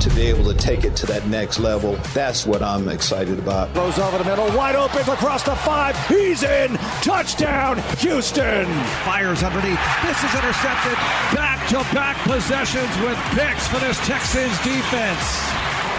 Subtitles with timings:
[0.00, 1.96] to be able to take it to that next level.
[2.14, 3.72] That's what I'm excited about.
[3.74, 5.96] Goes over the middle, wide open across the five.
[6.08, 6.76] He's in.
[7.02, 8.66] Touchdown, Houston.
[9.04, 9.80] Fires underneath.
[10.02, 10.94] This is intercepted.
[11.34, 15.40] Back to back possessions with picks for this Texans defense.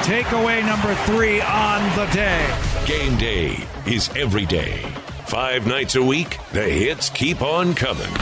[0.05, 2.45] Takeaway number three on the day.
[2.85, 4.79] Game day is every day.
[5.25, 8.13] Five nights a week, the hits keep on coming.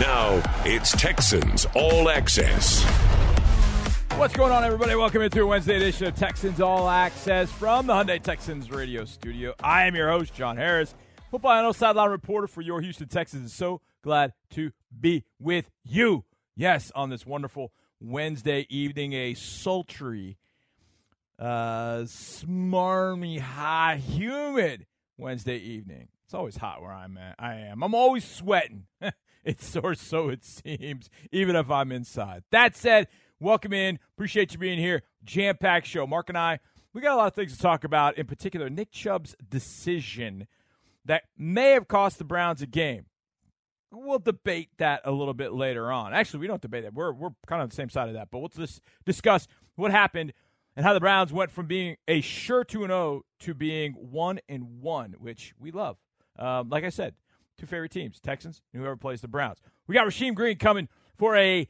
[0.00, 2.84] Now, it's Texans All Access.
[4.16, 4.94] What's going on, everybody?
[4.94, 9.54] Welcome into a Wednesday edition of Texans All Access from the Hyundai Texans radio studio.
[9.62, 10.94] I am your host, John Harris,
[11.30, 13.42] football analyst, sideline reporter for your Houston Texans.
[13.42, 16.24] And So glad to be with you.
[16.56, 20.38] Yes, on this wonderful Wednesday evening, a sultry,
[21.38, 24.86] uh, smarmy, hot, humid
[25.18, 26.08] Wednesday evening.
[26.24, 27.36] It's always hot where I'm at.
[27.38, 27.82] I am.
[27.82, 28.86] I'm always sweating.
[29.44, 32.44] it's or so it seems, even if I'm inside.
[32.50, 33.08] That said,
[33.40, 33.98] welcome in.
[34.14, 35.02] Appreciate you being here.
[35.24, 36.06] Jam packed show.
[36.06, 36.60] Marc and I,
[36.92, 38.16] we got a lot of things to talk about.
[38.18, 40.46] In particular, Nick Chubb's decision
[41.04, 43.06] that may have cost the Browns a game.
[43.92, 46.12] We'll debate that a little bit later on.
[46.12, 46.94] Actually, we don't debate that.
[46.94, 48.28] We're we're kind of on the same side of that.
[48.30, 50.32] But we'll just discuss what happened
[50.74, 54.40] and how the Browns went from being a sure 2 and 0 to being 1
[54.48, 55.96] and 1, which we love.
[56.38, 57.14] Um, like I said,
[57.58, 59.58] two favorite teams, Texans and whoever plays the Browns.
[59.86, 61.66] We got Rasheem Green coming for a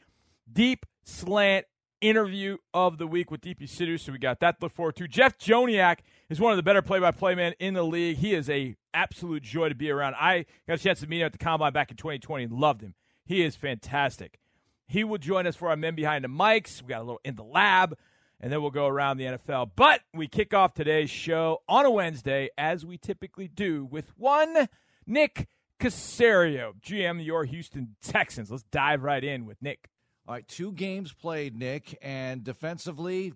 [0.53, 1.65] deep slant
[2.03, 5.09] interview of the week with Deepi Sidhu, so we got that to look forward to.
[5.09, 8.19] Jeff Joniak is one of the better play-by-play men in the league.
[8.19, 10.15] He is a absolute joy to be around.
[10.15, 12.83] I got a chance to meet him at the Combine back in 2020 and loved
[12.83, 12.95] him.
[13.25, 14.39] He is fantastic.
[14.87, 16.83] He will join us for our Men Behind the Mics.
[16.83, 17.97] We got a little in the lab
[18.41, 19.71] and then we'll go around the NFL.
[19.75, 24.69] But we kick off today's show on a Wednesday, as we typically do, with one
[25.07, 25.49] Nick
[25.81, 28.51] Caserio, GM of your Houston Texans.
[28.51, 29.89] Let's dive right in with Nick.
[30.29, 33.33] All right, two games played, Nick, and defensively,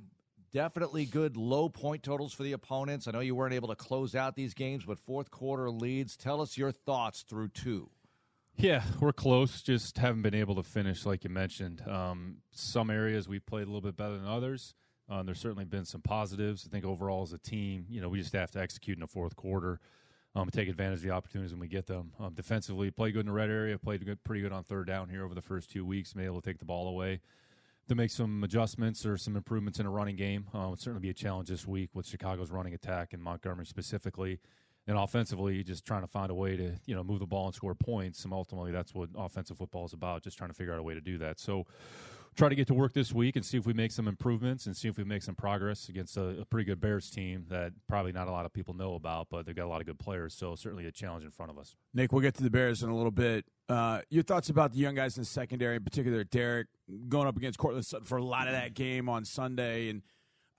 [0.53, 3.07] definitely good low point totals for the opponents.
[3.07, 6.17] I know you weren't able to close out these games, but fourth quarter leads.
[6.17, 7.91] Tell us your thoughts through two.
[8.57, 9.63] Yeah, we're close.
[9.63, 11.81] Just haven't been able to finish, like you mentioned.
[11.89, 14.75] Um, some areas we played a little bit better than others.
[15.09, 16.67] Um, there's certainly been some positives.
[16.67, 19.07] I think overall as a team, you know, we just have to execute in the
[19.07, 19.79] fourth quarter,
[20.35, 22.13] um, take advantage of the opportunities when we get them.
[22.21, 25.09] Um, defensively, play good in the red area, played good, pretty good on third down
[25.09, 27.21] here over the first two weeks, been able to take the ball away.
[27.89, 31.11] To make some adjustments or some improvements in a running game, uh, would certainly be
[31.11, 34.39] a challenge this week with Chicago's running attack and Montgomery specifically.
[34.87, 37.55] And offensively, just trying to find a way to you know move the ball and
[37.55, 38.25] score points.
[38.25, 40.23] And ultimately, that's what offensive football is about.
[40.23, 41.41] Just trying to figure out a way to do that.
[41.41, 41.67] So,
[42.37, 44.77] try to get to work this week and see if we make some improvements and
[44.77, 48.13] see if we make some progress against a, a, pretty good Bears team that probably
[48.13, 50.35] not a lot of people know about, but they've got a lot of good players.
[50.35, 51.75] So certainly a challenge in front of us.
[51.93, 53.45] Nick, we'll get to the Bears in a little bit.
[53.69, 56.69] Uh, your thoughts about the young guys in the secondary, in particular Derek,
[57.09, 60.03] going up against Courtland Sutton for a lot of that game on Sunday, and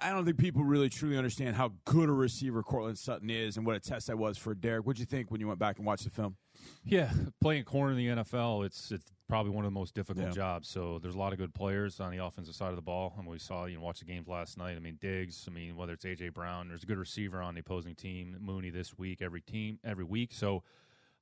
[0.01, 3.65] I don't think people really truly understand how good a receiver Courtland Sutton is and
[3.65, 4.85] what a test that was for Derek.
[4.85, 6.37] What'd you think when you went back and watched the film?
[6.83, 10.33] Yeah, playing corner in the NFL, it's it's probably one of the most difficult yeah.
[10.33, 10.67] jobs.
[10.67, 13.13] So there's a lot of good players on the offensive side of the ball.
[13.17, 14.75] And we saw, you know, watch the games last night.
[14.75, 15.45] I mean, Diggs.
[15.47, 18.35] I mean, whether it's AJ Brown, there's a good receiver on the opposing team.
[18.41, 20.33] Mooney this week, every team, every week.
[20.33, 20.63] So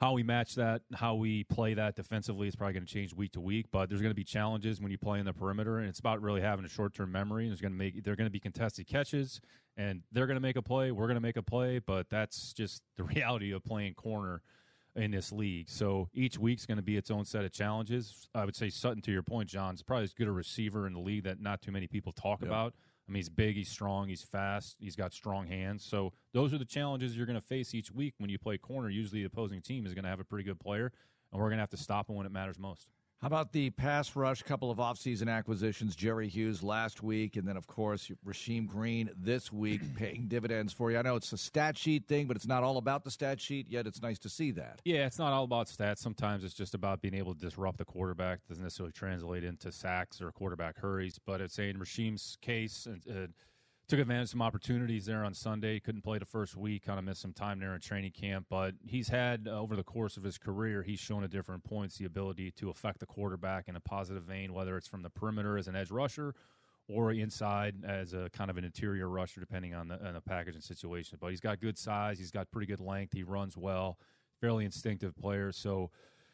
[0.02, 3.34] how we match that, how we play that defensively is probably going to change week
[3.34, 3.68] to week.
[3.72, 6.20] But there's going to be challenges when you play in the perimeter, and it's about
[6.20, 7.44] really having a short term memory.
[7.44, 9.40] And there's going to make they're going to be contested catches,
[9.78, 10.90] and they're going to make a play.
[10.90, 14.42] We're going to make a play, but that's just the reality of playing corner
[15.00, 15.70] in this league.
[15.70, 18.28] So each week's going to be its own set of challenges.
[18.36, 20.94] I would say Sutton, to your point, John, is probably as good a receiver in
[20.94, 22.50] the league that not too many people talk yep.
[22.50, 22.74] about.
[23.08, 25.84] I mean, he's big, he's strong, he's fast, he's got strong hands.
[25.84, 28.90] So those are the challenges you're going to face each week when you play corner.
[28.90, 30.92] Usually, the opposing team is going to have a pretty good player,
[31.32, 32.88] and we're going to have to stop him when it matters most.
[33.22, 34.42] How about the pass rush?
[34.44, 35.94] Couple of offseason acquisitions.
[35.94, 40.90] Jerry Hughes last week, and then of course Rasheem Green this week, paying dividends for
[40.90, 40.98] you.
[40.98, 43.68] I know it's a stat sheet thing, but it's not all about the stat sheet.
[43.70, 44.80] Yet it's nice to see that.
[44.86, 45.98] Yeah, it's not all about stats.
[45.98, 48.40] Sometimes it's just about being able to disrupt the quarterback.
[48.46, 51.20] It doesn't necessarily translate into sacks or quarterback hurries.
[51.26, 52.88] But it's saying Rasheem's case.
[52.88, 53.28] Uh,
[53.90, 55.80] took advantage of some opportunities there on Sunday.
[55.80, 58.46] Couldn't play the first week, kind of missed some time there in training camp.
[58.48, 61.98] But he's had uh, over the course of his career, he's shown at different points
[61.98, 65.58] the ability to affect the quarterback in a positive vein, whether it's from the perimeter
[65.58, 66.36] as an edge rusher
[66.88, 70.54] or inside as a kind of an interior rusher, depending on the, on the package
[70.54, 71.18] and situation.
[71.20, 73.98] But he's got good size, he's got pretty good length, he runs well,
[74.40, 75.52] fairly instinctive player.
[75.52, 75.90] So.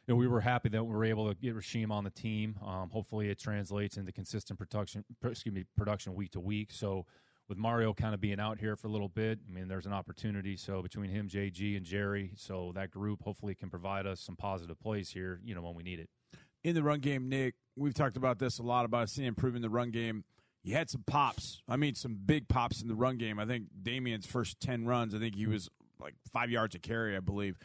[0.08, 2.60] You know, we were happy that we were able to get Rasheem on the team.
[2.64, 5.04] Um, hopefully, it translates into consistent production.
[5.24, 6.70] Excuse me, production week to week.
[6.72, 7.08] So,
[7.48, 9.94] with Mario kind of being out here for a little bit, I mean, there's an
[9.94, 10.58] opportunity.
[10.58, 14.80] So between him, JG, and Jerry, so that group hopefully can provide us some positive
[14.80, 16.10] plays here, you know, when we need it.
[16.64, 19.70] In the run game, Nick, we've talked about this a lot about seeing improving the
[19.70, 20.24] run game.
[20.64, 21.62] you had some pops.
[21.68, 23.38] I mean, some big pops in the run game.
[23.38, 25.70] I think Damien's first 10 runs, I think he was
[26.00, 27.58] like five yards a carry, I believe.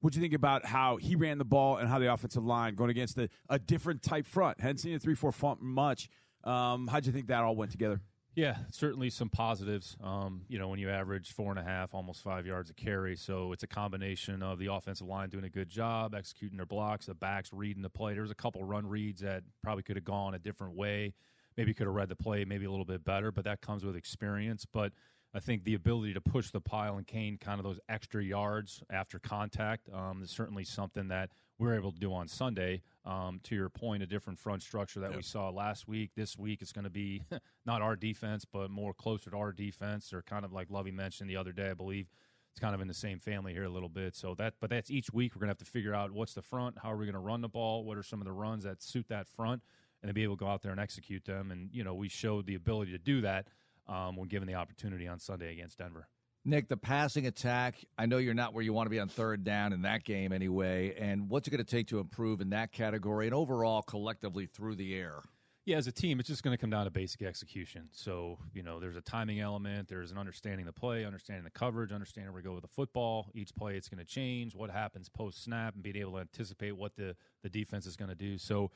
[0.00, 2.74] What do you think about how he ran the ball and how the offensive line
[2.76, 4.60] going against a, a different type front?
[4.60, 6.08] Hadn't seen a 3 4 front much.
[6.44, 8.00] Um, how'd you think that all went together?
[8.34, 9.96] Yeah, certainly some positives.
[10.02, 13.16] Um, you know, when you average four and a half, almost five yards a carry,
[13.16, 17.06] so it's a combination of the offensive line doing a good job executing their blocks,
[17.06, 18.12] the backs reading the play.
[18.12, 21.14] There was a couple run reads that probably could have gone a different way.
[21.56, 23.96] Maybe could have read the play maybe a little bit better, but that comes with
[23.96, 24.64] experience.
[24.72, 24.92] But
[25.34, 28.82] I think the ability to push the pile and gain kind of those extra yards
[28.90, 32.82] after contact um, is certainly something that we're able to do on Sunday.
[33.04, 35.16] Um, to your point, a different front structure that yep.
[35.16, 36.12] we saw last week.
[36.16, 37.22] This week, it's going to be
[37.66, 41.28] not our defense, but more closer to our defense, or kind of like Lovie mentioned
[41.28, 42.08] the other day, I believe.
[42.52, 44.16] It's kind of in the same family here a little bit.
[44.16, 46.42] So that, but that's each week we're going to have to figure out what's the
[46.42, 48.64] front, how are we going to run the ball, what are some of the runs
[48.64, 49.62] that suit that front,
[50.02, 51.50] and to be able to go out there and execute them.
[51.50, 53.48] And you know, we showed the ability to do that
[53.88, 56.08] um, when given the opportunity on Sunday against Denver.
[56.44, 59.44] Nick, the passing attack, I know you're not where you want to be on third
[59.44, 60.94] down in that game anyway.
[60.98, 64.76] And what's it going to take to improve in that category and overall collectively through
[64.76, 65.20] the air?
[65.66, 67.90] Yeah, as a team, it's just going to come down to basic execution.
[67.92, 71.92] So, you know, there's a timing element, there's an understanding the play, understanding the coverage,
[71.92, 73.30] understanding where we go with the football.
[73.34, 76.74] Each play, it's going to change, what happens post snap, and being able to anticipate
[76.74, 78.38] what the, the defense is going to do.
[78.38, 78.70] So,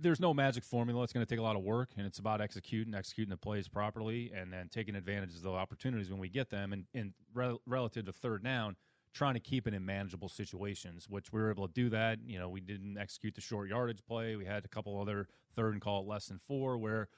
[0.00, 1.02] there's no magic formula.
[1.02, 3.68] It's going to take a lot of work, and it's about executing, executing the plays
[3.68, 6.72] properly, and then taking advantage of the opportunities when we get them.
[6.72, 8.76] And, and re- relative to third down,
[9.12, 12.18] trying to keep it in manageable situations, which we were able to do that.
[12.26, 14.36] You know, we didn't execute the short yardage play.
[14.36, 17.08] We had a couple other third and call less than four where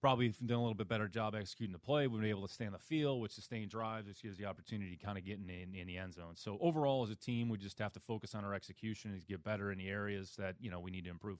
[0.00, 2.06] probably done a little bit better job executing the play.
[2.06, 4.96] We've been able to stay on the field, which sustained drives, which gives the opportunity
[4.96, 6.34] to kind of getting in, in, in, the end zone.
[6.36, 9.44] So overall, as a team, we just have to focus on our execution and get
[9.44, 11.38] better in the areas that you know we need to improve.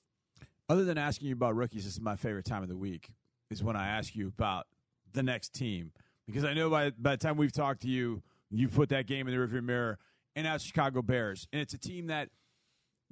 [0.70, 3.10] Other than asking you about rookies, this is my favorite time of the week.
[3.50, 4.68] Is when I ask you about
[5.12, 5.90] the next team
[6.28, 8.22] because I know by by the time we've talked to you,
[8.52, 9.98] you've put that game in the rearview mirror,
[10.36, 12.28] and now Chicago Bears, and it's a team that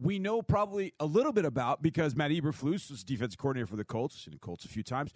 [0.00, 3.84] we know probably a little bit about because Matt Eberflus was defensive coordinator for the
[3.84, 5.12] Colts, seen the Colts a few times.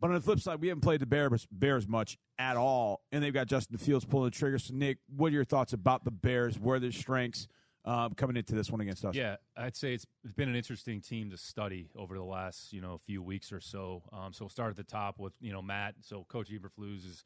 [0.00, 3.20] But on the flip side, we haven't played the Bears, Bears much at all, and
[3.20, 4.60] they've got Justin Fields pulling the trigger.
[4.60, 6.56] So, Nick, what are your thoughts about the Bears?
[6.56, 7.48] Where are their strengths?
[7.84, 9.14] Um, coming into this one against us.
[9.14, 12.80] Yeah, I'd say it's, it's been an interesting team to study over the last you
[12.80, 14.02] know few weeks or so.
[14.12, 15.96] Um, so we'll start at the top with you know Matt.
[16.00, 17.24] So Coach Eberflus is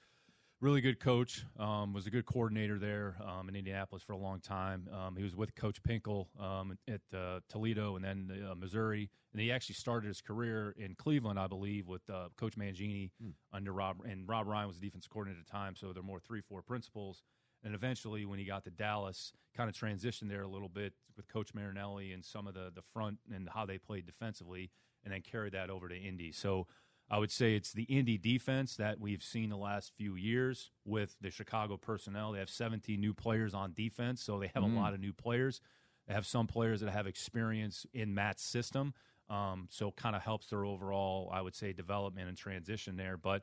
[0.60, 1.44] really good coach.
[1.58, 4.88] Um, was a good coordinator there um, in Indianapolis for a long time.
[4.92, 9.40] Um, he was with Coach Pinkel um, at uh, Toledo and then uh, Missouri, and
[9.40, 13.30] he actually started his career in Cleveland, I believe, with uh, Coach Mangini hmm.
[13.52, 13.98] under Rob.
[14.08, 16.62] And Rob Ryan was the defensive coordinator at the time, so they're more three four
[16.62, 17.22] principles.
[17.64, 21.26] And eventually, when he got to Dallas, kind of transitioned there a little bit with
[21.28, 24.70] Coach Marinelli and some of the, the front and how they played defensively,
[25.04, 26.32] and then carried that over to Indy.
[26.32, 26.66] So
[27.10, 31.16] I would say it's the Indy defense that we've seen the last few years with
[31.20, 32.32] the Chicago personnel.
[32.32, 34.76] They have 17 new players on defense, so they have mm.
[34.76, 35.60] a lot of new players.
[36.06, 38.94] They have some players that have experience in Matt's system,
[39.30, 43.16] um, so kind of helps their overall, I would say, development and transition there.
[43.16, 43.42] But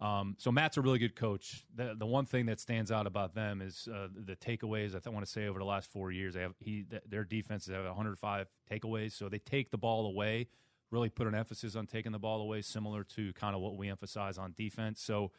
[0.00, 1.64] um, so Matt's a really good coach.
[1.74, 4.94] The, the one thing that stands out about them is uh, the takeaways.
[4.94, 7.84] I want to say over the last four years, they have he their defenses have
[7.84, 9.12] 105 takeaways.
[9.12, 10.48] So they take the ball away,
[10.90, 13.90] really put an emphasis on taking the ball away, similar to kind of what we
[13.90, 15.02] emphasize on defense.
[15.02, 15.32] So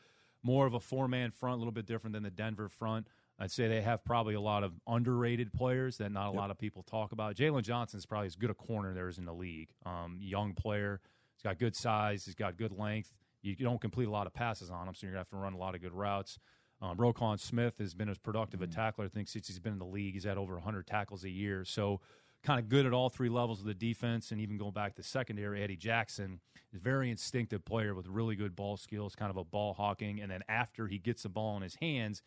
[0.44, 3.08] more of a four man front, a little bit different than the Denver front.
[3.40, 6.36] I'd say they have probably a lot of underrated players that not a yep.
[6.36, 7.36] lot of people talk about.
[7.36, 9.70] Jaylon Johnson is probably as good a corner there is in the league.
[9.84, 11.02] Um, young player,
[11.34, 14.70] he's got good size, he's got good length you don't complete a lot of passes
[14.70, 16.40] on him, so you're going to have to run a lot of good routes.
[16.82, 18.72] Um, Roquan Smith has been as productive mm-hmm.
[18.72, 20.14] a tackler, I think, since he's been in the league.
[20.14, 21.64] He's had over 100 tackles a year.
[21.64, 22.02] So,
[22.44, 24.32] kind of good at all three levels of the defense.
[24.32, 26.40] And even going back to secondary, Eddie Jackson
[26.74, 30.20] is a very instinctive player with really good ball skills, kind of a ball hawking.
[30.20, 32.24] And then after he gets the ball in his hands,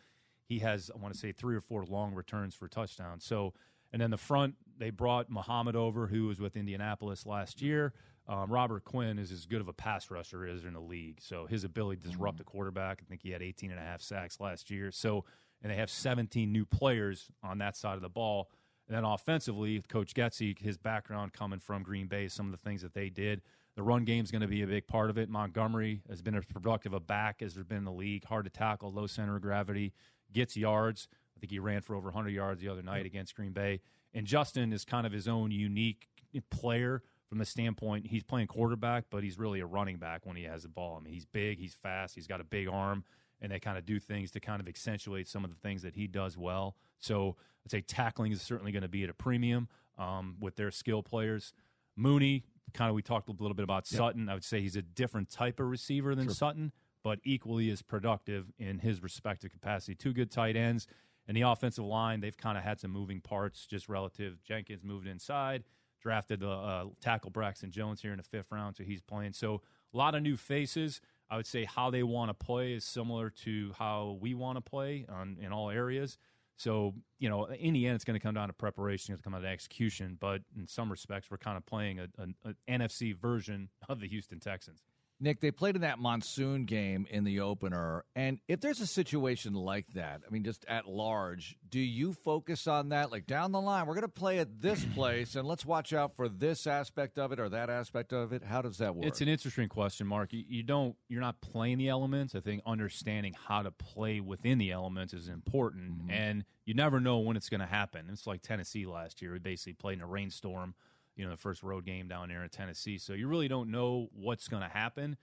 [0.46, 3.24] he has, I want to say, three or four long returns for touchdowns.
[3.24, 3.54] So,
[3.92, 7.92] and then the front, they brought Muhammad over, who was with Indianapolis last year.
[8.26, 11.18] Um, Robert Quinn is as good of a pass rusher as in the league.
[11.20, 14.00] So his ability to disrupt the quarterback, I think he had 18 and a half
[14.00, 14.90] sacks last year.
[14.90, 15.24] So,
[15.62, 18.50] and they have 17 new players on that side of the ball.
[18.88, 22.82] And then offensively, Coach Getsy, his background coming from Green Bay, some of the things
[22.82, 23.42] that they did.
[23.76, 25.28] The run game is going to be a big part of it.
[25.28, 28.24] Montgomery has been as productive a back as there's been in the league.
[28.24, 29.92] Hard to tackle, low center of gravity,
[30.32, 31.08] gets yards.
[31.36, 33.80] I think he ran for over 100 yards the other night against Green Bay.
[34.14, 36.06] And Justin is kind of his own unique
[36.50, 37.02] player
[37.34, 40.62] from the standpoint he's playing quarterback, but he's really a running back when he has
[40.62, 40.96] the ball.
[41.00, 43.02] I mean, he's big, he's fast, he's got a big arm,
[43.40, 45.96] and they kind of do things to kind of accentuate some of the things that
[45.96, 46.76] he does well.
[47.00, 47.34] So
[47.66, 49.66] I'd say tackling is certainly going to be at a premium
[49.98, 51.52] um, with their skill players.
[51.96, 53.98] Mooney kind of we talked a little bit about yep.
[53.98, 54.28] Sutton.
[54.28, 56.34] I would say he's a different type of receiver than sure.
[56.34, 56.70] Sutton,
[57.02, 59.96] but equally as productive in his respective capacity.
[59.96, 60.86] Two good tight ends.
[61.26, 64.40] And the offensive line, they've kind of had some moving parts just relative.
[64.44, 65.64] Jenkins moved inside,
[66.04, 69.32] drafted the uh, tackle Braxton Jones here in the fifth round, so he's playing.
[69.32, 71.00] So a lot of new faces.
[71.30, 74.60] I would say how they want to play is similar to how we want to
[74.60, 76.18] play on, in all areas.
[76.56, 79.32] So, you know, in the end, it's going to come down to preparation, it's going
[79.32, 80.18] to come down to execution.
[80.20, 82.34] But in some respects, we're kind of playing an
[82.68, 84.82] NFC version of the Houston Texans.
[85.20, 88.04] Nick, they played in that monsoon game in the opener.
[88.16, 92.66] And if there's a situation like that, I mean, just at large, do you focus
[92.66, 93.12] on that?
[93.12, 96.16] Like down the line, we're going to play at this place and let's watch out
[96.16, 98.42] for this aspect of it or that aspect of it.
[98.42, 99.06] How does that work?
[99.06, 100.32] It's an interesting question, Marc.
[100.32, 102.34] You, you don't, you're not playing the elements.
[102.34, 105.92] I think understanding how to play within the elements is important.
[105.92, 106.10] Mm-hmm.
[106.10, 108.06] And you never know when it's going to happen.
[108.10, 109.32] It's like Tennessee last year.
[109.32, 110.74] We basically played in a rainstorm
[111.16, 112.98] you know, the first road game down there in Tennessee.
[112.98, 115.16] So you really don't know what's going to happen.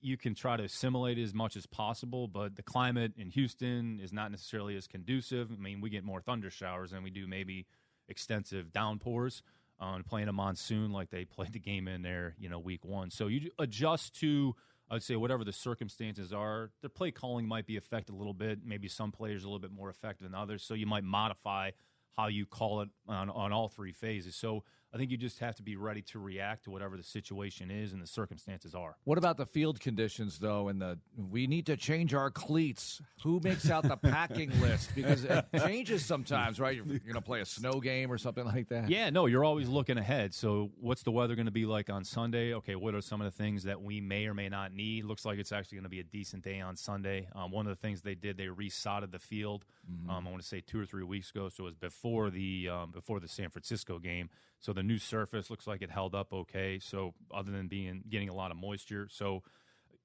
[0.00, 4.12] You can try to assimilate as much as possible, but the climate in Houston is
[4.12, 5.50] not necessarily as conducive.
[5.52, 7.66] I mean, we get more thunder showers than we do maybe
[8.08, 9.42] extensive downpours
[9.78, 12.84] on uh, playing a monsoon like they played the game in there, you know, week
[12.84, 13.10] one.
[13.10, 14.54] So you adjust to,
[14.90, 16.70] I would say, whatever the circumstances are.
[16.82, 18.60] The play calling might be affected a little bit.
[18.64, 20.62] Maybe some players are a little bit more affected than others.
[20.62, 21.70] So you might modify
[22.16, 24.34] how you call it on, on all three phases.
[24.34, 27.70] So I think you just have to be ready to react to whatever the situation
[27.70, 28.96] is and the circumstances are.
[29.04, 30.68] What about the field conditions, though?
[30.68, 30.98] And the
[31.30, 33.00] we need to change our cleats.
[33.22, 34.90] Who makes out the packing list?
[34.96, 36.74] Because it changes sometimes, right?
[36.74, 38.90] You're, you're going to play a snow game or something like that.
[38.90, 40.34] Yeah, no, you're always looking ahead.
[40.34, 42.54] So, what's the weather going to be like on Sunday?
[42.54, 45.04] Okay, what are some of the things that we may or may not need?
[45.04, 47.28] Looks like it's actually going to be a decent day on Sunday.
[47.36, 49.64] Um, one of the things they did, they resodded the field.
[49.90, 50.10] Mm-hmm.
[50.10, 52.68] Um, I want to say two or three weeks ago, so it was before the
[52.68, 54.30] um, before the San Francisco game.
[54.60, 56.78] So the new surface looks like it held up okay.
[56.78, 59.42] So other than being getting a lot of moisture, so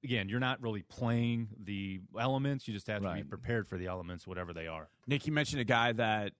[0.02, 2.66] again, you're not really playing the elements.
[2.66, 3.22] You just have to right.
[3.22, 4.88] be prepared for the elements, whatever they are.
[5.06, 6.32] Nick, you mentioned a guy that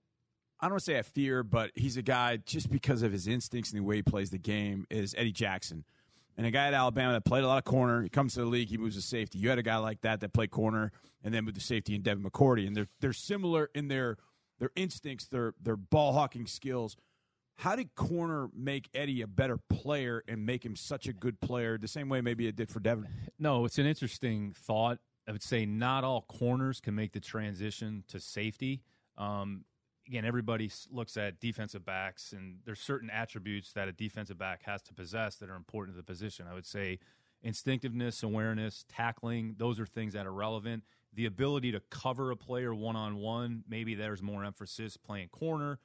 [0.59, 3.27] I don't want to say I fear, but he's a guy just because of his
[3.27, 5.85] instincts and the way he plays the game is Eddie Jackson.
[6.35, 8.03] And a guy at Alabama that played a lot of corner.
[8.03, 9.39] He comes to the league, he moves to safety.
[9.39, 10.91] You had a guy like that that played corner
[11.23, 12.65] and then moved to safety in Devin McCourty.
[12.65, 14.17] And they're they're similar in their
[14.59, 16.95] their instincts, their their ball hawking skills.
[17.57, 21.79] How did corner make Eddie a better player and make him such a good player?
[21.79, 23.07] The same way maybe it did for Devin.
[23.39, 24.99] No, it's an interesting thought.
[25.27, 28.83] I would say not all corners can make the transition to safety.
[29.17, 29.65] Um,
[30.07, 34.83] again, everybody looks at defensive backs, and there's certain attributes that a defensive back has
[34.83, 36.45] to possess that are important to the position.
[36.49, 36.99] I would say
[37.41, 40.83] instinctiveness, awareness, tackling; those are things that are relevant.
[41.11, 45.79] The ability to cover a player one on one, maybe there's more emphasis playing corner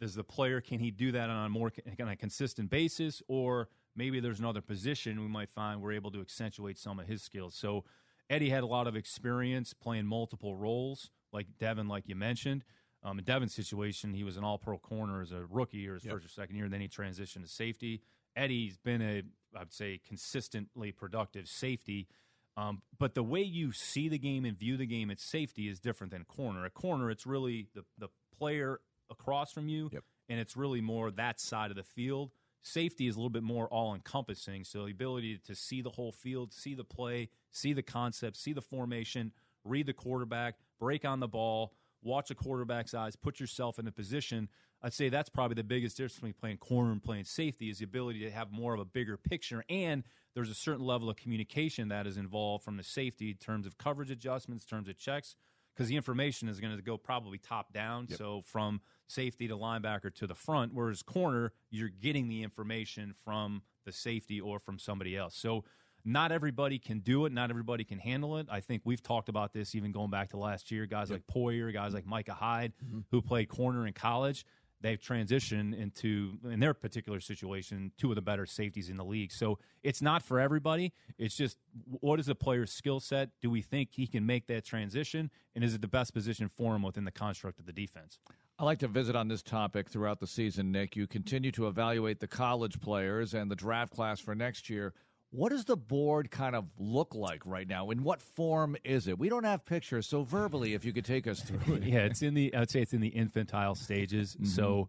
[0.00, 3.68] does the player can he do that on a more on a consistent basis, or
[3.94, 7.54] maybe there's another position we might find we're able to accentuate some of his skills.
[7.54, 7.84] So
[8.28, 12.64] Eddie had a lot of experience playing multiple roles, like Devin, like you mentioned.
[13.02, 16.14] Um, in Devin's situation, he was an All-Pro corner as a rookie or his yep.
[16.14, 18.02] first or second year, and then he transitioned to safety.
[18.34, 19.22] Eddie's been a,
[19.56, 22.08] I'd say, consistently productive safety.
[22.56, 25.78] Um, but the way you see the game and view the game at safety is
[25.78, 26.64] different than corner.
[26.64, 30.04] At corner, it's really the, the player across from you, yep.
[30.28, 32.30] and it's really more that side of the field.
[32.62, 36.12] Safety is a little bit more all encompassing, so the ability to see the whole
[36.12, 39.32] field, see the play, see the concept, see the formation,
[39.64, 43.92] read the quarterback, break on the ball, watch a quarterback's eyes, put yourself in a
[43.92, 44.48] position.
[44.82, 47.84] I'd say that's probably the biggest difference between playing corner and playing safety is the
[47.84, 49.64] ability to have more of a bigger picture.
[49.68, 53.66] And there's a certain level of communication that is involved from the safety in terms
[53.66, 55.34] of coverage adjustments, in terms of checks,
[55.76, 58.06] because the information is going to go probably top down.
[58.08, 58.18] Yep.
[58.18, 63.62] So from safety to linebacker to the front, whereas corner, you're getting the information from
[63.84, 65.36] the safety or from somebody else.
[65.36, 65.64] So
[66.04, 67.32] not everybody can do it.
[67.32, 68.46] Not everybody can handle it.
[68.50, 70.86] I think we've talked about this even going back to last year.
[70.86, 71.20] Guys yep.
[71.20, 73.00] like Poyer, guys like Micah Hyde, mm-hmm.
[73.10, 74.46] who played corner in college
[74.80, 79.32] they've transitioned into in their particular situation two of the better safeties in the league.
[79.32, 80.92] So it's not for everybody.
[81.18, 81.58] It's just
[82.00, 83.30] what is the player's skill set?
[83.40, 85.30] Do we think he can make that transition?
[85.54, 88.18] And is it the best position for him within the construct of the defense?
[88.58, 90.96] I like to visit on this topic throughout the season, Nick.
[90.96, 94.94] You continue to evaluate the college players and the draft class for next year.
[95.30, 97.90] What does the board kind of look like right now?
[97.90, 99.18] In what form is it?
[99.18, 101.82] We don't have pictures, so verbally, if you could take us through it.
[101.82, 102.54] yeah, it's in the.
[102.54, 104.34] I'd say it's in the infantile stages.
[104.34, 104.46] Mm-hmm.
[104.46, 104.88] So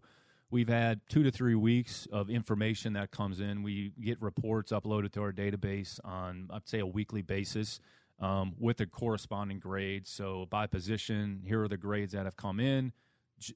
[0.50, 3.62] we've had two to three weeks of information that comes in.
[3.62, 7.80] We get reports uploaded to our database on, I'd say, a weekly basis
[8.20, 10.10] um, with the corresponding grades.
[10.10, 12.92] So by position, here are the grades that have come in.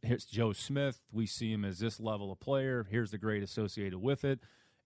[0.03, 1.01] Here's Joe Smith.
[1.11, 2.87] We see him as this level of player.
[2.89, 4.41] Here's the grade associated with it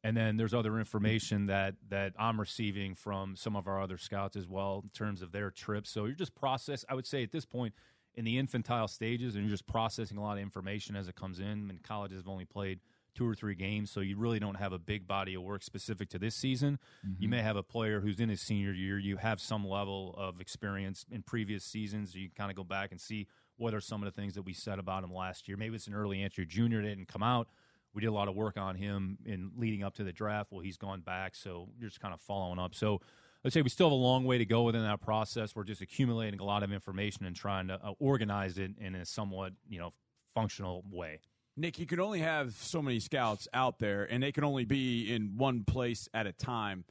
[0.07, 4.37] And then there's other information that that I'm receiving from some of our other scouts
[4.37, 5.91] as well in terms of their trips.
[5.91, 6.85] So you're just process.
[6.89, 7.75] I would say at this point
[8.15, 11.41] in the infantile stages, and you're just processing a lot of information as it comes
[11.41, 11.67] in.
[11.67, 12.79] Mean, colleges have only played
[13.17, 16.09] two or three games, so you really don't have a big body of work specific
[16.11, 16.79] to this season.
[17.05, 17.23] Mm-hmm.
[17.25, 19.01] You may have a player who's in his senior year.
[19.01, 22.13] You have some level of experience in previous seasons.
[22.13, 24.43] So you kind of go back and see what are some of the things that
[24.43, 25.57] we said about him last year.
[25.57, 27.49] Maybe it's an early entry junior that didn't come out
[27.97, 30.53] we did a lot of work on him in leading up to the draft.
[30.53, 32.75] Well, he's gone back, so you're just kind of following up.
[32.75, 33.01] So
[33.43, 35.57] I'd say we still have a long way to go within that process.
[35.57, 39.07] We're just accumulating a lot of information and trying to uh, organize it in a
[39.07, 39.95] somewhat you know
[40.35, 41.21] functional way.
[41.57, 45.11] Nick, you can only have so many scouts out there, and they can only be
[45.11, 46.85] in one place at a time.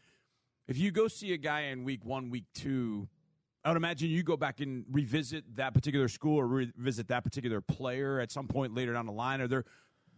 [0.68, 3.08] If you go see a guy in week one, week two,
[3.64, 7.62] I would imagine you go back and revisit that particular school or revisit that particular
[7.62, 9.40] player at some point later down the line.
[9.40, 9.66] Are there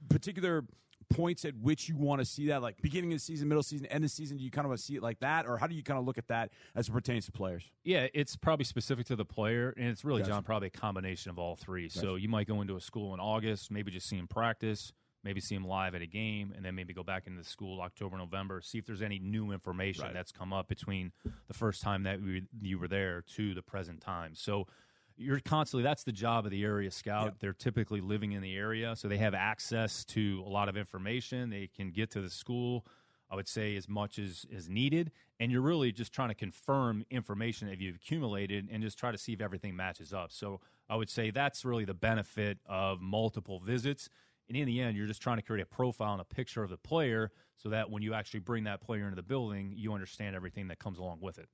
[0.10, 0.64] particular
[1.10, 3.86] points at which you want to see that, like beginning of the season, middle season,
[3.88, 4.38] end of the season?
[4.38, 6.00] Do you kind of want to see it like that, or how do you kind
[6.00, 7.64] of look at that as it pertains to players?
[7.84, 10.32] Yeah, it's probably specific to the player, and it's really, gotcha.
[10.32, 11.88] John, probably a combination of all three.
[11.88, 12.00] Gotcha.
[12.00, 14.92] So you might go into a school in August, maybe just see him practice,
[15.24, 17.82] maybe see him live at a game, and then maybe go back into the school
[17.82, 20.14] October, November, see if there's any new information right.
[20.14, 21.12] that's come up between
[21.48, 24.34] the first time that we, you were there to the present time.
[24.36, 24.68] So
[25.18, 27.26] you're constantly that's the job of the area scout.
[27.26, 27.36] Yep.
[27.40, 31.50] they're typically living in the area so they have access to a lot of information.
[31.50, 32.86] They can get to the school
[33.30, 35.12] i would say as much as is needed.
[35.40, 39.18] And you're really just trying to confirm information that you've accumulated and just try to
[39.18, 40.32] see if everything matches up.
[40.32, 44.10] So i would say that's really the benefit of multiple visits.
[44.48, 46.70] And in the end you're just trying to create a profile and a picture of
[46.70, 50.36] the player so that when you actually bring that player into the building you understand
[50.36, 51.50] everything that comes along with it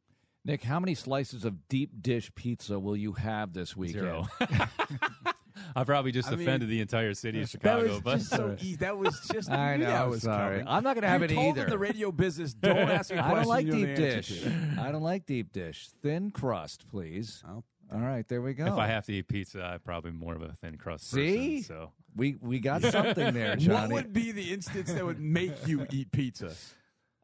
[0.46, 4.04] Nick, how many slices of deep dish pizza will you have this weekend?
[4.04, 4.28] Zero.
[5.76, 7.84] I probably just I offended mean, the entire city of Chicago.
[7.84, 8.76] That was but just so easy.
[8.78, 9.50] That was just.
[9.52, 9.90] I know.
[9.90, 10.60] I was sorry.
[10.60, 10.68] Coming.
[10.68, 11.70] I'm not going to have you it told either.
[11.70, 12.54] the radio business.
[12.54, 13.20] Don't ask me.
[13.20, 14.46] I don't like deep dish.
[14.80, 15.90] I don't like deep dish.
[16.02, 17.42] Thin crust, please.
[17.48, 17.64] Oh.
[17.94, 18.66] All right, there we go.
[18.66, 21.60] If I have to eat pizza, I'm probably more of a thin crust See?
[21.60, 21.64] person.
[21.64, 23.94] So we we got something there, Johnny.
[23.94, 26.53] What would be the instance that would make you eat pizza?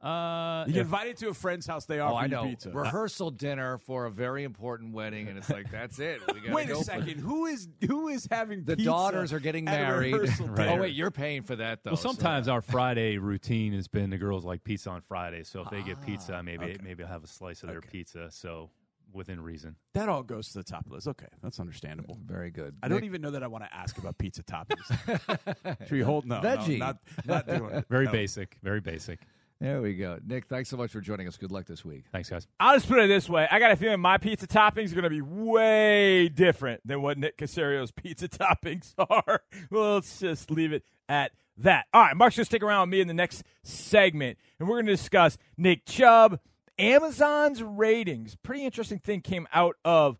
[0.01, 1.85] Uh, you get invited to a friend's house.
[1.85, 2.45] They offer oh, I know.
[2.45, 2.69] pizza.
[2.73, 6.21] Rehearsal dinner for a very important wedding, and it's like that's it.
[6.49, 7.19] wait a second.
[7.19, 10.15] Who is who is having the daughters are getting married?
[10.39, 10.69] right.
[10.69, 11.91] Oh wait, you're paying for that though.
[11.91, 12.53] Well, sometimes so.
[12.53, 15.43] our Friday routine has been the girls like pizza on Friday.
[15.43, 16.77] So if ah, they get pizza, ah, maybe okay.
[16.81, 17.89] maybe I'll have a slice of their okay.
[17.91, 18.29] pizza.
[18.31, 18.69] So
[19.11, 19.75] within reason.
[19.93, 21.07] That all goes to the top of the list.
[21.07, 22.17] Okay, that's understandable.
[22.25, 22.75] Very good.
[22.81, 22.97] I Nick?
[22.97, 25.79] don't even know that I want to ask about pizza toppings.
[25.87, 26.25] Should we hold?
[26.25, 26.77] No, veggie.
[26.77, 27.85] No, not, not doing it.
[27.89, 28.11] Very no.
[28.11, 28.57] basic.
[28.63, 29.19] Very basic.
[29.61, 30.17] There we go.
[30.25, 31.35] Nick, thanks so much for joining us.
[31.35, 32.05] Good luck this week.
[32.13, 32.47] Thanks, guys.
[32.61, 33.45] I'll just put it this way.
[33.51, 37.17] I got a feeling my pizza toppings are going to be way different than what
[37.17, 39.41] Nick Caserio's pizza toppings are.
[39.69, 41.87] well, let's just leave it at that.
[41.93, 44.77] All right, Marc's going to stick around with me in the next segment, and we're
[44.77, 46.39] going to discuss Nick Chubb,
[46.77, 48.37] Amazon's ratings.
[48.41, 50.17] Pretty interesting thing came out of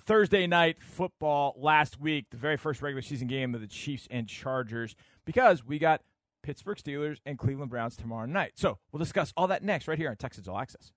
[0.00, 4.26] Thursday night football last week, the very first regular season game of the Chiefs and
[4.26, 6.00] Chargers, because we got–
[6.46, 8.52] Pittsburgh Steelers, and Cleveland Browns tomorrow night.
[8.54, 10.92] So we'll discuss all that next right here on Texans All Access.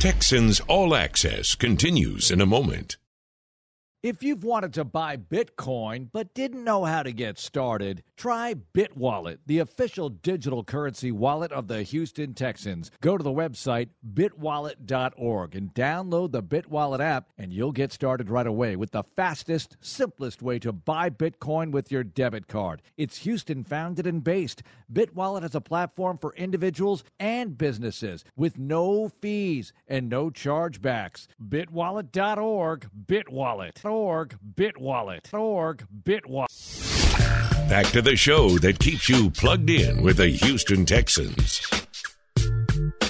[0.00, 2.96] Texans All Access continues in a moment.
[4.02, 9.40] If you've wanted to buy Bitcoin but didn't know how to get started, try BitWallet,
[9.44, 12.90] the official digital currency wallet of the Houston Texans.
[13.02, 18.46] Go to the website bitwallet.org and download the BitWallet app, and you'll get started right
[18.46, 22.80] away with the fastest, simplest way to buy Bitcoin with your debit card.
[22.96, 24.62] It's Houston founded and based.
[24.90, 31.26] BitWallet has a platform for individuals and businesses with no fees and no chargebacks.
[31.46, 36.48] Bitwallet.org, BitWallet org bitwallet org bitwallet
[37.68, 41.60] back to the show that keeps you plugged in with the houston texans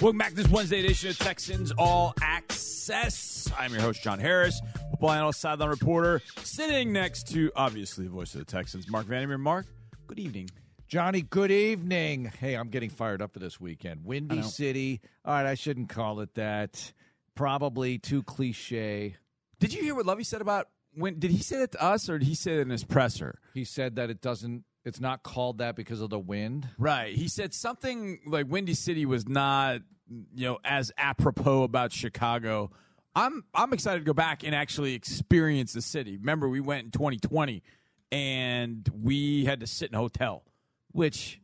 [0.01, 4.61] welcome back to this wednesday edition of texans all access i'm your host john harris
[4.91, 9.39] football analyst sideline reporter sitting next to obviously the voice of the texans marc vandermeer
[9.39, 9.67] marc
[10.07, 10.49] good evening
[10.91, 12.33] Johnny, good evening.
[12.41, 14.05] Hey, I'm getting fired up for this weekend.
[14.05, 15.01] Windy City.
[15.25, 16.93] All right, I shouldn't call it that.
[17.37, 19.15] Probably too cliche.
[19.61, 22.19] Did you hear what Lovie said about when did he say that to us or
[22.19, 23.39] did he say it in his presser?
[23.55, 26.69] He said that it doesn't it's not called that because of the wind.
[26.79, 27.15] Right.
[27.15, 32.71] He said something like Windy City was not, you know, as apropos about Chicago.
[33.15, 36.17] I'm I'm excited to go back and actually experience the city.
[36.17, 37.63] Remember, we went in 2020
[38.11, 40.45] and we had to sit in a hotel,
[40.93, 41.41] which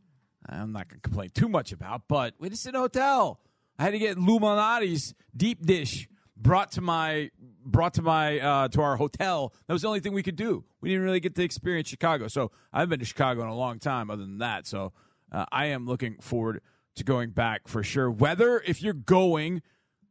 [0.49, 2.81] I'm not going to complain too much about, but we had to sit in a
[2.81, 3.41] hotel.
[3.79, 7.31] I had to get Lou Malnati's deep dish brought to my
[7.65, 9.53] brought to my uh, to our hotel.
[9.67, 10.65] That was the only thing we could do.
[10.81, 12.29] We didn't really get to experience Chicago.
[12.29, 14.11] So I've been to Chicago in a long time.
[14.11, 14.93] Other than that, so
[15.33, 16.61] uh, I am looking forward
[16.97, 18.11] to going back for sure.
[18.11, 19.63] Whether if you're going,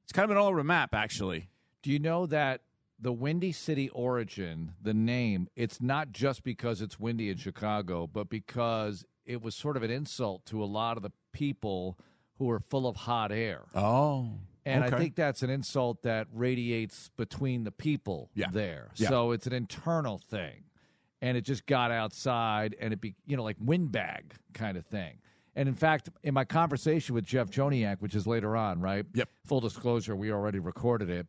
[0.04, 1.50] it's kind of been all over the map actually.
[1.82, 2.62] Do you know that
[3.00, 8.30] the Windy City origin, the name, it's not just because it's windy in Chicago, but
[8.30, 11.98] because it was sort of an insult to a lot of the people
[12.38, 13.64] who are full of hot air.
[13.74, 14.30] Oh.
[14.66, 14.96] And okay.
[14.96, 18.48] I think that's an insult that radiates between the people Yeah.
[18.52, 18.90] there.
[18.96, 19.10] Yeah.
[19.10, 20.64] So it's an internal thing.
[21.22, 25.18] And it just got outside and it be, you know, like windbag kind of thing.
[25.56, 29.06] And in fact, in my conversation with Jeff Joniak, which is later on, right?
[29.14, 29.30] Yep.
[29.46, 31.28] Full disclosure, we already recorded it.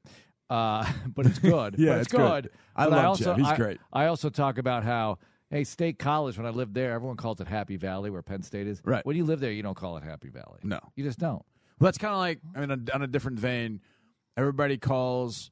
[0.51, 1.75] Uh, but it's good.
[1.79, 2.51] Yeah, but it's good.
[2.75, 3.37] I But love also, Jeff.
[3.37, 3.79] He's I- great.
[3.93, 5.19] I also talk about how,
[5.51, 8.67] hey, State College, when I lived there, everyone calls it Happy Valley, where Penn State
[8.67, 8.81] is.
[8.85, 9.05] Right.
[9.07, 10.59] When you live there, you don't call it Happy Valley.
[10.63, 10.81] No.
[10.97, 11.45] You just don't.
[11.79, 13.81] Well, that's kind of like, I mean, on, on a different vein,
[14.37, 15.51] everybody calls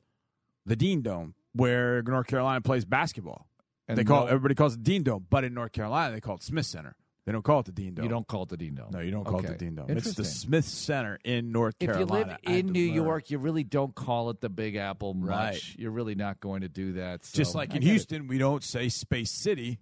[0.66, 3.46] the Dean Dome where North Carolina plays basketball.
[3.87, 6.37] And they call no- everybody calls it Dean Dome, but in North Carolina they call
[6.37, 6.96] it Smith Center.
[7.26, 8.04] They don't call it the Dean Dome.
[8.04, 8.90] You don't call it the Dean Dome.
[8.90, 9.87] No, you don't call it the Dean Dome.
[9.88, 12.38] It's the Smith Center in North if you Carolina.
[12.46, 12.80] live in New.
[12.80, 15.28] York, you really don't call it the Big Apple much.
[15.28, 15.62] Right.
[15.78, 17.24] You're really not going to do that.
[17.24, 17.90] so just like in get it.
[17.90, 19.78] Houston, we don't say Space City.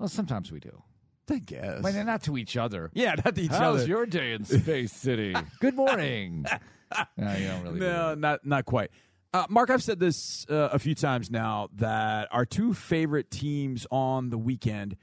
[0.00, 0.82] Well, sometimes we do.
[1.30, 1.80] I guess.
[1.82, 2.90] But not to each other.
[2.94, 3.86] yeah, not to each How's other.
[3.88, 5.34] your day in Space City?
[5.60, 6.44] Good morning.
[7.16, 7.80] no, you don't really.
[7.80, 8.90] no, not not quite.
[9.32, 13.84] Uh, Marc, I've said this uh, a few times now that our two favorite teams
[13.90, 14.96] on the weekend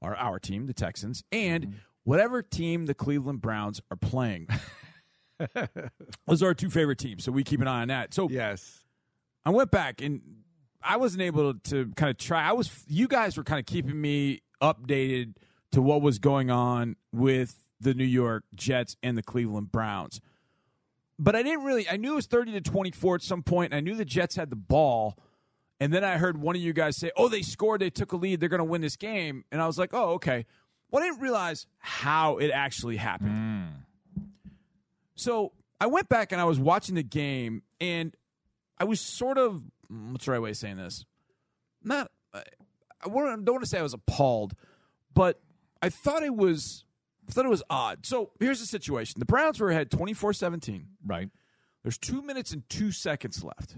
[0.00, 1.76] are our team, the Texans, and Mm-hmm.
[2.04, 4.46] whatever team the Cleveland Browns are playing.
[6.26, 8.14] Those are our two favorite teams, so we keep an eye on that.
[8.14, 8.84] So Yes.
[9.44, 10.20] I went back and
[10.82, 12.42] I wasn't able to kind of try.
[12.48, 15.34] I was you guys were kind of keeping me updated
[15.72, 20.20] to what was going on with the New York Jets and the Cleveland Browns.
[21.18, 23.80] But I didn't really I knew it was 30 to 24 at some point I
[23.80, 25.18] knew the Jets had the ball.
[25.80, 28.16] And then I heard one of you guys say, "Oh, they scored, they took a
[28.16, 30.46] lead, they're going to win this game." And I was like, "Oh, okay."
[30.90, 33.30] Well, I didn't realize how it actually happened.
[33.30, 34.22] Hmm.
[35.16, 38.14] So I went back and I was watching the game, and
[38.78, 41.04] I was sort of what's the right way of saying this?
[41.82, 42.42] Not I
[43.04, 44.54] I don't want to say I was appalled,
[45.14, 45.40] but
[45.82, 46.84] I thought it was
[47.28, 48.06] I thought it was odd.
[48.06, 50.84] So here's the situation: the Browns were ahead 24-17.
[51.04, 51.28] Right.
[51.82, 53.76] There's two minutes and two seconds left.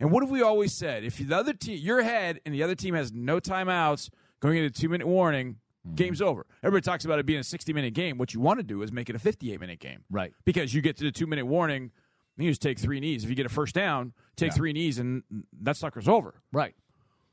[0.00, 1.04] And what have we always said?
[1.04, 4.70] If the other team, you're ahead, and the other team has no timeouts going into
[4.70, 5.94] two minute warning, mm-hmm.
[5.94, 6.46] game's over.
[6.62, 8.18] Everybody talks about it being a 60 minute game.
[8.18, 10.04] What you want to do is make it a 58 minute game.
[10.10, 10.32] Right.
[10.44, 11.92] Because you get to the two minute warning,
[12.36, 13.22] you just take three knees.
[13.22, 15.22] If you get a first down, take three knees, and
[15.62, 16.42] that sucker's over.
[16.52, 16.74] Right.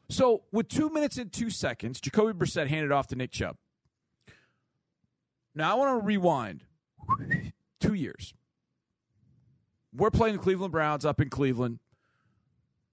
[0.09, 3.55] So with two minutes and two seconds, Jacoby Brissett handed off to Nick Chubb.
[5.55, 6.63] Now I want to rewind
[7.79, 8.33] two years.
[9.93, 11.79] We're playing the Cleveland Browns up in Cleveland,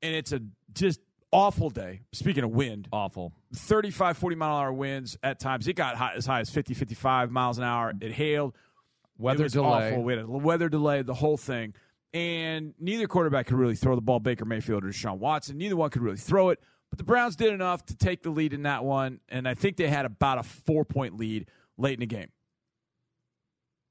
[0.03, 0.41] and it's a
[0.75, 1.01] just
[1.33, 2.01] awful day.
[2.13, 3.33] Speaking of wind, Awful.
[3.55, 5.69] 35, 40 mile an hour winds at times.
[5.69, 7.93] It got high, as high as 50, 55 miles an hour.
[8.01, 8.55] It hailed.
[9.17, 9.93] Weather it was delay.
[9.93, 10.03] Awful.
[10.03, 11.75] We had a weather delay, the whole thing.
[12.15, 15.59] And neither quarterback could really throw the ball, Baker Mayfield or Deshaun Watson.
[15.59, 16.61] Neither one could really throw it.
[16.91, 19.21] But the Browns did enough to take the lead in that one.
[19.29, 22.29] And I think they had about a four point lead late in the game.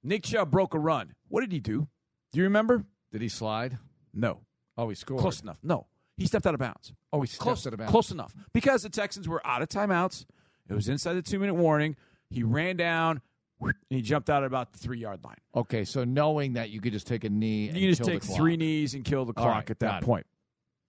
[0.08, 1.13] Nick Chubb broke a run.
[1.28, 1.88] What did he do?
[2.32, 2.86] Do you remember?
[3.12, 3.78] Did he slide?
[4.13, 4.39] No.
[4.78, 5.20] Oh, he scored.
[5.22, 5.58] Close enough.
[5.63, 5.88] No.
[6.15, 6.93] He stepped out of bounds.
[7.12, 7.91] Oh, he stepped Close, out of bounds.
[7.91, 8.34] close enough.
[8.54, 10.26] Because the Texans were out of timeouts.
[10.70, 11.96] It was inside the two minute warning.
[12.30, 13.22] He ran down
[13.62, 15.38] and he jumped out at about the three yard line.
[15.56, 18.24] Okay, so knowing that you could just take a knee, and You can just take
[18.24, 20.06] three knees and kill the clock right, at that it.
[20.06, 20.26] point.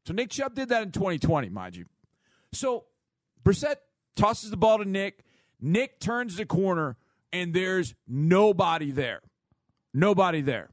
[0.06, 1.86] So Nick Chubb did that in 2020, mind you.
[2.52, 2.84] So
[3.44, 3.76] Brissett
[4.16, 5.24] tosses the ball to Nick.
[5.60, 6.96] Nick turns the corner,
[7.32, 9.20] and there's nobody there.
[9.94, 10.70] Nobody there.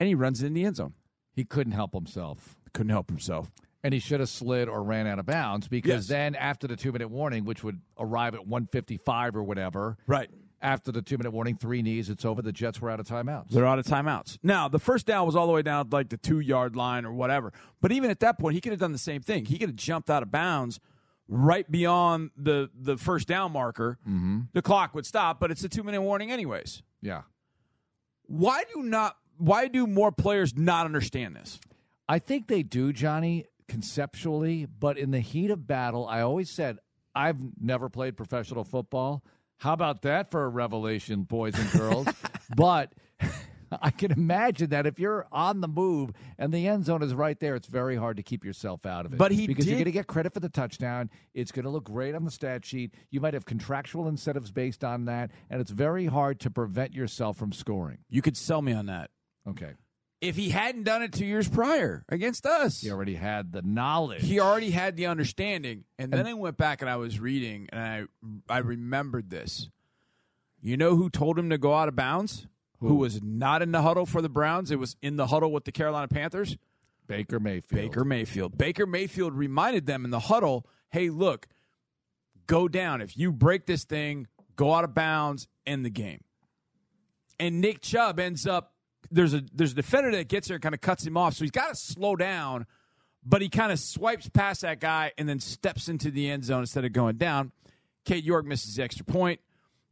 [0.00, 0.94] And he runs in the end zone.
[1.34, 2.56] He couldn't help himself.
[2.72, 3.50] Couldn't help himself.
[3.82, 6.06] And he should have slid or ran out of bounds because Yes.
[6.08, 10.30] then after the two minute warning, which would arrive at 155 or whatever, Right.
[10.62, 12.40] after the two minute warning, three knees, it's over.
[12.40, 13.50] The Jets were out of timeouts.
[13.50, 14.38] They're out of timeouts.
[14.42, 17.12] Now, the first down was all the way down like the two yard line or
[17.12, 17.52] whatever.
[17.82, 19.44] But even at that point, he could have done the same thing.
[19.44, 20.80] He could have jumped out of bounds
[21.28, 23.98] right beyond the, the first down marker.
[24.08, 24.40] Mm-hmm.
[24.52, 26.82] The clock would stop, but it's a two minute warning, anyways.
[27.00, 27.22] Yeah.
[28.26, 29.16] Why do not?
[29.36, 31.58] Why do more players not understand this?
[32.08, 36.78] I think they do, Johnny, conceptually, but in the heat of battle, I always said,
[37.14, 39.24] I've never played professional football.
[39.58, 42.06] How about that for a revelation, boys and girls?
[42.56, 42.92] but
[43.82, 47.38] I can imagine that if you're on the move and the end zone is right
[47.38, 49.18] there, it's very hard to keep yourself out of it.
[49.18, 51.10] But he because you're going to get credit for the touchdown.
[51.34, 52.94] It's going to look great on the stat sheet.
[53.10, 57.36] You might have contractual incentives based on that, and it's very hard to prevent yourself
[57.36, 57.98] from scoring.
[58.08, 59.10] You could sell me on that.
[59.48, 59.72] Okay.
[60.20, 64.22] If he hadn't done it two years prior against us, He already had the knowledge.
[64.22, 65.84] he already had the understanding.
[65.98, 68.08] And then I went back and I was reading and
[68.48, 69.68] I I remembered this.
[70.62, 72.46] You know who told him to go out of bounds?
[72.88, 74.70] Who, was not in the huddle for the Browns?
[74.70, 76.56] It was in the huddle with the Carolina Panthers.
[77.06, 77.82] Baker Mayfield.
[77.82, 78.58] Baker Mayfield.
[78.58, 81.48] Baker Mayfield reminded them in the huddle, "Hey, look,
[82.46, 83.00] go down.
[83.00, 86.22] If you break this thing, go out of bounds, end the game."
[87.38, 88.74] And Nick Chubb ends up
[89.10, 91.44] there's a there's a defender that gets there and kind of cuts him off, so
[91.44, 92.66] he's got to slow down,
[93.24, 96.60] but he kind of swipes past that guy and then steps into the end zone
[96.60, 97.52] instead of going down.
[98.04, 99.40] Cade York misses the extra point.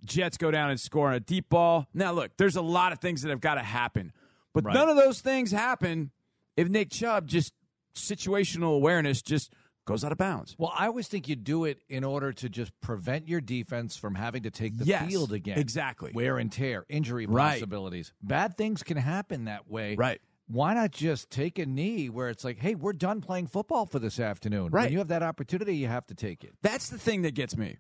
[0.05, 1.87] Jets go down and score on a deep ball.
[1.95, 4.13] Now, look, there's a lot of things that have got to happen,
[4.53, 4.75] but Right.
[4.75, 6.11] none of those things happen
[6.57, 7.53] if Nick Chubb just
[7.95, 9.53] situational awareness just
[9.85, 10.55] goes out of bounds.
[10.59, 14.15] Well, I always think you do it in order to just prevent your defense from
[14.15, 15.59] having to take the Yes, field again.
[15.59, 16.13] exactly.
[16.15, 17.55] Wear and tear, injury Right.
[17.55, 18.13] possibilities.
[18.23, 19.97] Bad things can happen that way.
[19.97, 20.21] Right.
[20.47, 23.99] Why not just take a knee where it's like, hey, we're done playing football for
[23.99, 24.71] this afternoon.
[24.71, 24.85] Right.
[24.85, 26.55] When you have that opportunity, you have to take it.
[26.63, 27.79] That's the thing that gets me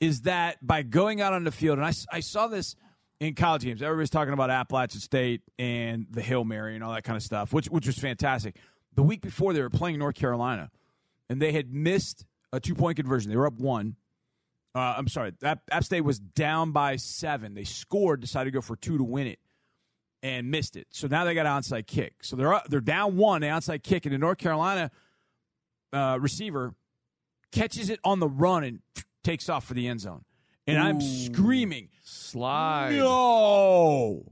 [0.00, 2.76] is that by going out on the field, and I, I saw this
[3.20, 3.82] in college games.
[3.82, 7.52] Everybody's talking about Appalachian State and the Hail Mary and all that kind of stuff,
[7.52, 8.56] which which was fantastic.
[8.94, 10.70] The week before, they were playing North Carolina,
[11.28, 13.30] and they had missed a two point conversion.
[13.30, 13.96] They were up one.
[14.74, 17.54] Uh, I'm sorry, App, App State was down by seven.
[17.54, 19.38] They scored, decided to go for two to win it,
[20.22, 20.88] and missed it.
[20.90, 22.14] So now they got an onside kick.
[22.22, 23.40] So they're up, they're down one.
[23.40, 24.90] They onside kick, and the North Carolina
[25.92, 26.74] uh, receiver
[27.52, 28.80] catches it on the run and
[29.24, 30.24] takes off for the end zone.
[30.66, 32.96] And I'm screaming, Slide.
[32.96, 34.24] no.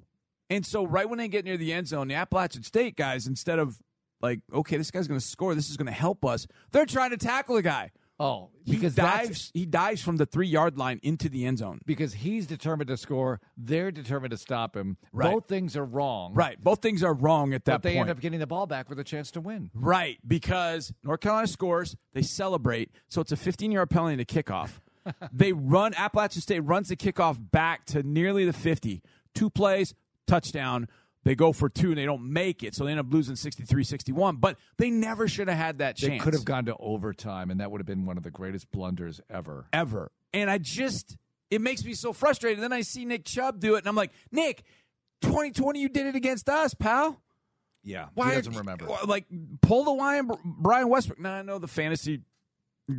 [0.49, 3.59] And so right when they get near the end zone, the Appalachian State guys, instead
[3.59, 3.79] of
[4.21, 7.11] like, okay, this guy's going to score, this is going to help us, they're trying
[7.11, 7.91] to tackle the guy.
[8.23, 11.59] Oh, He because that's- dives, he dives from the three yard line into the end
[11.59, 11.81] zone.
[11.87, 13.41] because he's determined to score.
[13.57, 14.97] They're determined to stop him.
[15.13, 15.33] Right.
[15.33, 16.33] Both things are wrong.
[16.35, 16.63] Right.
[16.63, 18.09] Both things are wrong at that But they point.
[18.09, 19.71] end up getting the ball back with a chance to win.
[19.75, 24.25] Right, because North Carolina scores, they celebrate, so it's a 15 yard penalty and a
[24.25, 24.81] kickoff.
[25.33, 29.03] they run, Appalachian State runs the kickoff back to nearly the 50.
[29.35, 29.95] Two plays,
[30.29, 30.87] touchdown.
[31.25, 33.85] They go for two and they don't make it, so they end up losing 63
[33.85, 34.37] 61.
[34.37, 36.13] But they never should have had that chance.
[36.13, 38.71] They could have gone to overtime, and that would have been one of the greatest
[38.73, 39.67] blunders ever.
[39.73, 40.11] ever.
[40.35, 41.17] And I just,
[41.51, 42.63] it makes me so frustrated.
[42.63, 44.65] Then I see Nick Chubb do it, and I'm like, Nick,
[45.23, 47.23] 2020, you did it against us, pal.
[47.85, 48.87] Yeah, Why he doesn't remember.
[49.07, 49.27] Like
[49.61, 51.19] pull the Ryan Brian Westbrook.
[51.19, 52.21] Now I know the fantasy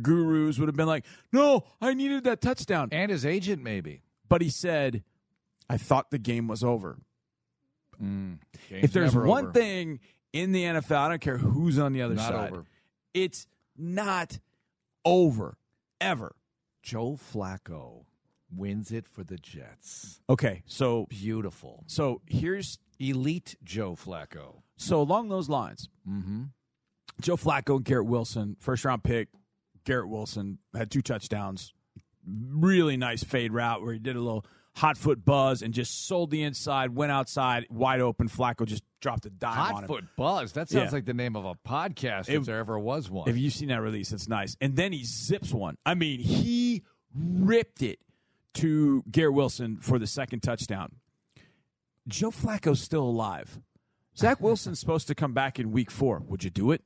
[0.02, 4.02] gurus would have been like, "No, I needed that touchdown." And his agent, maybe.
[4.28, 5.02] But he said,
[5.70, 6.98] "I thought the game was over."
[8.00, 8.38] Game's
[8.70, 9.52] if there's one over.
[9.52, 10.00] thing
[10.32, 12.52] in the NFL, I don't care who's on the other Not side.
[12.52, 12.64] over.
[13.12, 14.38] It's not
[15.04, 15.56] over
[16.00, 16.34] ever.
[16.82, 18.04] Joe Flacco
[18.54, 20.20] wins it for the Jets.
[20.28, 21.84] Okay, so Beautiful.
[21.86, 24.62] so here's Elite Joe Flacco.
[24.76, 25.88] so along those lines.
[26.08, 26.44] Mm-hmm.
[27.20, 29.28] Joe Flacco and Garrett Wilson, first round pick.
[29.84, 31.72] Garrett Wilson had two touchdowns.
[32.26, 34.44] Really nice fade route where he did a little
[34.76, 38.28] hot foot buzz and just sold the inside, went outside, wide open.
[38.28, 39.86] Flacco just dropped a dime on Hot him.
[39.88, 40.52] Foot Buzz.
[40.54, 40.96] That sounds Yeah.
[40.96, 43.28] like the name of a podcast If- if there ever was one.
[43.28, 44.56] If you've seen that release, it's nice.
[44.60, 45.76] And then he zips one.
[45.86, 46.82] I mean, he
[47.14, 48.00] ripped it
[48.54, 50.96] to Garrett Wilson for the second touchdown.
[52.08, 53.60] Joe Flacco's still alive.
[54.16, 56.20] Zach Wilson's supposed to come back in week four.
[56.20, 56.82] Would you do it?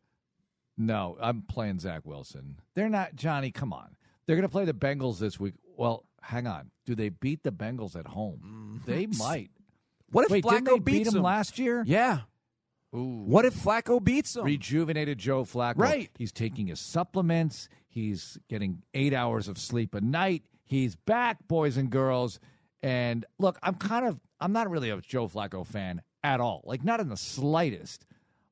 [0.80, 2.60] no, I'm playing Zach Wilson.
[2.74, 3.50] They're not Johnny.
[3.50, 3.96] Come on,
[4.26, 5.54] they're going to play the Bengals this week.
[5.76, 6.70] Well, hang on.
[6.86, 8.80] Do they beat the Bengals at home?
[8.82, 8.86] Mm.
[8.86, 9.50] They might.
[10.10, 11.84] What if Wait, Flacco they beat beats them him last year?
[11.86, 12.20] Yeah.
[12.94, 13.24] Ooh.
[13.26, 14.44] What if Flacco beats him?
[14.44, 15.78] rejuvenated Joe Flacco.
[15.78, 16.10] Right.
[16.16, 17.68] He's taking his supplements.
[17.88, 20.44] He's getting eight hours of sleep a night.
[20.64, 22.40] He's back, boys and girls.
[22.82, 26.62] And look, I'm kind of, I'm not really a Joe Flacco fan at all.
[26.64, 28.06] Like, not in the slightest.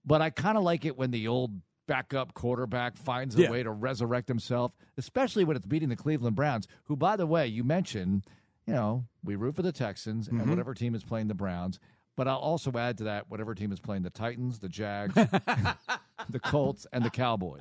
[0.05, 1.53] But I kind of like it when the old
[1.87, 3.51] backup quarterback finds a Yeah.
[3.51, 7.47] way to resurrect himself, especially when it's beating the Cleveland Browns, who, by the way,
[7.47, 8.25] you mentioned,
[8.67, 10.41] you know, we root for the Texans Mm-hmm.
[10.41, 11.79] and whatever team is playing the Browns.
[12.17, 15.13] But I'll also add to that whatever team is playing the Titans, the Jags,
[16.31, 17.61] the Colts, and the Cowboys.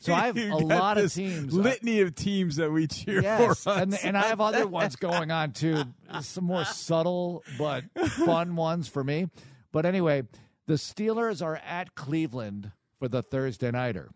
[0.00, 1.52] So I have a lot of teams.
[1.52, 3.70] Litany of teams that we cheer Yes, for.
[3.70, 3.80] us.
[3.82, 5.84] and and I have other ones going on too.
[6.22, 7.84] Some more subtle but
[8.24, 9.28] fun ones for me.
[9.72, 10.22] But anyway,
[10.66, 14.12] the Steelers are at Cleveland for the Thursday nighter.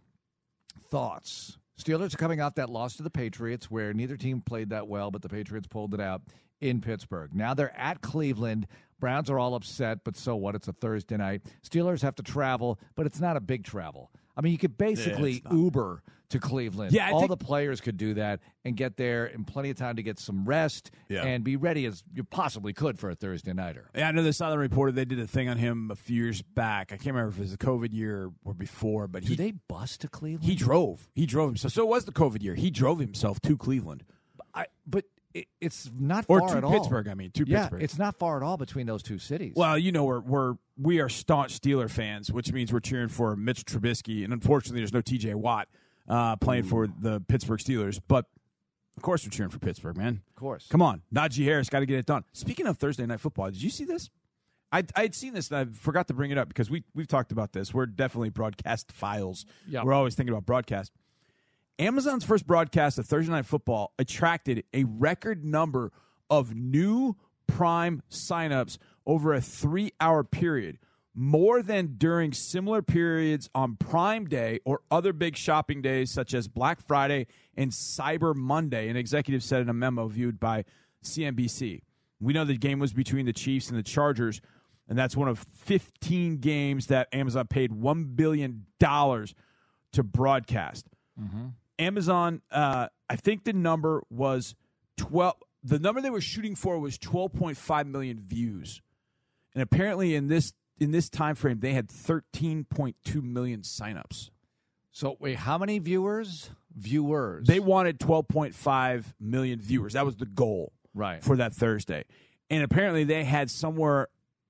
[0.92, 1.58] Thoughts?
[1.76, 5.10] Steelers are coming off that loss to the Patriots, where neither team played that well,
[5.10, 6.22] but the Patriots pulled it out
[6.60, 7.34] in Pittsburgh.
[7.34, 8.68] Now they're at Cleveland.
[9.00, 10.54] Browns are all upset, but so what?
[10.54, 11.42] It's a Thursday night.
[11.68, 14.12] Steelers have to travel, but it's not a big travel.
[14.36, 16.92] I mean, you could basically Uber to Cleveland.
[16.92, 19.76] Yeah, I all think- the players could do that and get there in plenty of
[19.76, 21.22] time to get some rest Yeah.
[21.24, 23.88] and be ready as you possibly could for a Thursday nighter.
[23.94, 24.90] Yeah, I know the Southern Reporter.
[24.90, 26.92] They did a thing on him a few years back.
[26.92, 29.52] I can't remember if it was the COVID year or before, but Do he they
[29.52, 30.44] bus to Cleveland?
[30.44, 31.08] he drove.
[31.14, 31.72] He drove himself.
[31.72, 32.56] So it was the COVID year.
[32.56, 34.04] He drove himself to Cleveland.
[34.52, 35.04] I, but
[35.36, 36.72] it, it's not or far to at all.
[36.72, 37.08] Pittsburgh.
[37.08, 37.82] I mean, to yeah, Pittsburgh.
[37.82, 39.52] it's not far at all between those two cities.
[39.56, 43.36] Well, you know, we're we're we are staunch Steeler fans, which means we're cheering for
[43.36, 45.34] Mitch Trubisky, and unfortunately, there's no T.J.
[45.34, 45.68] Watt
[46.08, 48.00] uh, playing for the Pittsburgh Steelers.
[48.06, 48.26] But
[48.96, 50.22] of course, we're cheering for Pittsburgh, man.
[50.28, 50.66] of course.
[50.70, 52.24] Come on, Najee Harris got to get it done.
[52.32, 54.10] Speaking of Thursday night football, did you see this?
[54.72, 57.06] I I had seen this and I forgot to bring it up because we we've
[57.06, 57.72] talked about this.
[57.74, 59.46] We're definitely broadcast files.
[59.68, 59.84] Yeah.
[59.84, 60.92] We're always thinking about broadcast.
[61.78, 65.92] Amazon's first broadcast of Thursday Night Football attracted a record number
[66.30, 70.78] of new Prime signups over a three hour period,
[71.14, 76.48] more than during similar periods on Prime Day or other big shopping days such as
[76.48, 80.64] Black Friday and Cyber Monday, an executive said in a memo viewed by
[81.04, 81.82] CNBC.
[82.20, 84.40] We know the game was between the Chiefs and the Chargers,
[84.88, 90.86] and that's one of 15 games that Amazon paid $1 billion to broadcast.
[91.20, 91.46] Mm-hmm.
[91.78, 94.54] Amazon, uh, I think the number was
[94.96, 95.34] 12.
[95.62, 98.80] The number they were shooting for was 12.5 million views,
[99.54, 104.30] and apparently in this in this time frame they had 13.2 million signups.
[104.92, 106.50] So wait, how many viewers?
[106.74, 107.46] Viewers.
[107.46, 109.94] They wanted 12.5 million viewers.
[109.94, 111.22] That was the goal right.
[111.22, 112.04] for that Thursday,
[112.50, 114.08] and apparently they had somewhere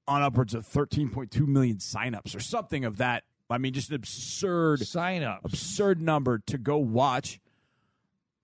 [0.08, 3.24] on upwards of 13.2 million signups or something of that.
[3.48, 5.40] I mean, just an absurd sign up.
[5.44, 7.40] absurd number to go watch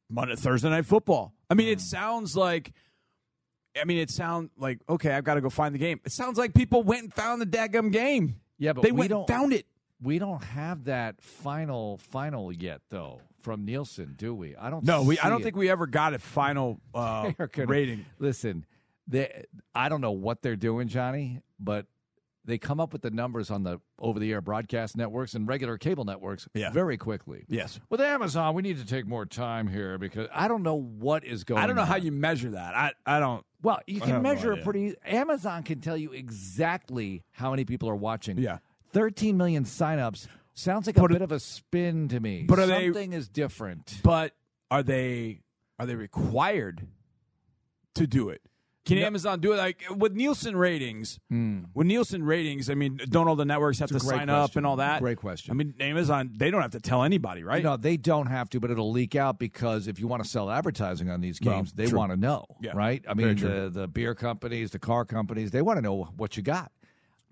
[0.09, 1.33] Monday Thursday night football.
[1.51, 1.85] I mean, it Hmm.
[1.85, 2.73] sounds like
[3.75, 5.99] I mean, it sounds like okay, I've got to go find the game.
[6.05, 8.37] It sounds like people went and found the daggum game.
[8.59, 9.67] Yeah, but they we went don't and found it.
[10.03, 14.55] We don't have that final final yet though from Nielsen, do we?
[14.57, 14.85] I don't.
[14.85, 15.19] No, we.
[15.19, 15.45] I don't it.
[15.45, 18.05] think we ever got a final uh, gonna- rating.
[18.19, 18.67] Listen,
[19.09, 21.87] they, I don't know what they're doing, Johnny, but
[22.44, 26.48] they come up with the numbers on the over-the-air broadcast networks and regular cable networks
[26.55, 26.70] Yeah.
[26.70, 27.44] very quickly.
[27.48, 31.24] Yes, With Amazon, we need to take more time here because I don't know what
[31.24, 31.62] is going.
[31.62, 32.74] I don't know how you measure that.
[32.74, 33.44] I I don't.
[33.62, 34.64] Well, you can no measure it idea.
[34.64, 34.94] pretty.
[35.05, 38.38] Amazon can tell you exactly how many people are watching.
[38.38, 38.59] Yeah.
[38.92, 42.42] 13 million signups sounds like a But- bit of a spin to me.
[42.48, 44.00] but are they- something is different?
[44.02, 44.35] But
[44.70, 45.40] are they
[45.78, 46.87] are they required
[47.94, 48.42] to do it?
[48.85, 48.99] Can.
[48.99, 51.21] Amazon do it like with Nielsen ratings?
[51.29, 51.61] Hmm.
[51.73, 54.29] With Nielsen ratings, I mean, don't all the networks have to It's a great sign
[54.29, 55.01] up and all that?
[55.01, 55.53] Great question.
[55.53, 57.62] I mean, Amazon they don't have to tell anybody, right?
[57.62, 60.51] No, they don't have to, but it'll leak out because if you want to sell
[60.51, 63.05] advertising on these Well, games, they want to know, Yeah, right?
[63.09, 66.42] I mean, the the beer companies, the car companies, they want to know what you
[66.42, 66.73] got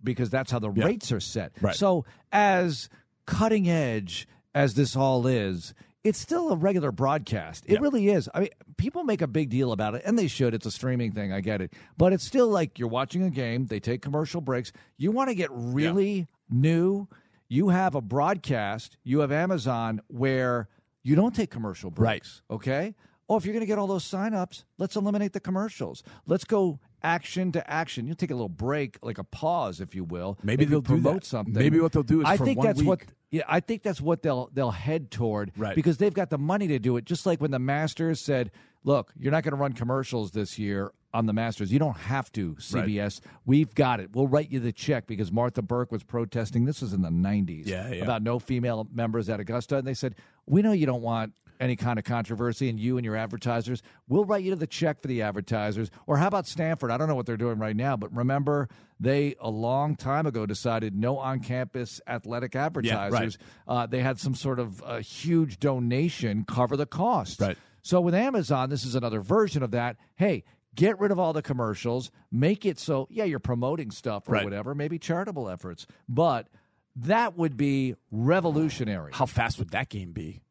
[0.04, 0.84] because that's how the Yeah.
[0.84, 1.52] rates are set.
[1.60, 1.74] Right.
[1.74, 2.88] So, as
[3.26, 7.64] cutting edge as this all is, it's still a regular broadcast.
[7.66, 7.78] It Yeah.
[7.80, 8.28] really is.
[8.34, 10.54] I mean, people make a big deal about it, and they should.
[10.54, 11.32] It's a streaming thing.
[11.32, 13.66] I get it, but it's still like you're watching a game.
[13.66, 14.72] They take commercial breaks.
[14.96, 17.06] You want to get really new.
[17.48, 18.96] You have a broadcast.
[19.04, 20.68] You have Amazon where
[21.02, 22.42] you don't take commercial breaks.
[22.50, 22.94] Okay.
[23.28, 26.02] Oh, if you're going to get all those signups, let's eliminate the commercials.
[26.26, 28.06] Let's go action to action.
[28.06, 30.38] You'll take a little break, like a pause, if you will.
[30.42, 31.54] Maybe they'll do promote something.
[31.54, 33.02] Maybe what they'll do is I for think one that's what.
[33.30, 35.52] Yeah, I think that's what they'll they'll head toward.
[35.56, 35.74] Right.
[35.74, 37.04] Because they've got the money to do it.
[37.04, 38.50] Just like when the Masters said,
[38.84, 42.30] "Look, you're not going to run commercials this year." On the Masters, you don't have
[42.34, 42.54] to.
[42.54, 44.14] CBS, we've got it.
[44.14, 46.66] We'll write you the check because Martha Burk was protesting.
[46.66, 48.04] This was in the '90s Yeah, yeah.
[48.04, 50.14] about no female members at Augusta, and they said,
[50.46, 54.24] "We know you don't want any kind of controversy, and you and your advertisers, we'll
[54.24, 56.90] write you to the check for the advertisers." Or how about Stanford?
[56.90, 58.68] I don't know what they're doing right now, but remember,
[58.98, 63.38] they a long time ago decided no on-campus athletic advertisers.
[63.68, 67.40] uh, they had some sort of uh, huge donation cover the cost.
[67.40, 67.56] Right.
[67.82, 69.96] So with Amazon, this is another version of that.
[70.16, 70.42] Hey.
[70.72, 72.12] Get rid of all the commercials.
[72.30, 74.44] Make it so, yeah, you're promoting stuff or Right.
[74.44, 75.84] whatever, maybe charitable efforts.
[76.08, 76.46] But
[76.94, 79.10] that would be revolutionary.
[79.12, 80.42] How fast would that game be?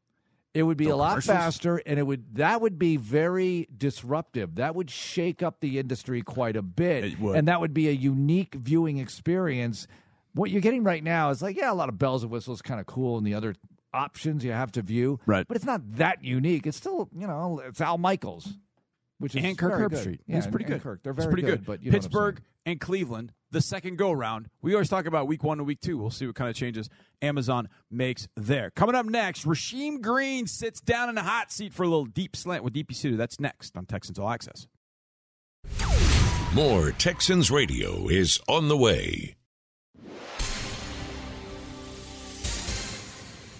[0.53, 4.55] It would be No a lot faster, and it would that would be very disruptive.
[4.55, 7.37] That would shake up the industry quite a bit, It would.
[7.37, 9.85] and that would be a unique viewing experience.
[10.33, 12.79] What you're getting right now is like, yeah, a lot of bells and whistles, kind
[12.79, 13.55] of cool, and the other
[13.93, 15.47] options you have to view, Right.
[15.47, 16.65] But it's not that unique.
[16.67, 18.53] It's still, you know, it's Al Michaels,
[19.19, 19.99] which is and Kirk very good.
[19.99, 20.19] Herbstreit.
[20.27, 20.81] Yeah, He's pretty and good.
[20.83, 21.65] Kirk, they're He's very pretty good.
[21.65, 22.45] But you know what I'm Pittsburgh saying.
[22.65, 24.47] and Cleveland, the second go round.
[24.61, 25.97] We always talk about week one and week two.
[25.97, 26.89] We'll see what kind of changes
[27.21, 28.71] Amazon makes there.
[28.71, 32.35] Coming up next, Rasheem Green sits down in the hot seat for a little deep
[32.35, 33.17] slant with Deepi Sidhu.
[33.17, 34.67] That's next on Texans All Access.
[36.53, 39.35] More Texans Radio is on the way.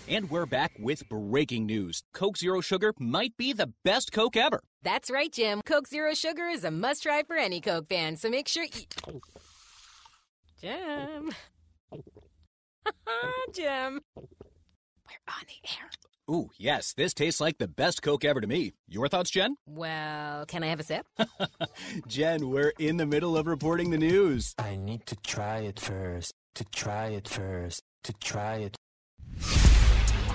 [0.07, 2.01] And we're back with breaking news.
[2.16, 4.64] Coke Zero Sugar might be the best Coke ever.
[4.84, 5.61] That's right, Jim.
[5.65, 9.21] Coke Zero Sugar is a must try for any Coke fan, so make sure you.
[10.61, 11.32] Jim.
[13.53, 14.01] Jim.
[14.15, 15.89] We're on the air.
[16.30, 18.73] Ooh, yes, this tastes like the best Coke ever to me.
[18.88, 19.55] Your thoughts, Jen?
[19.65, 21.07] Well, can I have a sip?
[22.07, 24.53] Jen, we're in the middle of reporting the news.
[24.59, 26.34] I need to try it first.
[26.55, 27.82] To try it first.
[28.03, 28.75] To try it.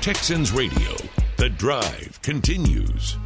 [0.00, 0.96] Texans Radio.
[1.36, 3.16] The drive continues.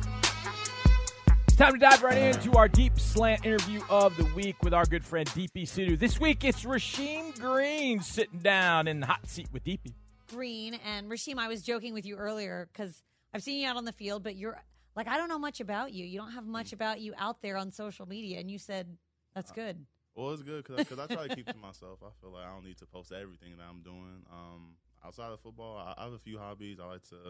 [1.59, 4.87] It's time to dive right into our deep slant interview of the week with our
[4.87, 5.99] good friend Deepi Sidhu.
[5.99, 9.93] This week it's Rasheem Green sitting down in the hot seat with Deepi.
[10.29, 13.03] Green and Rasheem, I was joking with you earlier because
[13.35, 14.57] I've seen you out on the field, but you're
[14.95, 16.07] like, I don't know much about you.
[16.07, 18.39] You don't have much about you out there on social media.
[18.39, 18.97] And you said,
[19.35, 19.85] that's good.
[20.15, 21.99] Well, it's good because I try to keep to myself.
[22.05, 24.23] I feel like I don't need to post everything that I'm doing.
[24.33, 24.77] Um,
[25.09, 26.79] outside of football, I, I have a few hobbies.
[26.83, 27.29] I like to uh,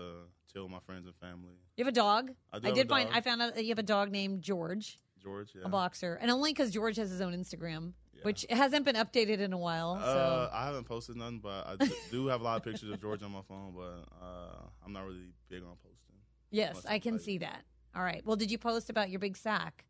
[0.53, 1.55] chill with my friends and family.
[1.77, 2.31] You have a dog.
[2.53, 3.09] I, do I did find.
[3.09, 3.17] dog.
[3.17, 5.63] I found out that you have a dog named George, George, yeah.
[5.65, 9.53] a boxer, and only because George has his own Instagram, which hasn't been updated in
[9.53, 9.97] a while.
[9.97, 12.91] So Uh, I haven't posted nothing, but I d- do have a lot of pictures
[12.91, 13.73] of George on my phone.
[13.75, 16.17] But uh, I'm not really big on posting.
[16.51, 17.63] yes, I can like- see that.
[17.97, 18.23] All right.
[18.25, 19.85] Well, did you post about your big sack?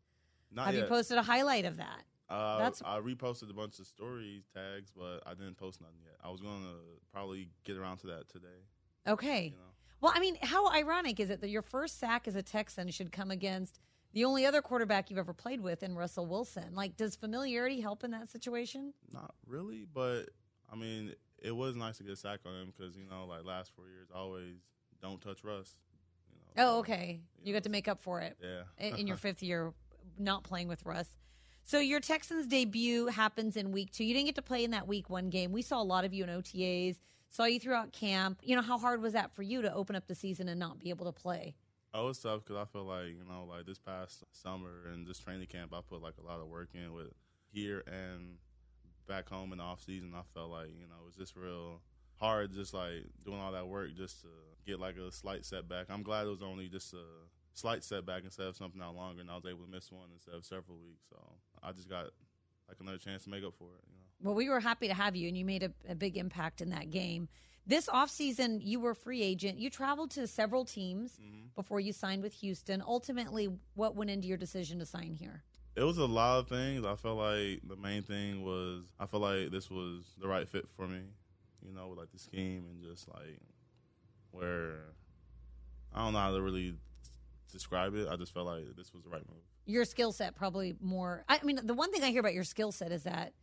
[0.51, 2.03] Not have you posted a highlight of that?
[2.29, 6.15] Uh, That's- I reposted a bunch of story tags, but I didn't post nothing yet.
[6.23, 6.75] I was going to
[7.11, 8.47] probably get around to that today.
[9.07, 9.55] Okay.
[10.01, 13.11] Well, I mean, how ironic is it that your first sack as a Texan should
[13.11, 13.79] come against
[14.13, 16.73] the only other quarterback you've ever played with in Russell Wilson?
[16.75, 18.93] Like, does familiarity help in that situation?
[19.11, 20.25] Not really, but
[20.71, 23.43] I mean, it was nice to get a sack on him because you know, like
[23.43, 24.57] last four years, I always
[25.01, 25.75] don't touch Russ.
[26.57, 27.21] Oh, okay.
[27.43, 28.37] You got to make up for it.
[28.41, 28.95] Yeah.
[28.97, 29.73] in your fifth year,
[30.17, 31.09] not playing with Russ.
[31.63, 34.03] So your Texans debut happens in week two.
[34.03, 35.51] You didn't get to play in that week one game.
[35.51, 36.97] We saw a lot of you in OTAs.
[37.29, 38.39] Saw you throughout camp.
[38.43, 40.79] You know how hard was that for you to open up the season and not
[40.79, 41.53] be able to play?
[41.93, 45.19] Oh, it's tough because I feel like you know, like this past summer and this
[45.19, 47.09] training camp, I put like a lot of work in with
[47.51, 48.37] here and
[49.07, 50.13] back home in the off season.
[50.15, 51.81] I felt like you know it was just real
[52.19, 54.27] hard, just like doing all that work just to
[54.65, 55.87] get like a slight setback.
[55.89, 57.05] I'm glad it was only just a
[57.53, 60.35] slight setback instead of something out longer, and I was able to miss one instead
[60.35, 61.05] of several weeks.
[61.09, 61.17] So
[61.63, 62.05] I just got
[62.67, 63.83] like another chance to make up for it.
[63.87, 64.05] You know?
[64.21, 66.69] Well, we were happy to have you, and you made a, a big impact in
[66.69, 67.27] that game.
[67.65, 69.59] This offseason, you were a free agent.
[69.59, 71.47] You traveled to several teams mm-hmm.
[71.55, 72.81] before you signed with Houston.
[72.85, 75.43] Ultimately, what went into your decision to sign here?
[75.75, 76.83] It was a lot of things.
[76.83, 80.67] I felt like the main thing was I felt like this was the right fit
[80.75, 81.01] for me.
[81.65, 83.39] You know, with like the scheme and just like
[84.31, 84.93] where
[85.93, 86.75] I don't know how to really
[87.51, 88.07] describe it.
[88.09, 89.41] I just felt like this was the right move.
[89.65, 91.23] Your skill set probably more.
[91.27, 93.33] I mean, the one thing I hear about your skill set is that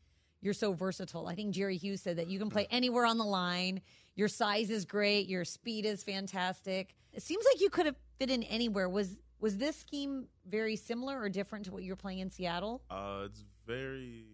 [0.41, 1.27] you're so versatile.
[1.27, 3.81] I think Jerry Hughes said that you can play anywhere on the line.
[4.15, 5.29] Your size is great.
[5.29, 6.95] Your speed is fantastic.
[7.13, 8.89] It seems like you could have fit in anywhere.
[8.89, 12.83] Was was this scheme very similar or different to what you were playing in Seattle?
[12.91, 14.25] Uh, it's very,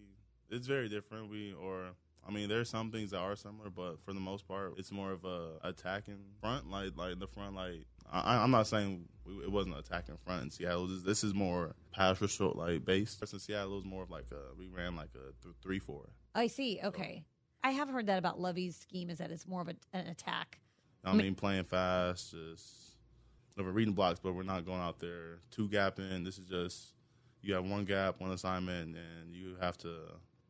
[0.49, 1.29] it's very different.
[1.29, 1.91] We or
[2.27, 5.11] I mean, there's some things that are similar, but for the most part, it's more
[5.11, 6.69] of a attacking front.
[6.69, 10.49] Like like the front, like I, I'm not saying we, it wasn't attacking front in
[10.49, 10.87] Seattle.
[10.87, 13.21] This, this is more pass rush like based.
[13.21, 16.09] In Seattle, it was more of like a we ran like a th- three four.
[16.33, 16.79] I see.
[16.83, 17.25] Okay.
[17.63, 20.59] I have heard that about Lovie's scheme is that it's more of a, an attack.
[21.05, 22.97] I mean, playing fast, just
[23.57, 26.23] we're reading blocks, but we're not going out there two gapping.
[26.23, 26.93] This is just
[27.41, 29.97] you have one gap, one assignment, and you have to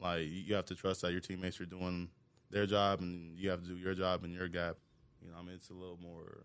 [0.03, 2.09] like you have to trust that your teammates are doing
[2.51, 4.75] their job, and you have to do your job in your gap.
[5.21, 6.43] You know, I mean, it's a little more,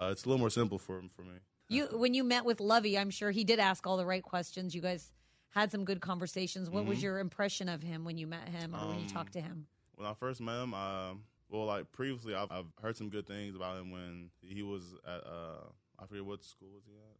[0.00, 1.34] uh, it's a little more simple for for me.
[1.68, 4.74] You when you met with Lovie, I'm sure he did ask all the right questions.
[4.74, 5.12] You guys
[5.50, 6.70] had some good conversations.
[6.70, 7.02] What was Mhm.
[7.02, 9.66] your impression of him when you met him or when you Um, talked to him?
[9.96, 13.56] When I first met him, um, well, like previously, I've, I've heard some good things
[13.56, 15.64] about him when he was at uh,
[15.98, 17.16] I forget what school was he at.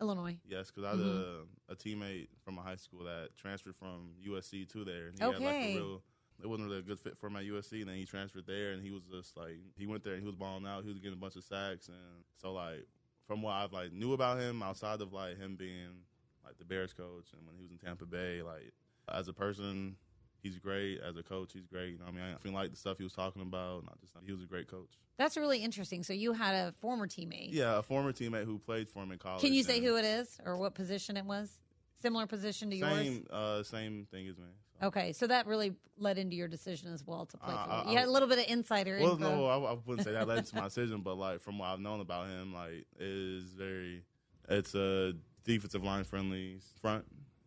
[0.00, 0.38] Illinois.
[0.46, 1.46] Yes, because I had Mhm.
[1.68, 5.06] a, a teammate from a high school that transferred from USC to there.
[5.08, 5.72] And he had like Okay.
[5.72, 6.02] a real.
[6.42, 8.82] It wasn't really a good fit for my USC, and then he transferred there, and
[8.82, 10.82] he was just like he went there and he was balling out.
[10.82, 12.86] He was getting a bunch of sacks, and so like
[13.26, 16.02] from what I've like knew about him outside of like him being
[16.44, 18.74] like the Bears coach, and when he was in Tampa Bay, like
[19.08, 19.96] as a person,
[20.44, 21.00] he's great.
[21.00, 21.92] As a coach, he's great.
[21.94, 24.00] You know, what I mean, I feel like the stuff he was talking about, not
[24.00, 24.90] just he was a great coach.
[25.16, 26.04] That's really interesting.
[26.04, 27.48] So you had a former teammate.
[27.52, 29.40] Yeah, a former teammate who played for him in college.
[29.40, 31.58] Can you say who it is or what position it was?
[32.00, 32.92] Similar position to yours?
[32.92, 34.44] Same, uh, same thing as me.
[34.82, 37.70] Okay, so that really led into your decision as well to play Uh, for.
[37.70, 37.96] I- you.
[37.96, 39.36] had I- a little bit of insider Well, info.
[39.36, 41.80] no, I, I wouldn't say that led to my decision, but like from what I've
[41.80, 44.02] known about him, like is very,
[44.48, 45.14] it's a
[45.44, 47.04] defensive line friendly front.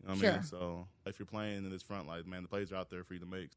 [0.08, 0.32] You know what I Sure.
[0.32, 0.42] mean?
[0.42, 3.14] So if you're playing in this front, like man, the plays are out there for
[3.14, 3.50] you to make.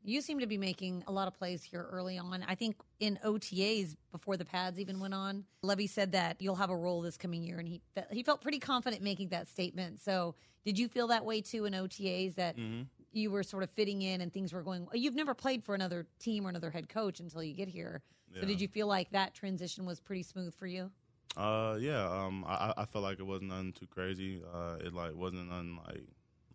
[0.00, 2.44] You seem to be making a lot of plays here early on.
[2.46, 6.70] I think in OTAs before the pads even went on, Lovie said that you'll have
[6.70, 7.82] a role this coming year, and he
[8.12, 10.00] he felt pretty confident making that statement.
[10.00, 12.88] So, did you feel that way too in OTAs that Mhm.
[13.12, 14.86] you were sort of fitting in and things were going.
[14.92, 18.02] You've never played for another team or another head coach until you get here.
[18.40, 20.92] So did you feel like that transition was pretty smooth for you?
[21.38, 22.04] Uh, yeah.
[22.10, 24.42] Um, I I felt like it wasn't nothing too crazy.
[24.52, 26.02] Uh, it like wasn't nothing like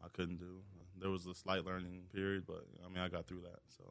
[0.03, 0.59] I couldn't do.
[0.99, 3.59] There was a slight learning period, but I mean I got through that.
[3.77, 3.85] So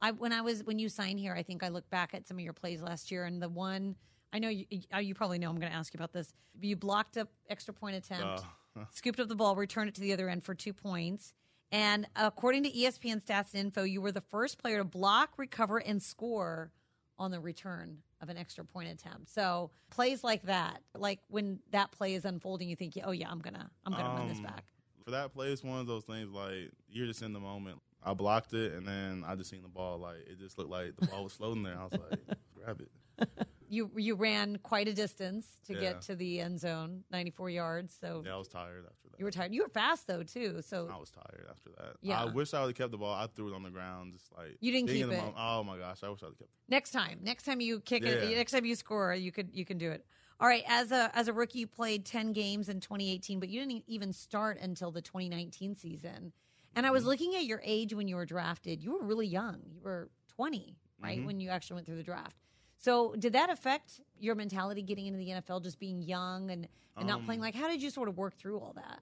[0.00, 2.38] I when I was when you signed here, I think I looked back at some
[2.38, 3.96] of your plays last year, and the one
[4.32, 5.50] I know you, you probably know.
[5.50, 6.32] I'm going to ask you about this.
[6.60, 8.44] You blocked up extra point attempt,
[8.76, 8.84] Uh.
[8.92, 11.34] scooped up the ball, returned it to the other end for two points.
[11.72, 15.78] And according to ESPN stats and info, you were the first player to block, recover,
[15.78, 16.72] and score
[17.18, 19.28] on the return of an extra point attempt.
[19.30, 23.38] So plays like that, like when that play is unfolding, you think, oh yeah, I'm
[23.40, 24.64] gonna, I'm gonna run this Um, back.
[25.04, 27.80] For that play, it's one of those things like you're just in the moment.
[28.02, 29.98] I blocked it, and then I just seen the ball.
[29.98, 31.78] Like it just looked like the ball was floating there.
[31.78, 32.20] I was like,
[32.54, 33.38] grab it.
[33.72, 35.80] You you ran quite a distance to Yeah.
[35.80, 37.96] get to the end zone, 94 yards.
[38.00, 39.18] So Yeah, I was tired after that.
[39.20, 39.54] you were tired.
[39.54, 40.60] You were fast though too.
[40.60, 41.96] So I was tired after that.
[42.02, 42.20] Yeah.
[42.20, 43.14] I wish I would have kept the ball.
[43.14, 45.16] I threw it on the ground, just like You didn't keep it.
[45.16, 45.36] moment.
[45.38, 46.50] Oh my gosh, I wish I would have kept.
[46.50, 46.68] it.
[46.68, 49.78] next time, next time you kick it, next time you score, you could you can
[49.78, 50.04] do it.
[50.40, 53.60] All right, as a as a rookie, you played 10 games in 2018, but you
[53.60, 56.32] didn't even start until the 2019 season.
[56.74, 57.08] And I was Mm-hmm.
[57.10, 58.82] looking at your age when you were drafted.
[58.82, 59.60] You were really young.
[59.72, 61.26] You were 20, right, Mhm.
[61.26, 62.36] when you actually went through the draft.
[62.80, 66.66] So, did that affect your mentality getting into the NFL, just being young and,
[66.96, 67.42] and not Um, playing?
[67.42, 69.00] Like, how did you sort of work through all that?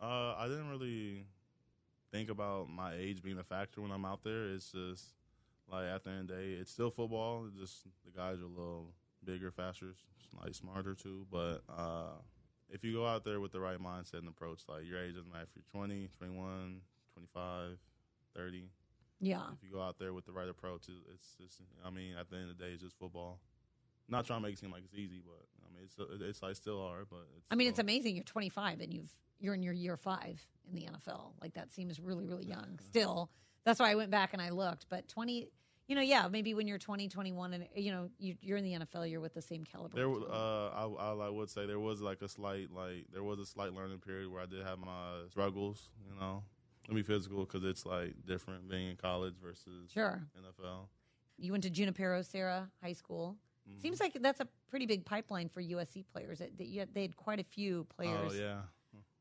[0.00, 1.26] Uh, I didn't really
[2.10, 4.46] think about my age being a factor when I'm out there.
[4.54, 5.14] It's just
[5.68, 7.44] like at the end of the day, it's still football.
[7.48, 9.94] It's just the guys are a little bigger, faster,
[10.42, 11.26] like smarter too.
[11.30, 12.14] But uh,
[12.70, 15.30] if you go out there with the right mindset and approach, like your age doesn't
[15.30, 16.80] matter if you're 20, 21,
[17.14, 17.78] 25,
[18.34, 18.64] 30.
[19.22, 19.42] Yeah.
[19.52, 22.28] If you go out there with the right approach, it- it's just, I mean, at
[22.28, 23.38] the end of the day, it's just football.
[24.08, 26.56] Not trying to make it seem like it's easy, but I mean, it's it's like
[26.56, 28.16] still hard, but it's I mean, it's amazing.
[28.16, 31.32] You're 25 and you've you're in your year five in the NFL.
[31.40, 32.78] Like that seems really really young.
[32.88, 33.30] Still,
[33.64, 34.86] that's why I went back and I looked.
[34.90, 35.48] But 20,
[35.86, 38.72] you know, yeah, maybe when you're 20, 21, and you know you, you're in the
[38.84, 39.94] NFL, you're with the same caliber.
[39.94, 40.36] There, of w- people.
[40.38, 43.72] uh, I, I would say there was like a slight, like there was a slight
[43.72, 45.90] learning period where I did have my struggles.
[46.12, 46.42] You know,
[46.84, 50.22] to be physical because it's like different being in college versus Sure.
[50.38, 50.88] NFL.
[51.38, 53.36] you went to Junipero Serra High School.
[53.68, 53.80] Mm-hmm.
[53.80, 56.38] Seems like that's a pretty big pipeline for USC players.
[56.40, 58.62] That that you had- they had quite a few players Oh yeah.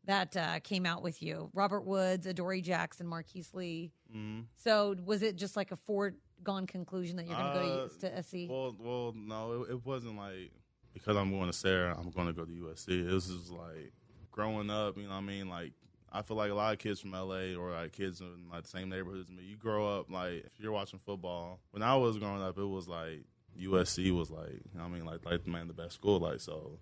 [0.06, 3.92] that uh, came out with you: Robert Woods, Adoree Jackson, Marquise Lee.
[4.16, 4.46] Mhm.
[4.56, 8.00] So was it just like a foregone conclusion that you're going to Uh, go to,
[8.10, 8.50] to SC?
[8.50, 10.52] Well, well, no, it, it wasn't like
[10.94, 13.08] because I'm going to Serra, I'm going to go to USC.
[13.08, 13.94] It was just like
[14.32, 14.98] growing up.
[14.98, 15.74] You know, what I mean, like
[16.12, 18.70] I feel like a lot of kids from LA or like kids in like the
[18.70, 19.44] same neighborhoods as me.
[19.44, 21.60] You grow up like if you're watching football.
[21.72, 23.24] When I was growing up, it was like
[23.60, 26.20] USC was like you know what I mean, like like man, the best school.
[26.20, 26.80] Like so,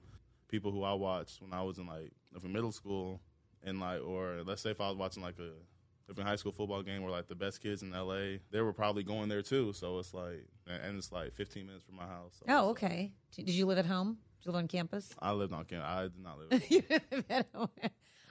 [0.47, 2.11] people who I watched when I was in like
[2.43, 3.21] in middle school
[3.63, 5.51] and like or let's say if I was watching like a
[6.09, 9.03] different high school football game where like the best kids in LA, they were probably
[9.03, 9.73] going there too.
[9.73, 12.33] So it's like, and it's like 15 minutes from my house.
[12.39, 13.13] So oh, okay.
[13.35, 14.17] Did you live at home?
[14.39, 15.13] Did you live on campus?
[15.19, 15.87] I lived on campus.
[15.87, 16.63] I did not live.
[16.69, 17.69] You live at home.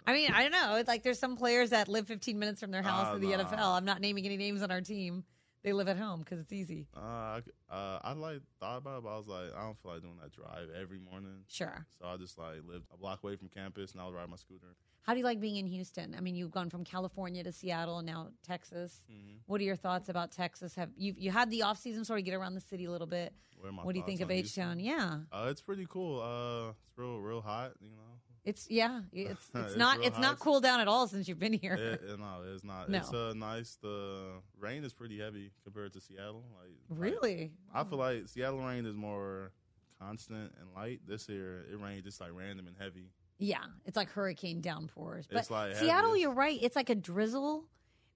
[0.08, 0.76] I mean, I don't know.
[0.76, 3.36] It's like there's some players that live 15 minutes from their house Ah, in the
[3.36, 3.44] nah.
[3.44, 3.76] NFL.
[3.76, 5.24] I'm not naming any names on our team.
[5.64, 6.86] They live at home because it's easy.
[6.96, 7.40] Uh, I,
[7.70, 10.16] uh, I like thought about it, but I was like, I don't feel like doing
[10.22, 11.40] that drive every morning.
[11.48, 11.84] Sure.
[12.00, 14.36] So I just like lived a block away from campus, and I would ride my
[14.36, 14.76] scooter.
[15.02, 16.14] How do you like being in Houston?
[16.16, 19.02] I mean, you've gone from California to Seattle and now Texas.
[19.10, 19.36] Mm-hmm.
[19.46, 20.74] What are your thoughts about Texas?
[20.76, 23.06] Have you you had the off season sort of get around the city a little
[23.06, 23.32] bit?
[23.58, 24.78] What are my What do you think of H Town?
[24.78, 26.20] Yeah, Uh, it's pretty cool.
[26.22, 27.72] Uh, it's real, real hot.
[27.80, 28.17] You know.
[28.48, 30.38] It's yeah, it's it's, It's not it's not hot.
[30.40, 31.74] cooled down at all since you've been here.
[31.74, 32.88] It, it- no, it's not.
[32.88, 32.98] No.
[32.98, 33.78] It's uh, nice.
[33.82, 36.44] The rain is pretty heavy compared to Seattle.
[36.60, 37.52] Like Really?
[37.74, 39.52] I feel like Seattle rain is more
[40.00, 41.00] constant and light.
[41.06, 43.10] This year, it rained just like random and heavy.
[43.38, 45.26] Yeah, it's like hurricane downpours.
[45.26, 46.58] But It's like Seattle, you're right.
[46.60, 47.64] It's like a drizzle,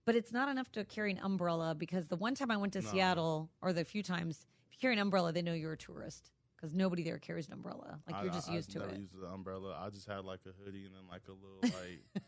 [0.05, 2.81] but it's not enough to carry an umbrella because the one time I went to
[2.81, 2.89] No.
[2.91, 6.31] Seattle, or the few times, if you carry an umbrella, they know you're a tourist
[6.63, 7.99] because nobody there carries an umbrella.
[8.07, 9.01] Like I- you're just I, used I to never it.
[9.01, 9.77] used the umbrella.
[9.85, 11.59] I just had like a hoodie and then like a little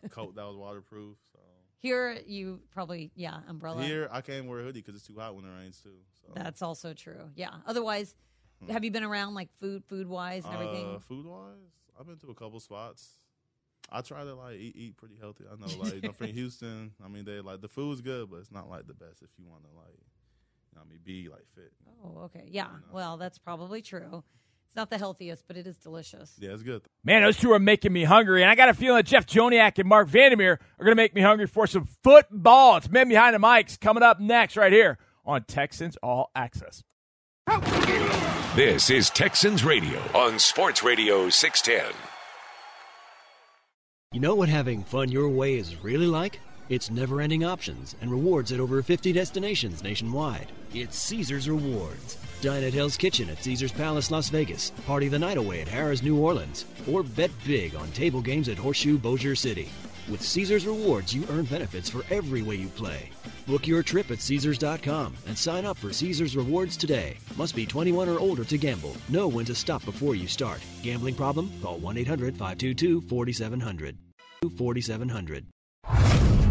[0.04, 1.16] like coat that was waterproof.
[1.32, 1.38] So
[1.78, 3.82] Here, you probably yeah, umbrella.
[3.82, 5.94] here, I can't wear a hoodie because it's too hot when it rains too.
[6.20, 7.30] So That's also true.
[7.36, 7.50] Yeah.
[7.66, 8.14] Otherwise,
[8.68, 10.84] have you been around like food, food wise and everything?
[10.86, 10.96] Hmm.
[10.96, 13.08] Uh, food wise, I've been to a couple spots.
[13.92, 15.44] I try to like eat, eat pretty healthy.
[15.50, 18.38] I know, like, you know, from Houston, I mean, they like the food's good, but
[18.38, 20.00] it's not like the best if you want to like,
[20.74, 21.72] you know, what I mean, be like fit.
[22.04, 22.48] oh, okay.
[22.50, 22.66] Yeah.
[22.92, 24.24] Well, that's probably true.
[24.66, 26.34] It's not the healthiest, but it is delicious.
[26.40, 26.82] Yeah, it's good.
[27.04, 29.78] Man, those two are making me hungry, and I got a feeling that Jeff Joniak
[29.78, 32.78] and Marc Vandermeer are going to make me hungry for some football.
[32.78, 36.82] It's Men Behind the Mics coming up next right here on Texans All Access.
[38.56, 41.94] This is Texans Radio on Sports Radio 610.
[44.12, 46.40] You know what having fun your way is really like?
[46.68, 50.50] It's never ending options and rewards at over 50 destinations nationwide.
[50.76, 52.18] It's Caesar's Rewards.
[52.40, 54.70] Dine at Hell's Kitchen at Caesar's Palace, Las Vegas.
[54.86, 56.64] Party the night away at Harrah's, New Orleans.
[56.90, 59.68] Or bet big on table games at Horseshoe, Bossier City.
[60.10, 63.10] With Caesar's Rewards, you earn benefits for every way you play.
[63.46, 67.18] Book your trip at Caesars.com and sign up for Caesar's Rewards today.
[67.36, 68.96] Must be 21 or older to gamble.
[69.08, 70.60] Know when to stop before you start.
[70.82, 71.52] Gambling problem?
[71.62, 73.96] Call 1 800 522 4700.
[74.58, 75.53] 4700.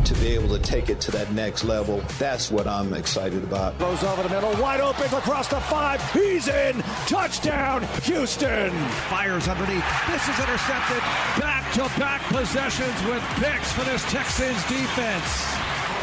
[0.06, 3.80] To be able to take it to that next level, that's what I'm excited about.
[3.80, 6.01] Goes over the middle, wide open across the five.
[6.12, 6.82] He's in.
[7.08, 8.72] Touchdown, Houston.
[9.10, 9.86] Fires underneath.
[10.08, 10.99] This is intercepted.
[11.39, 15.45] Back to back possessions with picks for this Texans defense.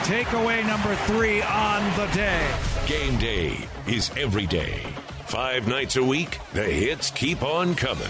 [0.05, 2.51] Takeaway number three on the day.
[2.87, 4.83] Game day is every day.
[5.27, 8.09] Five nights a week, the hits keep on coming.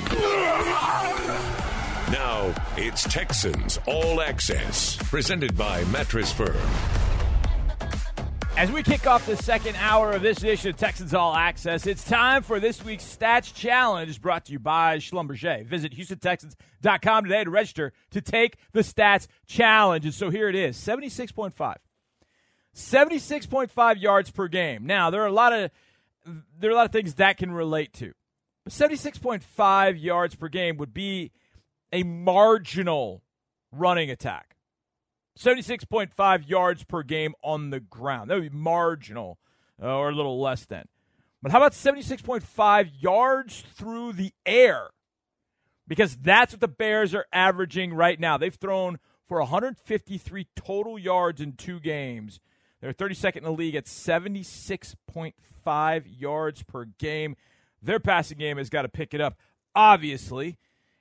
[2.11, 6.57] Now, it's Texans All Access, presented by Mattress Firm.
[8.57, 12.03] As we kick off the second hour of this edition of Texans All Access, it's
[12.03, 15.65] time for this week's Stats Challenge brought to you by Schlumberger.
[15.65, 20.05] Visit HoustonTexans.com today to register to take the Stats Challenge.
[20.05, 21.77] And so here it is 76.5.
[22.75, 24.85] 76.5 yards per game.
[24.85, 25.71] Now, there are a lot of
[26.59, 28.15] there are a lot of things that can relate to.
[28.65, 31.31] But 76.5 yards per game would be
[31.93, 33.23] a marginal
[33.73, 34.57] running attack.
[35.39, 38.31] 76.5 yards per game on the ground.
[38.31, 39.39] That would be marginal
[39.83, 40.85] uh, or a little less than.
[41.43, 44.89] But how about 76.5 yards through the air?
[45.89, 48.37] Because that's what the Bears are averaging right now.
[48.37, 52.41] They've thrown for 153 total yards in two games.
[52.81, 57.37] They're 32nd in the league at 76.5 yards per game.
[57.83, 59.39] Their passing game has got to pick it up,
[59.75, 60.59] obviously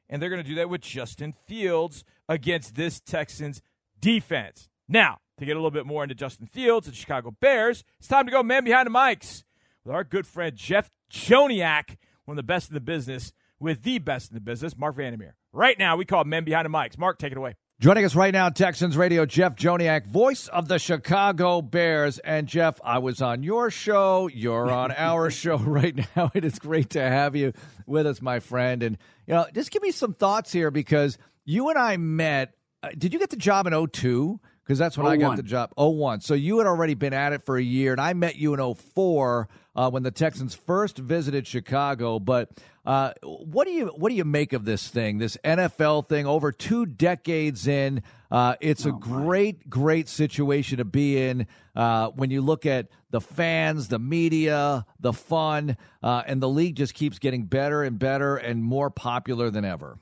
[0.10, 3.62] and they're going to do that with Justin Fields against this Texans
[4.00, 4.68] defense.
[4.88, 8.26] Now, to get a little bit more into Justin Fields and Chicago Bears, it's time
[8.26, 9.44] to go man behind the mics
[9.84, 14.00] with our good friend Jeff Joniak, one of the best in the business, with the
[14.00, 15.36] best in the business, Marc Vandermeer.
[15.52, 16.98] Right now, we call men behind the mics.
[16.98, 17.56] Marc, take it away.
[17.82, 22.20] Joining us right now, Texans Radio, Jeff Joniak, voice of the Chicago Bears.
[22.20, 24.28] And Jeff, I was on your show.
[24.28, 26.30] You're on our show right now.
[26.34, 27.54] It is great to have you
[27.88, 28.84] with us, my friend.
[28.84, 32.54] And, you know, just give me some thoughts here because you and I met.
[32.84, 34.42] Uh, did you get the job in 02?
[34.70, 35.74] Because that's when I got the job.
[35.78, 36.22] 01.
[36.22, 38.76] So you had already been at it for a year, and I met you in
[38.76, 42.20] 04 uh, when the Texans first visited Chicago.
[42.20, 42.52] But
[42.86, 46.28] uh, what do you what do you make of this thing, this NFL thing?
[46.28, 49.70] Over two decades in, uh, it's oh, a great, my.
[49.70, 55.14] great situation to be in uh, when you look at the fans, the media, the
[55.14, 59.66] fun, uh, and the league just keeps getting better and better and more popular than
[59.66, 59.98] ever.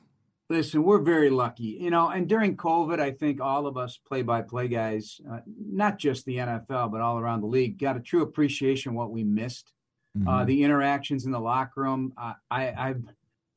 [0.50, 2.08] Listen, we're very lucky, you know.
[2.08, 6.89] And during COVID, I think all of us play-by-play guys, uh, not just the NFL,
[6.89, 9.74] but all around the league, got a true appreciation what we missed.
[10.16, 10.30] Uh, mm-hmm.
[10.30, 12.14] Uh, the interactions in the locker room.
[12.18, 13.04] Uh, I, I've.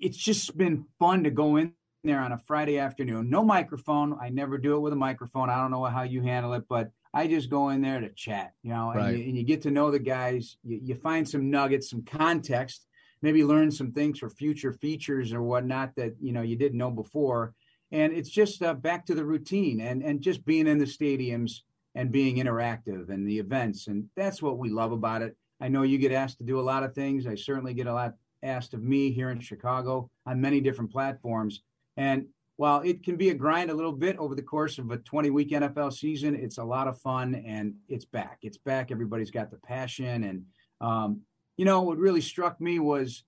[0.01, 3.31] It's just been fun to go in there on a Friday afternoon.
[3.31, 4.19] No microphone.
[4.21, 5.49] I never do it with a microphone.
[5.49, 8.53] I don't know how you handle it, but I just go in there to chat.
[8.63, 9.11] You know, right.
[9.11, 10.57] and, you, and, you, get to know the guys.
[10.65, 12.87] You, you find some nuggets, some context
[13.23, 16.91] maybe learn some things for future features or whatnot that you know you didn't know
[16.91, 17.55] before.
[17.93, 21.61] And it's just uh, back to the routine and and just being in the stadiums
[21.95, 23.89] and being interactive and the events.
[23.89, 25.37] And that's what we love about it.
[25.61, 27.27] I know you get asked to do a lot of things.
[27.27, 31.63] I certainly get a lot asked of me here in chicago on many different platforms.
[31.97, 34.99] And while it can be a grind a little bit over the course of a
[34.99, 38.39] 20 week nfl season it's a lot of fun and it's back.
[38.43, 38.91] It's back.
[38.91, 40.45] Everybody's got the passion and
[40.81, 41.21] um,
[41.61, 43.23] you know, what really struck me was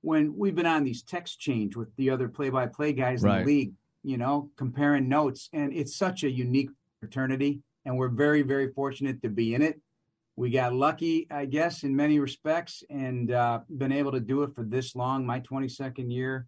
[0.00, 3.40] when we've been on these text change with the other play-by-play guys right.
[3.40, 3.72] in the league,
[4.02, 9.20] you know, comparing notes, and it's such a unique fraternity, and we're very, very fortunate
[9.20, 9.82] to be in it.
[10.34, 14.54] We got lucky, I guess, in many respects, and uh, been able to do it
[14.54, 15.26] for this long.
[15.26, 16.46] My 22nd year,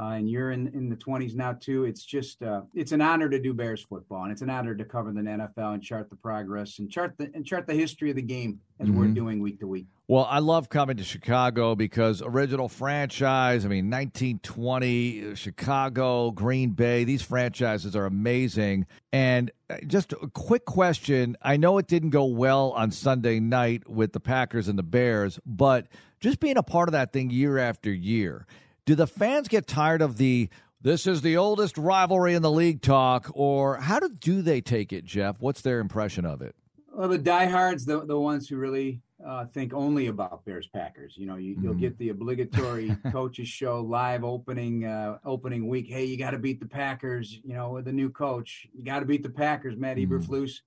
[0.00, 1.84] uh, and you're in, in the 20s now too.
[1.84, 4.84] It's just uh, it's an honor to do Bears football, and it's an honor to
[4.84, 8.16] cover the NFL and chart the progress and chart the and chart the history of
[8.16, 8.98] the game as mm-hmm.
[8.98, 9.86] we're doing week to week.
[10.08, 13.66] Well, I love coming to Chicago because original franchise.
[13.66, 17.04] I mean, 1920 Chicago, Green Bay.
[17.04, 18.86] These franchises are amazing.
[19.12, 23.86] And uh, just a quick question: I know it didn't go well on Sunday night
[23.86, 25.88] with the Packers and the Bears, but
[26.20, 28.46] just being a part of that thing year after year
[28.90, 30.48] do the fans get tired of the
[30.82, 34.92] this is the oldest rivalry in the league talk, or how do, do they take
[34.92, 35.36] it, Jeff?
[35.38, 36.56] What's their impression of it?
[36.92, 41.14] Well, the diehards, the the ones who really uh, think only about Bears Packers.
[41.16, 41.80] You know, you, will Mm-hmm.
[41.80, 45.86] get the obligatory coaches show live opening uh, opening week.
[45.88, 47.38] Hey, you got to beat the Packers.
[47.44, 49.76] You know, with the new coach, you got to beat the Packers.
[49.76, 50.12] Matt Mm-hmm.
[50.16, 50.62] Eberflus.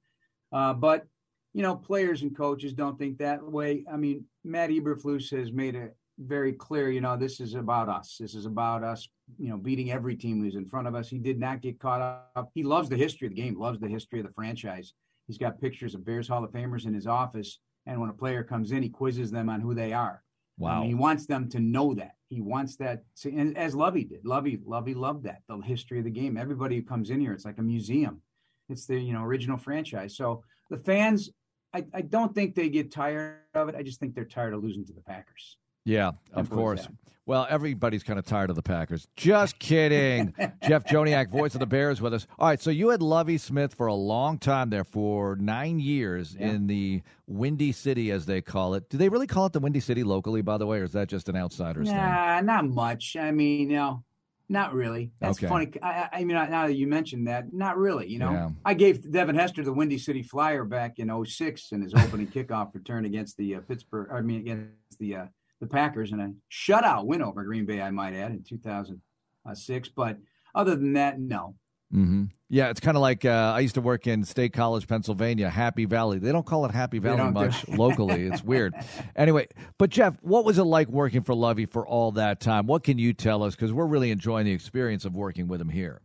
[0.54, 1.06] Uh, but
[1.52, 3.84] you know, players and coaches don't think that way.
[3.92, 6.90] I mean, Matt Eberflus has made it very clear.
[6.90, 8.18] You know, this is about us.
[8.20, 9.08] This is about us.
[9.38, 11.10] You know, beating every team who's in front of us.
[11.10, 12.02] He did not get caught
[12.36, 12.50] up.
[12.54, 13.58] He loves the history of the game.
[13.60, 14.94] Loves the history of the franchise.
[15.28, 17.60] He's got pictures of Bears Hall of Famers in his office.
[17.86, 20.24] And when a player comes in, he quizzes them on who they are.
[20.60, 20.80] I Wow.
[20.82, 22.12] mean, he wants them to know that.
[22.30, 24.26] He wants that, to, and as Lovie did.
[24.26, 25.42] Lovie, Lovie loved that.
[25.48, 26.38] The history of the game.
[26.38, 28.22] Everybody who comes in here, it's like a museum.
[28.70, 30.16] It's the you know original franchise.
[30.16, 31.30] So the fans,
[31.74, 33.76] I, I don't think they get tired of it.
[33.76, 35.58] I just think they're tired of losing to the Packers.
[35.86, 36.88] Yeah, of Simple course.
[37.26, 39.08] Well, everybody's kind of tired of the Packers.
[39.16, 40.34] Just kidding.
[40.68, 42.28] Jeff Joniak, voice of the Bears, with us.
[42.38, 46.36] All right, so you had Lovie Smith for a long time there, for nine years
[46.38, 46.50] Yeah.
[46.52, 48.90] in the Windy City, as they call it.
[48.90, 51.08] Do they really call it the Windy City locally, by the way, or is that
[51.08, 51.96] just an outsider's thing?
[51.96, 53.16] Nah, not much.
[53.16, 54.04] I mean, you know,
[54.50, 55.14] not really.
[55.22, 55.48] That's Okay.
[55.48, 55.72] funny.
[55.82, 58.10] I, I I mean, now that you mentioned that, not really.
[58.10, 58.50] You know, Yeah.
[58.66, 62.74] I gave Devin Hester the Windy City Flyer back in 06 in his opening kickoff
[62.76, 64.10] return against the uh, Pittsburgh.
[64.12, 65.26] I mean, against the uh,
[65.64, 69.90] the Packers and a shutout win over Green Bay, I might add, in 2006.
[69.90, 70.18] But
[70.54, 71.56] other than that, no.
[71.92, 75.50] hmm Yeah, it's kind of like uh, I used to work in State College, Pennsylvania,
[75.50, 76.20] Happy Valley.
[76.20, 78.24] They don't call it Happy Valley much locally.
[78.28, 78.76] It's weird.
[79.16, 79.48] Anyway,
[79.78, 82.68] but Jeff, what was it like working for Lovie for all that time?
[82.68, 83.56] What can you tell us?
[83.56, 86.02] Because we're really enjoying the experience of working with him here.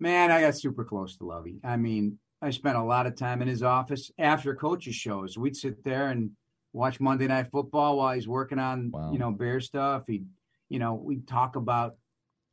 [0.00, 1.60] Man, I got super close to Lovie.
[1.62, 5.38] I mean, I spent a lot of time in his office after coaches shows.
[5.38, 6.30] We'd sit there and
[6.74, 10.02] watch Monday Night Football while he's working on, you know, Bear stuff.
[10.06, 10.26] He'd,
[10.68, 11.96] you know, we'd talk about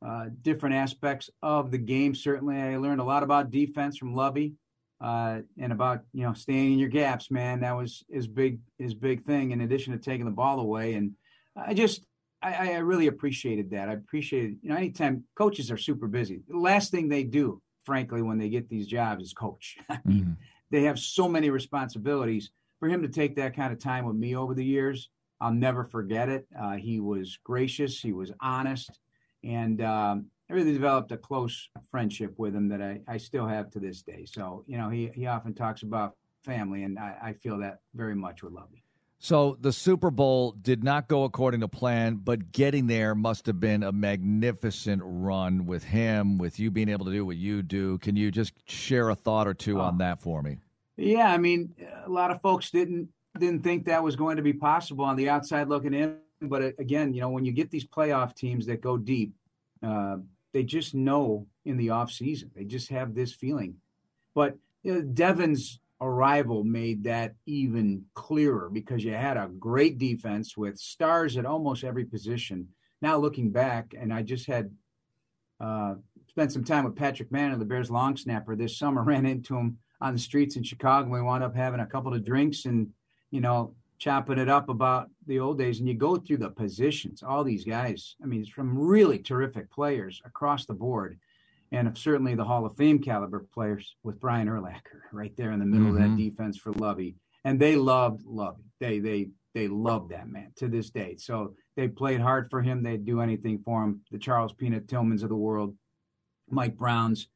[0.04, 2.14] uh, different aspects of the game.
[2.14, 4.54] Certainly, I learned a lot about defense from Lovie
[5.00, 7.30] uh, and about you know staying in your gaps.
[7.30, 9.50] Man, that was his big his big thing.
[9.50, 11.12] In addition to taking the ball away, and
[11.56, 12.06] I just
[12.40, 13.88] I, I really appreciated that.
[13.88, 16.40] I appreciated you know anytime coaches are super busy.
[16.48, 19.76] The last thing they do, frankly, when they get these jobs is coach.
[19.90, 20.36] I mean,
[20.70, 22.50] they have so many responsibilities.
[22.82, 25.08] For him to take that kind of time with me over the years,
[25.40, 26.48] I'll never forget it.
[26.60, 28.98] Uh, he was gracious, he was honest,
[29.44, 33.70] and um, I really developed a close friendship with him that I, I still have
[33.70, 34.24] to this day.
[34.24, 38.16] So, you know, he, he often talks about family, and I, I feel that very
[38.16, 38.82] much with Lovie.
[39.20, 43.60] So the Super Bowl did not go according to plan, but getting there must have
[43.60, 47.98] been a magnificent run with him, with you being able to do what you do.
[47.98, 50.58] Can you just share a thought or two on that for me?
[51.02, 51.74] Yeah, I mean,
[52.04, 55.28] a lot of folks didn't didn't think that was going to be possible on the
[55.28, 56.18] outside looking in.
[56.40, 59.32] But again, you know, when you get these playoff teams that go deep,
[59.82, 60.18] uh,
[60.52, 62.50] they just know in the off season.
[62.54, 63.76] They just have this feeling.
[64.34, 70.56] But you know, Devin's arrival made that even clearer because you had a great defense
[70.56, 72.68] with stars at almost every position.
[73.00, 74.70] Now looking back, and I just had
[75.60, 75.94] uh,
[76.28, 79.02] spent some time with Patrick Mannelly, the Bears long snapper, this summer.
[79.04, 81.08] Ran into him on the streets in Chicago.
[81.08, 82.90] We wound up having a couple of drinks and,
[83.30, 85.78] you know, chopping it up about the old days.
[85.78, 88.16] And you go through the positions, all these guys.
[88.22, 91.18] I mean, it's from really terrific players across the board.
[91.70, 95.64] And certainly the Hall of Fame caliber players with Brian Urlacher right there in the
[95.66, 95.98] middle of Mhm.
[96.00, 97.14] that defense for Lovie.
[97.44, 98.70] And they loved Lovie.
[98.80, 101.14] They they they loved that man to this day.
[101.16, 102.82] So they played hard for him.
[102.82, 104.00] They'd do anything for him.
[104.10, 105.76] The Charles Peanut Tillmans of the world,
[106.50, 107.28] Mike Browns,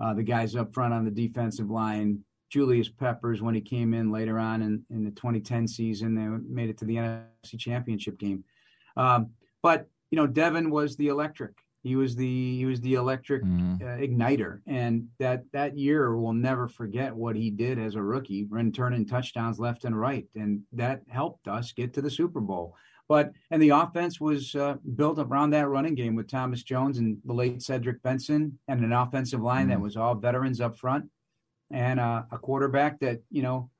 [0.00, 4.12] uh, the guys up front on the defensive line, Julius Peppers when he came in
[4.12, 8.44] later on in, in the 2010 season, they made it to the NFC Championship game.
[8.96, 9.30] Um,
[9.62, 11.52] but you know, Devin was the electric.
[11.82, 16.66] He was the he was the electric uh, igniter, and that that year we'll never
[16.66, 21.02] forget what he did as a rookie, run turning touchdowns left and right, and that
[21.08, 22.74] helped us get to the Super Bowl.
[23.08, 27.18] But and the offense was uh, built around that running game with Thomas Jones and
[27.24, 31.04] the late Cedric Benson, and an offensive line that was all veterans up front,
[31.70, 33.70] and uh, a quarterback that you know,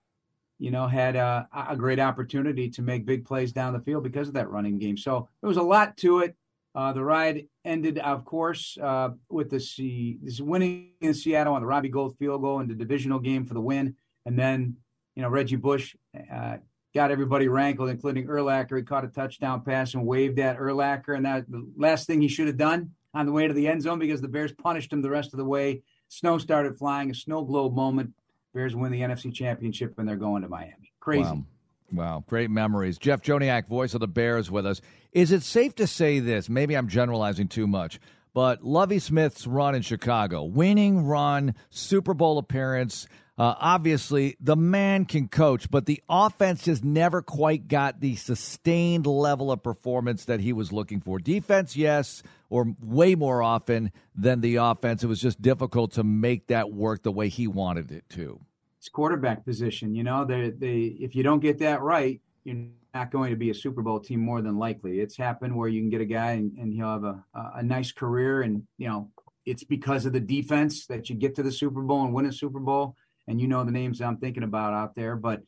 [0.59, 4.03] you know, had uh, a a great opportunity to make big plays down the field
[4.03, 4.97] because of that running game.
[4.97, 6.37] So there was a lot to it.
[6.75, 11.63] Uh, the ride ended, of course, uh, with the C- this winning in Seattle on
[11.63, 13.95] the Robbie Gould field goal in the divisional game for the win,
[14.27, 14.77] and then
[15.15, 15.95] you know Reggie Bush
[16.31, 16.57] uh,
[16.95, 18.77] got everybody rankled, including Urlacher.
[18.77, 22.29] He caught a touchdown pass and waved at Urlacher, and that the last thing he
[22.29, 25.03] should have done on the way to the end zone because the Bears punished him
[25.03, 25.83] the rest of the way.
[26.09, 28.13] Snow started flying, a snow globe moment.
[28.55, 30.93] Bears win the NFC Championship, and they're going to Miami.
[31.01, 31.25] Crazy.
[31.25, 31.45] Wow.
[31.93, 32.99] Wow, great memories.
[32.99, 34.81] Jeff Joniak, voice of the Bears, with us.
[35.13, 36.49] Is it safe to say this?
[36.49, 38.01] Maybe I'm generalizing too much,
[38.33, 43.07] but Lovie Smith's run in Chicago, winning run, Super Bowl appearance.
[43.37, 49.07] Uh, obviously, the man can coach, but the offense just never quite got the sustained
[49.07, 51.19] level of performance that he was looking for.
[51.19, 55.03] Defense, yes, or way more often than the offense.
[55.03, 58.41] It was just difficult to make that work the way he wanted it to.
[58.79, 59.97] It's quarterback position.
[59.97, 63.51] You know, they, they if you don't get that right, you're not going to be
[63.51, 65.01] a Super Bowl team more than likely.
[65.01, 67.91] It's happened where you can get a guy and, and he'll have a, a nice
[67.91, 69.11] career, and you know
[69.45, 72.33] it's because of the defense that you get to the Super Bowl and win a
[72.33, 72.97] Super Bowl
[73.27, 75.17] and you know the names I'm thinking about out there.
[75.17, 75.43] But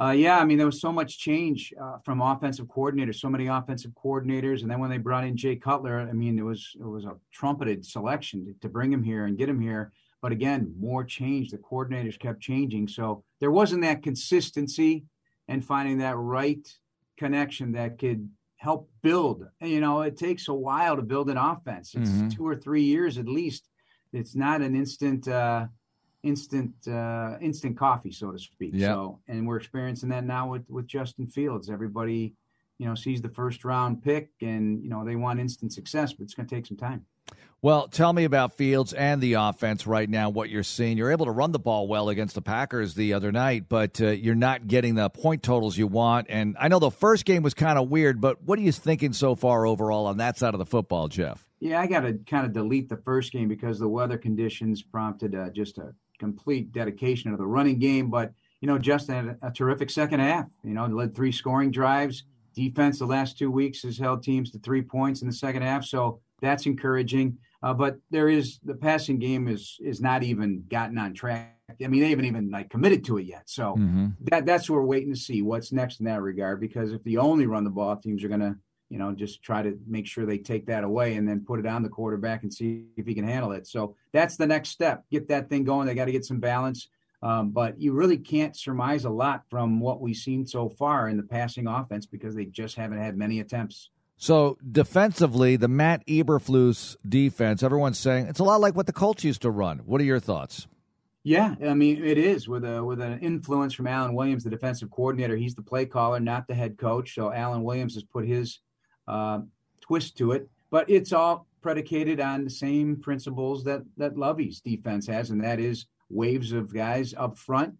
[0.00, 3.46] uh, yeah, I mean, there was so much change uh, from offensive coordinators, so many
[3.46, 6.86] offensive coordinators, and then when they brought in Jay Cutler, I mean, it was it
[6.86, 9.92] was a trumpeted selection to, to bring him here and get him here.
[10.20, 11.50] But again, more change.
[11.50, 15.04] The coordinators kept changing, so there wasn't that consistency
[15.46, 16.66] and finding that right
[17.16, 19.46] connection that could help build.
[19.60, 21.94] You know, it takes a while to build an offense.
[21.94, 22.30] It's mm-hmm.
[22.30, 23.68] two or three years at least.
[24.12, 25.28] It's not an instant.
[25.28, 25.66] Uh,
[26.24, 28.72] instant uh, instant coffee, so to speak.
[28.74, 28.90] Yep.
[28.90, 31.70] So, and we're experiencing that now with with Justin Fields.
[31.70, 32.34] Everybody,
[32.78, 36.24] you know, sees the first round pick, and you know they want instant success, but
[36.24, 37.06] it's going to take some time.
[37.62, 40.28] Well, tell me about Fields and the offense right now.
[40.28, 43.32] What you're seeing, you're able to run the ball well against the Packers the other
[43.32, 46.26] night, but uh, you're not getting the point totals you want.
[46.28, 49.14] And I know the first game was kind of weird, but what are you thinking
[49.14, 51.46] so far overall on that side of the football, Jeff?
[51.58, 55.34] Yeah, I got to kind of delete the first game because the weather conditions prompted
[55.34, 58.10] uh, just a complete dedication to the running game.
[58.10, 60.46] But you know, Justin had a, terrific second half.
[60.62, 62.24] You know, led three scoring drives.
[62.54, 65.84] Defense the last two weeks has held teams to three points in the second half,
[65.84, 67.36] so that's encouraging.
[67.62, 71.56] Uh, but there is the passing game is is not even gotten on track.
[71.82, 73.42] I mean, they haven't even like committed to it yet.
[73.46, 74.08] So mm-hmm.
[74.30, 76.60] that that's what we're waiting to see what's next in that regard.
[76.60, 78.56] Because if they only run the ball, teams are going to
[78.94, 81.66] you know, just try to make sure they take that away and then put it
[81.66, 83.66] on the quarterback and see if he can handle it.
[83.66, 85.02] So that's the next step.
[85.10, 85.88] Get that thing going.
[85.88, 86.86] They got to get some balance.
[87.20, 91.16] Um, but you really can't surmise a lot from what we've seen so far in
[91.16, 93.90] the passing offense because they just haven't had many attempts.
[94.16, 99.24] So defensively, the Matt Eberflus defense, everyone's saying it's a lot like what the Colts
[99.24, 99.78] used to run.
[99.78, 100.68] What are your thoughts?
[101.24, 104.90] Yeah, I mean it is with a with an influence from Alan Williams, the defensive
[104.90, 105.34] coordinator.
[105.36, 107.14] He's the play caller, not the head coach.
[107.14, 108.60] So Alan Williams has put his
[109.08, 109.40] uh,
[109.80, 115.06] twist to it, but it's all predicated on the same principles that that Lovie's defense
[115.06, 117.74] has, and that is waves of guys up front,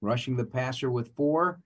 [0.00, 1.60] rushing the passer with four,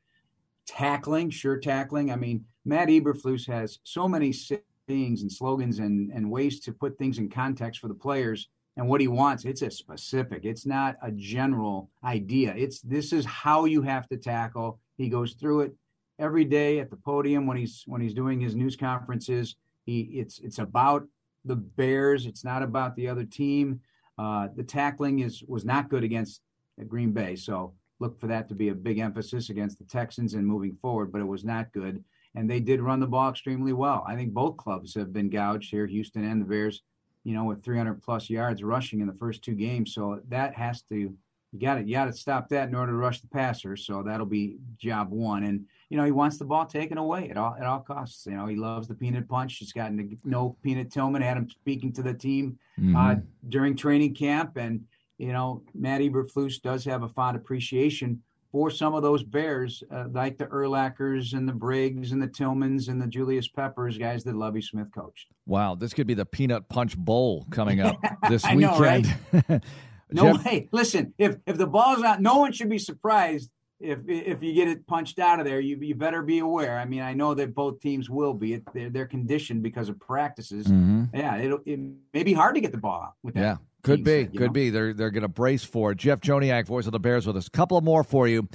[0.66, 2.10] tackling, sure tackling.
[2.10, 6.98] I mean, Matt Eberflus has so many sayings and slogans and and ways to put
[6.98, 9.44] things in context for the players and what he wants.
[9.44, 10.44] It's a specific.
[10.44, 12.54] It's not a general idea.
[12.56, 14.80] It's this is how you have to tackle.
[14.96, 15.74] He goes through it
[16.18, 19.56] every day at the podium when he's when he's doing his news conferences.
[19.84, 21.06] He it's it's about
[21.44, 22.26] the Bears.
[22.26, 23.80] It's not about the other team.
[24.18, 26.40] Uh, the tackling is was not good against
[26.88, 30.46] Green Bay, so look for that to be a big emphasis against the Texans and
[30.46, 31.12] moving forward.
[31.12, 32.02] But it was not good,
[32.34, 34.04] and they did run the ball extremely well.
[34.06, 36.82] I think both clubs have been gouged here, Houston and the Bears.
[37.24, 40.82] You know, with 300 plus yards rushing in the first two games, so that has
[40.82, 41.12] to
[41.52, 43.76] you got to you got to stop that in order to rush the passer.
[43.76, 45.44] So that'll be job one.
[45.44, 48.26] And you know he wants the ball taken away at all at all costs.
[48.26, 49.56] You know he loves the peanut punch.
[49.56, 51.22] He's gotten to know Peanut Tillman.
[51.22, 52.96] Had him speaking to the team mm-hmm.
[52.96, 53.14] uh,
[53.48, 54.84] during training camp, and
[55.18, 58.22] you know Matt Eberflus does have a fond appreciation
[58.52, 62.88] for some of those Bears, uh, like the Urlachers and the Briggs and the Tillmans
[62.88, 65.26] and the Julius Peppers, guys that Lovie Smith coached.
[65.46, 68.60] Wow, this could be the Peanut Punch Bowl coming up this weekend.
[68.60, 69.62] Know, right?
[70.08, 70.68] No Jeff- way.
[70.70, 73.50] Listen, if if the ball's out, no one should be surprised
[73.80, 75.60] if if you get it punched out of there.
[75.60, 76.78] You you better be aware.
[76.78, 78.62] I mean, I know that both teams will be.
[78.72, 80.66] They're, they're conditioned because of practices.
[80.66, 81.16] Mm-hmm.
[81.16, 81.80] Yeah, it it
[82.12, 83.40] may be hard to get the ball out with that.
[83.40, 83.56] Yeah.
[83.82, 84.48] Could be, could know?
[84.48, 84.70] be.
[84.70, 85.98] They're they're going to brace for it.
[85.98, 87.46] Jeff Joniak, voice of the Bears, with us.
[87.46, 88.48] A couple more for you.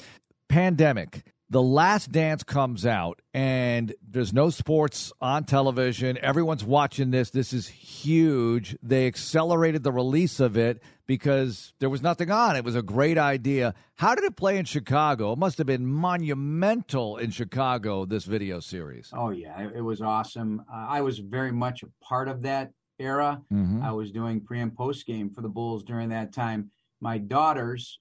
[0.50, 1.24] Pandemic.
[1.52, 6.18] The Last Dance comes out, and there's no sports on television.
[6.18, 7.32] Everyone's watching this.
[7.32, 8.78] This is huge.
[8.82, 12.56] They accelerated the release of it because there was nothing on.
[12.56, 13.74] It was a great idea.
[13.96, 15.34] How did it play in Chicago?
[15.34, 19.10] It must have been monumental in Chicago, this video series.
[19.12, 19.72] Oh, yeah.
[19.76, 20.64] It, was awesome.
[20.74, 23.42] Uh, I was very much a part of that era.
[23.52, 23.84] Mm-hmm.
[23.84, 26.72] I was doing pre and post game for the Bulls during that time.
[27.02, 28.00] My daughters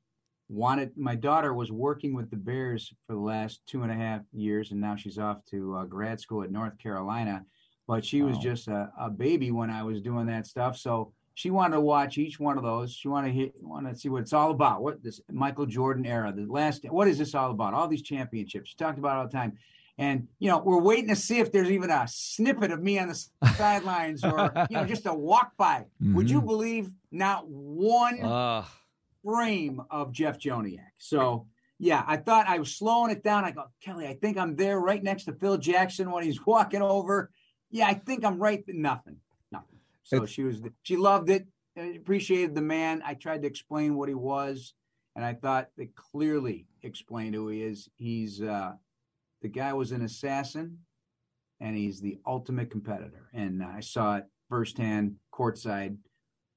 [0.50, 4.22] wanted my daughter was working with the bears for the last two and a half
[4.32, 7.44] years and now she's off to uh, grad school at north carolina.
[7.86, 10.76] But she was just a, a, baby when i was doing that stuff.
[10.76, 12.92] So she wanted to watch each one of those.
[12.92, 14.82] She wanted to hit, wanted to see what it's all about.
[14.82, 17.72] What this michael jordan era the last what is this all about?
[17.72, 18.70] All these championships.
[18.70, 19.56] She talked about all the time.
[19.98, 23.08] And you know, we're waiting to see if there's even a snippet of me on
[23.08, 23.26] the
[23.56, 25.84] sidelines, or you know, just a walk by.
[26.02, 26.14] Mm-hmm.
[26.14, 28.64] Would you believe not one uh.
[29.24, 30.92] Frame of Jeff Joniak?
[30.98, 31.46] So
[31.78, 33.44] yeah, I thought I was slowing it down.
[33.44, 36.82] I go, Kelly, I think I'm there right next to Phil Jackson when he's walking
[36.82, 37.30] over.
[37.70, 38.62] Yeah, I think I'm right.
[38.68, 39.16] Nothing,
[39.50, 39.78] nothing.
[40.02, 41.46] So it's, she was, she loved it,
[41.76, 43.02] appreciated the man.
[43.04, 44.74] I tried to explain what he was,
[45.16, 47.88] and I thought they clearly explained who he is.
[47.96, 48.72] He's uh,
[49.40, 50.78] the guy was an assassin,
[51.60, 53.30] and he's the ultimate competitor.
[53.32, 55.96] And I saw it firsthand, courtside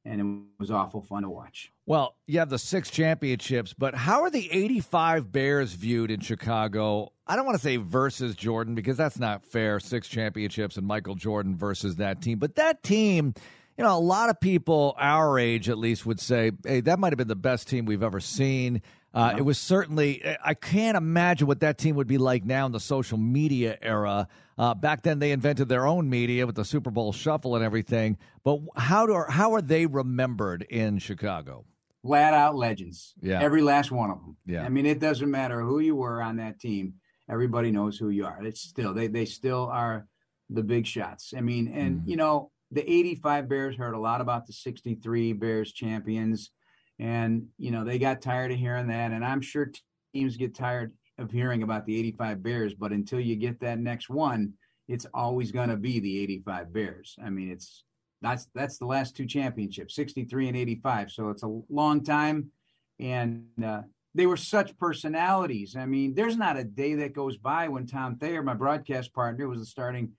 [0.06, 1.72] and it was awful fun to watch.
[1.86, 7.12] Well, you have the six championships, but how are the 85 Bears viewed in Chicago?
[7.28, 9.80] I don't want to say versus Jordan because that's not fair.
[9.80, 12.40] Six championships and Michael Jordan versus that team.
[12.40, 13.34] But that team,
[13.78, 17.12] you know, a lot of people our age at least would say, hey, that might
[17.12, 18.82] have been the best team we've ever seen.
[19.14, 22.72] Uh, It was certainly, I can't imagine what that team would be like now in
[22.72, 24.28] the social media era.
[24.58, 28.18] Uh, back then, they invented their own media with the Super Bowl shuffle and everything.
[28.44, 31.66] But how, do, how are they remembered in Chicago?
[32.04, 33.14] Flat out legends.
[33.22, 33.42] Yeah.
[33.42, 34.38] Every last one of them.
[34.46, 34.64] Yeah.
[34.64, 36.96] I mean, it doesn't matter who you were on that team.
[37.30, 38.44] Everybody knows who you are.
[38.44, 40.08] It's still, they, they still are
[40.50, 41.34] the big shots.
[41.36, 42.08] I mean, and, mm.
[42.08, 46.52] you know, the 85 Bears heard a lot about the 63 Bears champions
[47.00, 49.12] and, you know, they got tired of hearing that.
[49.12, 49.72] And I'm sure
[50.14, 54.10] teams get tired of hearing about the 85 Bears, but until you get that next
[54.10, 54.54] one,
[54.88, 57.16] it's always going to be the 85 Bears.
[57.24, 57.84] I mean, it's
[58.22, 61.12] that's that's the last two championships, 63 and 85.
[61.12, 62.52] So it's a long time
[63.00, 63.82] and uh,
[64.16, 65.76] they were such personalities.
[65.76, 69.48] I mean, there's not a day that goes by when Tom Thayer, my broadcast partner,
[69.48, 70.12] was the starting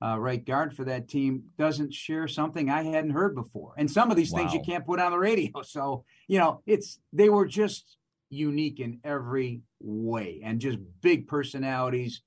[0.00, 3.74] uh, right guard for that team doesn't share something I hadn't heard before.
[3.76, 4.40] And some of these wow.
[4.40, 5.50] things you can't put on the radio.
[5.64, 7.96] So, you know, it's they were just
[8.30, 12.22] unique in every way and just big personalities.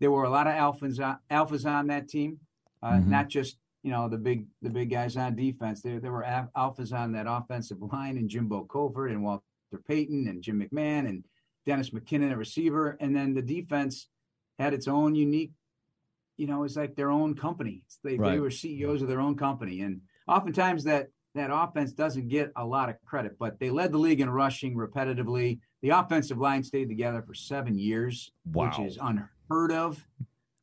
[0.00, 2.38] There were a lot of alphas on, alphas on that team,
[2.82, 3.10] uh, mm-hmm.
[3.10, 5.80] not just you know the big the big guys on defense.
[5.80, 9.42] There there were alphas on that offensive line and Jimbo Covert and Walter
[9.86, 11.24] Payton and Jim McMahon and
[11.66, 14.08] Dennis McKinnon, a receiver, and then the defense
[14.58, 15.52] had its own unique
[16.36, 17.82] you know, it's like their own company.
[18.02, 18.32] They, right.
[18.32, 19.82] they were CEOs of their own company.
[19.82, 23.98] And oftentimes that that offense doesn't get a lot of credit, but they led the
[23.98, 25.60] league in rushing repetitively.
[25.80, 28.66] The offensive line stayed together for seven years, wow.
[28.66, 30.06] which is unheard of.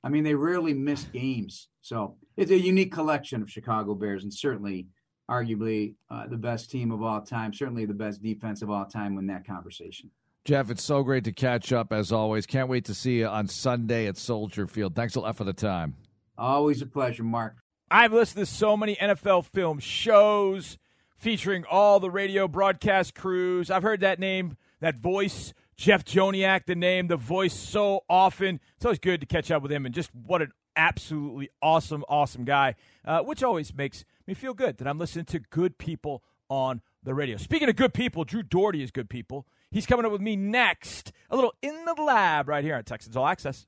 [0.04, 1.70] I mean, they rarely missed games.
[1.82, 4.88] So it's a unique collection of Chicago Bears, and certainly,
[5.30, 7.54] arguably, uh, the best team of all time.
[7.54, 9.16] Certainly, the best defense of all time.
[9.16, 10.12] When that conversation.
[10.46, 12.46] Jeff, it's so great to catch up as always.
[12.46, 14.96] Can't wait to see you on Sunday at Soldier Field.
[14.96, 15.96] Thanks a lot for the time.
[16.38, 17.58] Always a pleasure, Marc.
[17.92, 20.78] I've listened to so many NFL film shows
[21.18, 23.70] featuring all the radio broadcast crews.
[23.70, 28.60] I've heard that name, that voice, Jeff Joniak, the name, the voice so often.
[28.78, 32.46] It's always good to catch up with him and just what an absolutely awesome, awesome
[32.46, 36.82] guy, uh, which always makes me feel good that I'm listening to good people on
[37.04, 37.38] the radio.
[37.38, 39.46] Speaking of good people, Drew Dougherty is good people.
[39.72, 41.12] He's coming up with me next.
[41.30, 43.68] A little in the lab right here on Texans All Access.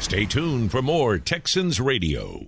[0.00, 2.46] Stay tuned for more Texans Radio.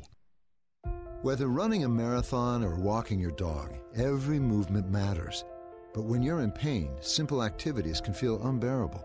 [1.22, 5.45] Whether running a marathon or walking your dog, every movement matters.
[5.95, 9.05] But when you're in pain, simple activities can feel unbearable.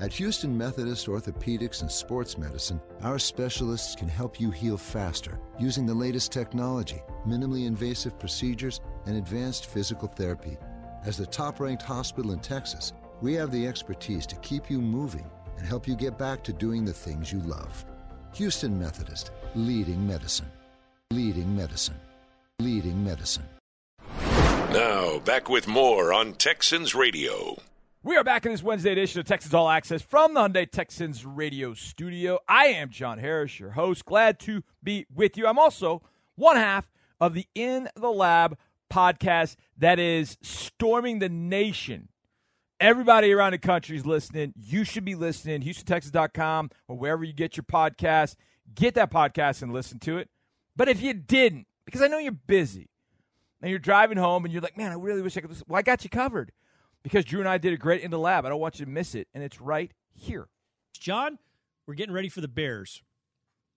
[0.00, 5.84] At Houston Methodist Orthopedics and Sports Medicine, our specialists can help you heal faster using
[5.84, 10.56] the latest technology, minimally invasive procedures, and advanced physical therapy
[11.04, 15.30] as the top ranked hospital in Texas, we have the expertise to keep you moving
[15.58, 17.84] and help you get back to doing the things you love.
[18.34, 20.50] Houston Methodist, leading medicine.
[21.12, 21.96] Leading medicine.
[22.60, 23.44] Leading medicine.
[24.72, 27.56] Now, back with more on Texans Radio.
[28.02, 31.24] We are back in this Wednesday edition of Texans All Access from the Hyundai Texans
[31.24, 32.38] Radio studio.
[32.48, 34.04] I am John Harris, your host.
[34.04, 35.46] Glad to be with you.
[35.46, 36.02] I'm also
[36.34, 36.90] one half
[37.20, 38.58] of the In the Lab
[38.94, 42.08] podcast that is storming the nation.
[42.78, 44.52] Everybody around the country is listening.
[44.56, 45.62] You should be listening.
[45.62, 48.36] HoustonTexans.com or wherever you get your podcast.
[48.72, 50.28] Get that podcast and listen to it.
[50.76, 52.88] But if you didn't, because I know you're busy
[53.60, 55.66] and you're driving home and you're like, man, I really wish I could listen.
[55.68, 56.52] Well, I got you covered
[57.02, 58.44] because Drew and I did a great in the lab.
[58.44, 59.28] I don't want you to miss it.
[59.34, 60.48] And it's right here.
[60.98, 61.38] John,
[61.86, 63.02] we're getting ready for the Bears.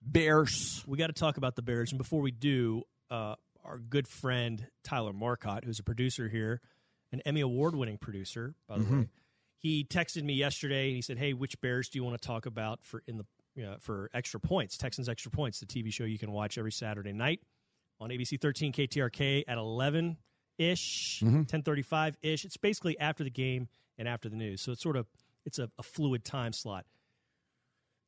[0.02, 0.84] Bears.
[0.88, 1.92] We got to talk about the Bears.
[1.92, 3.36] And before we do, uh,
[3.68, 6.62] our good friend Tyler Marcotte, who's a producer here,
[7.12, 9.00] an Emmy Award winning producer, by the mm-hmm.
[9.02, 9.08] way.
[9.60, 12.46] He texted me yesterday and he said, Hey, which Bears do you want to talk
[12.46, 16.04] about for in the you know, for extra points, Texans Extra Points, the TV show
[16.04, 17.42] you can watch every Saturday night
[18.00, 20.16] on ABC 13 KTRK at 11
[20.60, 21.38] ish, mm-hmm.
[21.38, 22.46] 1035 ish.
[22.46, 24.62] It's basically after the game and after the news.
[24.62, 25.08] So it's sort of
[25.44, 26.86] it's a, a fluid time slot.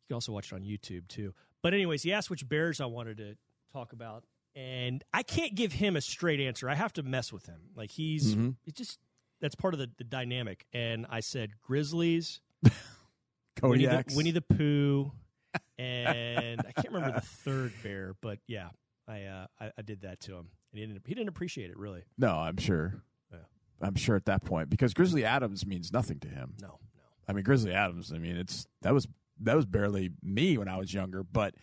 [0.03, 1.33] You can also watch it on YouTube too.
[1.63, 3.35] But anyways, he asked which Bears I wanted to
[3.73, 4.25] talk about,
[4.55, 6.69] and I can't give him a straight answer.
[6.69, 7.59] I have to mess with him.
[7.75, 8.55] Like he's Mhm.
[8.65, 8.99] it's just
[9.41, 10.65] that's part of the, the dynamic.
[10.73, 12.41] And I said Grizzlies,
[13.63, 15.11] Winnie the, Winnie the Pooh,
[15.77, 18.69] and I can't remember the third bear, but yeah,
[19.07, 21.77] I uh, I, I did that to him, and he didn't he didn't appreciate it
[21.77, 22.03] really.
[22.17, 23.03] No, I'm sure.
[23.81, 26.53] I'm sure at that point because Grizzly Adams means nothing to him.
[26.61, 27.01] No, no.
[27.29, 28.11] I mean Grizzly Adams.
[28.13, 29.07] I mean it's that was
[29.39, 31.55] that was barely me when I was younger, but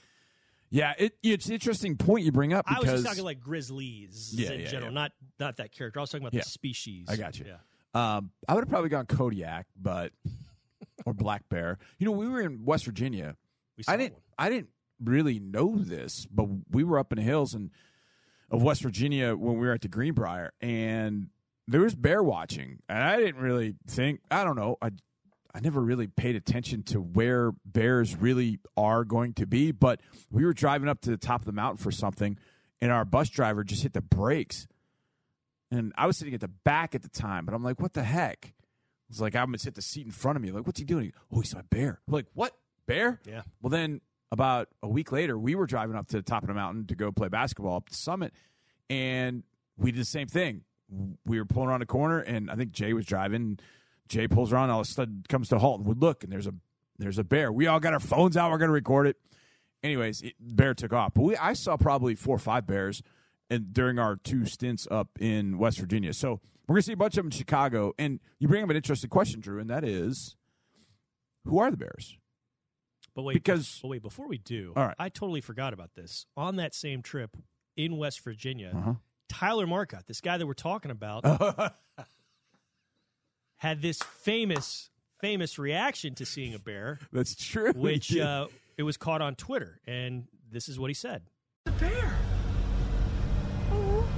[0.71, 4.33] yeah, it, it's an interesting point you bring up I was just talking like Grizzlies
[4.35, 4.95] Yeah, in yeah, general, yeah.
[5.01, 6.01] not not that character.
[6.01, 7.07] I was talking about the species.
[7.09, 7.47] I got you.
[7.47, 7.57] Yeah.
[8.17, 10.13] Um, I would have probably gone Kodiak, but
[11.07, 11.79] or Black Bear.
[11.99, 13.37] You know, we were in West Virginia.
[13.81, 14.17] saw I didn't.
[14.39, 14.69] I didn't
[15.03, 17.71] really know this, but we were up in the hills and
[18.51, 21.29] of West Virginia when we were at the Greenbrier, and
[21.69, 24.21] there was bear watching, and I didn't really think.
[24.31, 24.77] I don't know.
[24.81, 24.91] I
[25.57, 30.01] I never really paid attention to where bears really are going to be, but
[30.31, 32.37] we were driving up to the top of the mountain for something,
[32.83, 34.67] and our bus driver just hit the brakes.
[35.71, 38.03] And I was sitting at the back at the time, but I'm like, what the
[38.03, 38.53] heck?
[39.09, 40.51] It's like I'm gonna sit the seat in front of me.
[40.51, 41.11] Like, what's he doing?
[41.33, 42.03] Oh, he saw a bear.
[42.07, 42.53] Like, what?
[42.87, 43.19] Bear?
[43.25, 43.41] Yeah.
[43.63, 46.55] Well, then about a week later, we were driving up to the top of the
[46.55, 48.35] mountain to go play basketball up the summit,
[48.91, 49.43] and
[49.79, 50.65] we did the same thing.
[51.25, 53.59] We were pulling around a corner, and I think Jay was driving.
[54.09, 56.33] Jay pulls around, all of a sudden comes to a halt, and we look, and
[56.33, 56.55] there's a
[56.99, 57.53] there's a bear.
[57.53, 58.51] We all got our phones out.
[58.51, 59.17] We're gonna record it.
[59.83, 63.03] Anyways, it, bear took off, but we I saw probably four or five bears,
[63.51, 66.13] and during our two stints up in West Virginia.
[66.13, 67.93] So we're gonna see a bunch of them in Chicago.
[67.99, 70.37] And you bring up an interesting question, Drew, and that is,
[71.45, 72.17] who are the Bears?
[73.15, 74.97] But wait, Because- but wait, before we do, All right.
[74.99, 76.27] I totally forgot about this.
[76.37, 77.37] On that same trip
[77.77, 78.95] in West Virginia, Uh-huh.
[79.29, 81.23] Tyler Marcotte, this guy that we're talking about,
[83.59, 84.91] had this famous,
[85.21, 86.99] famous reaction to seeing a bear.
[87.13, 87.73] That's true.
[87.73, 88.47] Which uh,
[88.77, 91.23] it was caught on Twitter, and this is what he said.
[91.65, 92.17] "The bear."
[93.71, 94.09] Oh.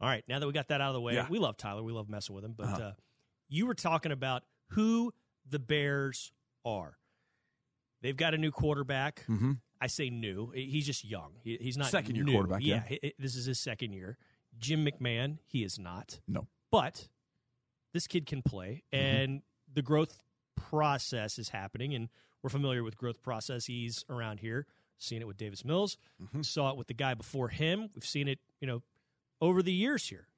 [0.00, 1.26] All right, now that we got that out of the way, Yeah.
[1.28, 1.82] we love Tyler.
[1.82, 2.54] We love messing with him.
[2.56, 2.82] But Uh-huh.
[2.82, 2.92] uh,
[3.48, 5.12] you were talking about who
[5.48, 6.32] the Bears
[6.64, 6.98] are.
[8.02, 9.24] They've got a new quarterback.
[9.26, 9.60] Mhm.
[9.80, 10.50] I say new.
[10.50, 11.34] He's just young.
[11.44, 12.32] He, he's not Second-year new.
[12.32, 12.82] quarterback, yeah.
[12.86, 14.18] he- he- this is his second year.
[14.58, 16.20] Jim McMahon, he is not.
[16.26, 16.46] No.
[16.70, 17.08] But
[17.92, 19.04] this kid can play, Mm-hmm.
[19.04, 20.22] and the growth
[20.56, 22.08] process is happening, and
[22.42, 24.66] we're familiar with growth processes around here.
[24.98, 25.98] Seen it with Davis Mills.
[26.22, 26.42] Mm-hmm.
[26.42, 27.90] Saw it with the guy before him.
[27.94, 28.82] We've seen it, you know,
[29.40, 30.28] over the years here.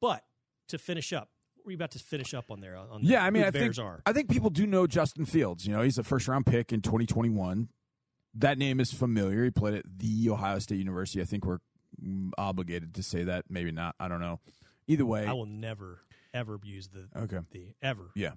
[0.00, 0.24] But
[0.68, 2.76] to finish up, what were you about to finish up on there?
[2.76, 4.00] On Yeah, I mean, I think are.
[4.06, 5.66] I think people do know Justin Fields.
[5.66, 7.68] You know, he's a first round pick in 2021.
[8.34, 9.42] That name is familiar.
[9.44, 11.20] He played at the Ohio State University.
[11.20, 11.58] I think we're
[12.02, 13.46] mm, obligated to say that.
[13.50, 13.96] Maybe not.
[13.98, 14.38] I don't know.
[14.86, 16.02] Either way, I will never
[16.34, 17.38] ever use the Okay.
[17.50, 18.10] the ever.
[18.14, 18.32] Yeah,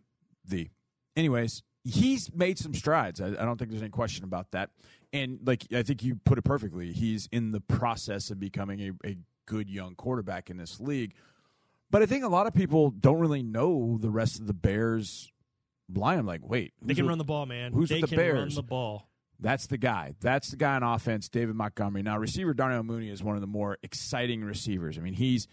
[0.46, 0.70] the.
[1.16, 3.22] Anyways, he's made some strides.
[3.22, 4.72] I, I don't think there's any question about that.
[5.12, 9.08] And like I think you put it perfectly, he's in the process of becoming a,
[9.08, 11.14] a good young quarterback in this league.
[11.92, 15.32] But I think a lot of people don't really know the rest of the Bears
[15.94, 16.18] line.
[16.18, 17.72] I'm like, wait, They can with- run the ball, man.
[17.74, 18.38] Who's they with the can Bears?
[18.40, 19.08] run the ball.
[19.40, 20.14] That's the guy.
[20.22, 22.02] That's the guy on offense, David Montgomery.
[22.02, 24.98] Now, receiver Darnell Mooney is one of the more exciting receivers.
[24.98, 25.48] I mean, he's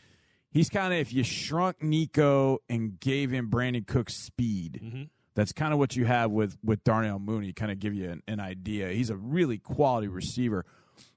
[0.50, 5.02] he's kind of if you shrunk Nico and gave him Brandin Cooks' speed, Mm-hmm.
[5.34, 7.52] that's kind of what you have with with Darnell Mooney.
[7.52, 8.88] Kind of give you an, an idea.
[8.90, 10.64] He's a really quality receiver.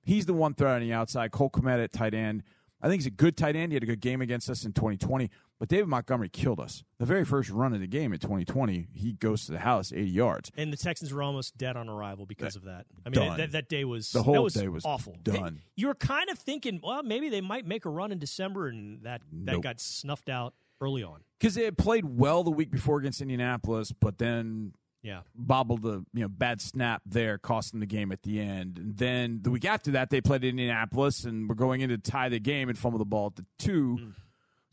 [0.04, 1.32] He's the one threat on the outside.
[1.32, 2.44] Cole Kmet at tight end.
[2.82, 3.72] I think he's a good tight end.
[3.72, 5.30] He had a good game against us in 2020,
[5.60, 6.84] but David Montgomery killed us.
[7.00, 10.10] The very first run of the game in 2020, he goes to the house 80
[10.10, 10.52] yards.
[10.58, 12.86] And the Texans were almost dead on arrival because of that.
[13.06, 15.16] I mean, that, that day was The whole that was day was awful.
[15.24, 15.62] done.
[15.76, 19.04] You were kind of thinking, well, maybe they might make a run in December, and
[19.04, 19.64] that that Nope.
[19.64, 21.22] got snuffed out early on.
[21.40, 25.22] because they had played well the week before against Indianapolis, but then Yeah.
[25.36, 28.78] bobbled the you know bad snap there, cost them the game at the end.
[28.80, 32.28] And then the week after that, they played Indianapolis and were going in to tie
[32.30, 33.98] the game and fumble the ball at the two.
[34.02, 34.14] Mm.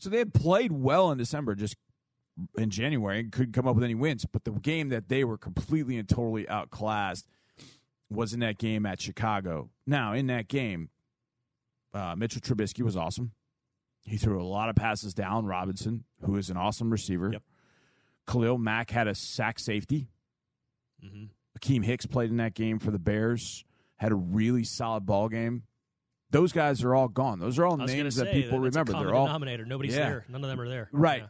[0.01, 1.77] So they had played well in December, just
[2.57, 4.25] in January, and couldn't come up with any wins.
[4.25, 7.29] But the game that they were completely and totally outclassed
[8.09, 9.69] was in that game at Chicago.
[9.87, 10.89] Now, in that game,
[11.93, 13.33] uh, Mitchell Trubisky was awesome.
[14.03, 15.45] He threw a lot of passes down.
[15.45, 17.35] Robinson, who is an awesome receiver.
[18.27, 20.09] Khalil Mack had a sack safety.
[21.05, 21.25] Mm-hmm.
[21.59, 23.65] Akiem Hicks played in that game for the Bears.
[23.97, 25.65] Had a really solid ball game.
[26.31, 27.39] Those guys are all gone.
[27.39, 28.93] Those are all names gonna that say, people that's a remember.
[29.05, 29.65] They're all denominator.
[29.67, 30.09] Nobody's Yeah.
[30.09, 30.25] there.
[30.29, 30.89] None of them are there.
[30.93, 31.23] Right.
[31.23, 31.29] Yeah.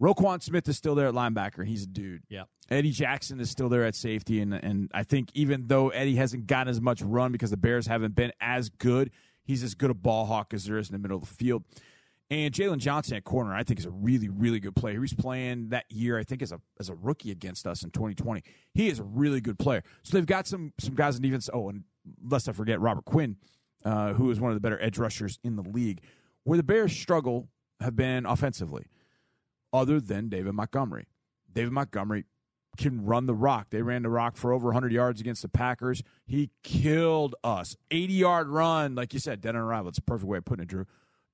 [0.00, 2.22] Roquan Smith is still there at linebacker, he's a dude.
[2.30, 2.44] Yeah.
[2.70, 6.46] Eddie Jackson is still there at safety, and and I think even though Eddie hasn't
[6.46, 9.10] gotten as much run because the Bears haven't been as good,
[9.44, 11.64] he's as good a ball hawk as there is in the middle of the field.
[12.30, 14.92] And Jaylon Johnson at corner, I think, is a really, really good player.
[14.94, 17.90] He was playing that year, I think, as a as a rookie against us in
[17.90, 18.42] 2020.
[18.72, 19.82] He is a really good player.
[20.04, 21.50] So they've got some some guys in defense.
[21.52, 21.82] Oh, and
[22.24, 23.36] lest I forget, Robert Quinn,
[23.84, 26.00] uh, who is one of the better edge rushers in the league.
[26.44, 27.48] Where the Bears struggle
[27.80, 28.86] have been offensively,
[29.72, 31.06] other than David Montgomery.
[31.52, 32.24] David Montgomery
[32.76, 33.68] can run the rock.
[33.70, 36.02] They ran the rock for over 100 yards against the Packers.
[36.24, 37.76] He killed us.
[37.90, 39.88] 80 yard run, like you said, dead on arrival.
[39.88, 40.86] It's a perfect way of putting it, Drew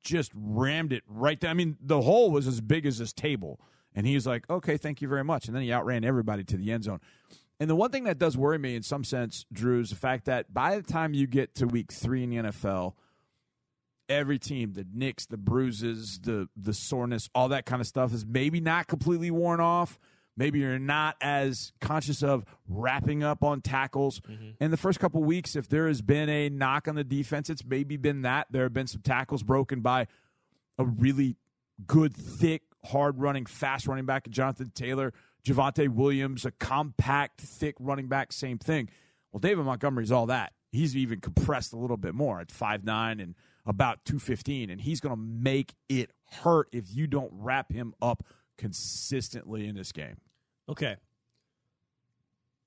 [0.07, 1.51] just rammed it right down.
[1.51, 3.61] I mean, the hole was as big as this table.
[3.95, 5.47] And he was like, okay, thank you very much.
[5.47, 7.01] And then he outran everybody to the end zone.
[7.59, 10.27] And the one thing that does worry me in some sense, Drew, is the fact
[10.27, 12.95] that by the time you get to week three in the NFL,
[14.09, 18.27] every team, the nicks, the bruises, the the soreness, all that kind of stuff is
[18.27, 19.99] maybe not completely worn off.
[20.39, 24.21] Maybe you're not as conscious of wrapping up on tackles.
[24.21, 24.51] Mm-hmm.
[24.61, 27.65] In the first couple weeks, if there has been a knock on the defense, it's
[27.65, 28.49] maybe been that.
[28.51, 30.09] There have been some tackles broken by
[30.79, 31.37] a really
[31.87, 35.15] good, thick, hard running, fast running back, Jonathan Taylor,
[35.47, 38.89] Javonte Williams, a compact, thick running back, same thing.
[39.31, 40.53] Well, David Montgomery's all that.
[40.73, 45.01] He's even compressed a little bit more at five nine and about 215, and he's
[45.01, 48.25] going to make it hurt if you don't wrap him up
[48.59, 50.17] consistently in this game.
[50.69, 50.97] Okay.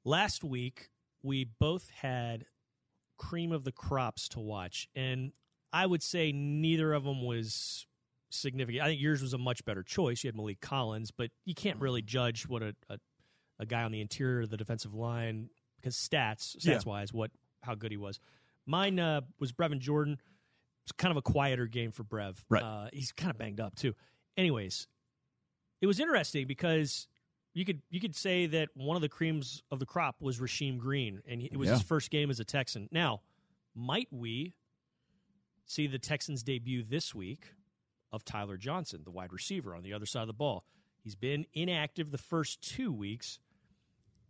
[0.06, 0.89] Last week,
[1.22, 2.45] we both had
[3.18, 5.34] cream of the crops to watch, and
[5.73, 7.85] I would say neither of them was
[8.30, 8.84] significant.
[8.84, 10.23] I think yours was a much better choice.
[10.23, 12.97] You had Maliek Collins, but you can't really judge what a, a,
[13.60, 16.80] a guy on the interior of the defensive line because stats, stats yeah.
[16.85, 17.31] wise, what
[17.61, 18.19] how good he was.
[18.65, 20.19] Mine uh, was Brevin Jordan.
[20.85, 22.38] It's kind of a quieter game for Brev.
[22.49, 22.64] Right.
[22.64, 23.93] Uh, he's kind of banged up too.
[24.38, 24.88] Anyways,
[25.81, 27.07] it was interesting because
[27.53, 30.77] you could you could say that one of the creams of the crop was Rasheem
[30.77, 31.73] Green, and it was yeah.
[31.73, 32.88] his first game as a Texan.
[32.91, 33.22] Now,
[33.76, 34.53] might we
[35.65, 37.53] see the Texans debut this week
[38.11, 40.65] of Tyler Johnson, the wide receiver on the other side of the ball?
[41.03, 43.40] He's been inactive the first two weeks,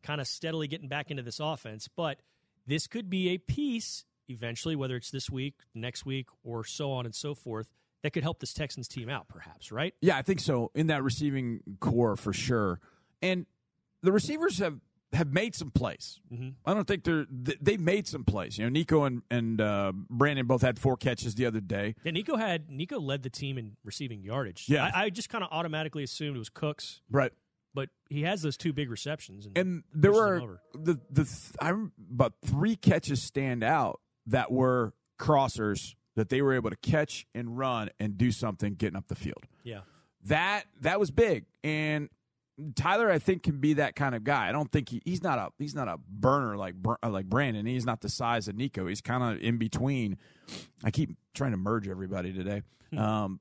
[0.03, 2.19] kind of steadily getting back into this offense, but
[2.67, 7.05] this could be a piece eventually, whether it's this week, next week, or so on
[7.05, 7.67] and so forth,
[8.03, 9.93] that could help this Texans team out, perhaps, right?
[10.01, 10.71] Yeah, I think so.
[10.73, 12.79] In that receiving core for sure.
[13.21, 13.45] And
[14.01, 14.79] the receivers have
[15.13, 16.19] have made some plays.
[16.31, 16.49] Mm-hmm.
[16.65, 18.57] I don't think they're they've made some plays.
[18.57, 21.95] You know, Nico and and uh, Brandin both had four catches the other day.
[22.03, 24.65] Yeah, Nico had Nico led the team in receiving yardage.
[24.67, 27.01] Yeah, I, I just kind of automatically assumed it was Cooks.
[27.09, 27.31] Right.
[27.73, 31.29] But he has those two big receptions, and, and there were the the
[31.61, 31.69] I
[32.11, 37.57] about three catches stand out that were crossers that they were able to catch and
[37.57, 39.45] run and do something getting up the field.
[39.63, 39.81] Yeah.
[40.25, 41.45] That that was big.
[41.63, 42.09] And
[42.75, 44.49] Tyler, I think, can be that kind of guy.
[44.49, 46.75] I don't think he, he's not a he's not a burner like
[47.07, 47.67] like Brandin.
[47.67, 48.87] He's not the size of Nico.
[48.87, 50.17] He's kind of in between.
[50.83, 52.97] I keep trying to merge everybody today, hmm.
[52.97, 53.39] um,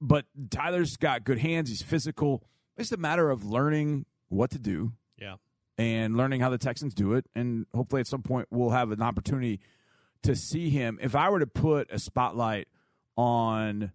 [0.00, 1.68] but Tyler's got good hands.
[1.68, 2.42] He's physical.
[2.76, 4.92] It's a matter of learning what to do.
[5.18, 5.36] Yeah,
[5.78, 9.02] and learning how the Texans do it, and hopefully at some point we'll have an
[9.02, 9.60] opportunity
[10.22, 10.98] to see him.
[11.00, 12.68] If I were to put a spotlight
[13.16, 13.92] on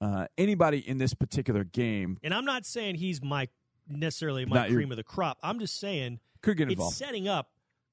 [0.00, 3.48] uh, anybody in this particular game, and I'm not saying he's my
[3.88, 5.38] necessarily my cream of the crop.
[5.42, 6.92] I'm just saying could get involved.
[6.92, 7.50] It's setting up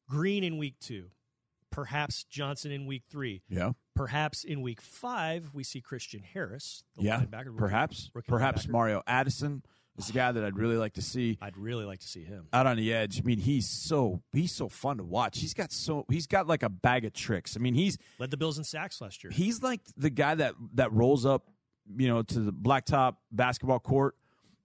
[0.10, 1.06] Green in week two,
[1.70, 3.42] perhaps Johnson in week three.
[3.50, 3.72] Yeah.
[3.96, 6.84] Perhaps in week five we see Christian Harris.
[6.98, 7.24] yeah.
[7.58, 8.10] perhaps.
[8.28, 9.64] perhaps Mario Addison
[9.98, 11.38] is a guy that I'd really like to see.
[11.42, 13.20] I'd really like to see him out on the edge.
[13.20, 15.40] I mean, he's so he's so fun to watch.
[15.40, 17.56] He's got so he's got like a bag of tricks.
[17.58, 19.32] I mean, he's led the Bills in sacks last year.
[19.32, 21.48] He's like the guy that that rolls up,
[21.96, 24.16] you know, to the blacktop basketball court,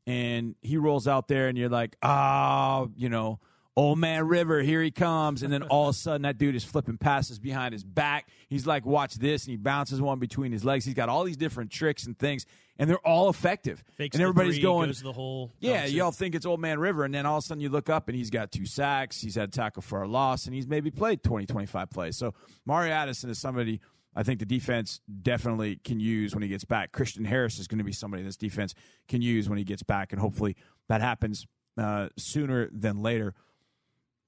[0.06, 3.40] and he rolls out there, and you're like, ah, oh, you know
[3.78, 5.42] Old Man River, here he comes.
[5.42, 8.28] And then all of a sudden, that dude is flipping passes behind his back.
[8.48, 9.44] He's like, watch this.
[9.44, 10.86] And he bounces one between his legs.
[10.86, 12.46] He's got all these different tricks and things,
[12.78, 13.84] and they're all effective.
[13.96, 15.52] Fakes and everybody's going, the whole.
[15.60, 17.04] Yeah, y'all think it's Old Man River.
[17.04, 19.20] And then all of a sudden, you look up and he's got two sacks.
[19.20, 22.16] He's had a tackle for a loss, and he's maybe played 20, 25 plays.
[22.16, 22.32] So
[22.64, 23.80] Mario Addison is somebody.
[24.16, 26.90] I think the defense definitely can use when he gets back.
[26.90, 28.74] Christian Harris is going to be somebody this defense
[29.08, 30.56] can use when he gets back, and hopefully
[30.88, 33.34] that happens uh, sooner than later.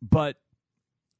[0.03, 0.37] But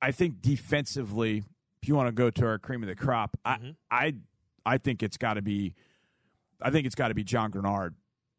[0.03, 1.43] I think defensively,
[1.83, 3.71] if you want to go to our cream of the crop, mm-hmm.
[3.91, 4.15] I I
[4.67, 5.75] I think it's got to be,
[6.61, 7.95] I think it's got to be John Greenard.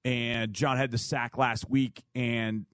[0.05, 2.65] And John had the sack last week, and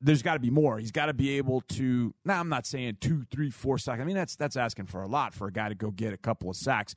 [0.00, 0.78] there's got to be more.
[0.78, 2.14] He's got to be able to.
[2.24, 4.00] Now, I'm not saying two, three, four sacks.
[4.00, 6.16] I mean, that's that's asking for a lot for a guy to go get a
[6.18, 6.94] couple of sacks.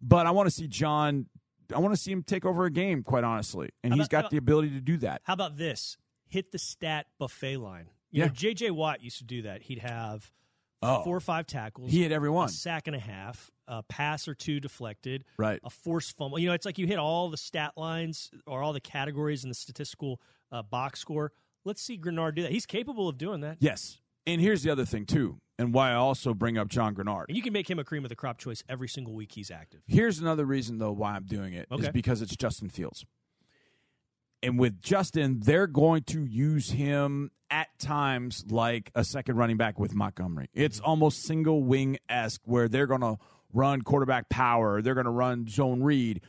[0.00, 1.26] But I want to see John.
[1.74, 4.36] I want to see him take over a game, quite honestly, and he's got the
[4.38, 5.20] ability to do that.
[5.24, 5.98] How about this?
[6.26, 7.86] Hit the stat buffet line.
[8.10, 8.26] You yeah.
[8.26, 8.70] know, J.J.
[8.70, 9.62] Watt used to do that.
[9.62, 10.30] He'd have
[10.80, 11.02] Oh.
[11.02, 11.90] four or five tackles.
[11.90, 12.46] He hit every one.
[12.48, 15.58] A sack and a half, a pass or two deflected, Right.
[15.64, 16.38] a forced fumble.
[16.38, 19.48] You know, it's like you hit all the stat lines or all the categories in
[19.48, 20.20] the statistical
[20.52, 21.32] uh, box score.
[21.68, 22.50] Let's see Greenard do that.
[22.50, 23.58] He's capable of doing that.
[23.60, 23.98] Yes.
[24.26, 27.26] And here's the other thing, too, and why I also bring up John Greenard.
[27.28, 29.50] And you can make him a cream of the crop choice every single week he's
[29.50, 29.80] active.
[29.86, 31.90] Here's another reason, though, why I'm doing it is Okay.
[31.92, 33.04] because it's Justin Fields.
[34.42, 39.78] And with Justin, they're going to use him at times like a second running back
[39.78, 40.48] with Montgomery.
[40.54, 40.88] It's mm-hmm.
[40.88, 43.16] almost single wing esque where they're going to
[43.52, 46.22] run quarterback power, they're going to run zone read.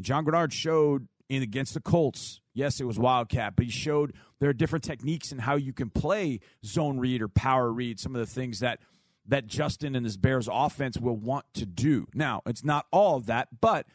[0.00, 2.40] John Greenard showed in against the Colts.
[2.54, 5.90] Yes, it was Wildcat, but he showed there are different techniques in how you can
[5.90, 7.98] play zone read or power read.
[7.98, 8.78] Some of the things that
[9.26, 12.06] that Justin and this Bears offense will want to do.
[12.14, 13.86] Now, it's not all of that, but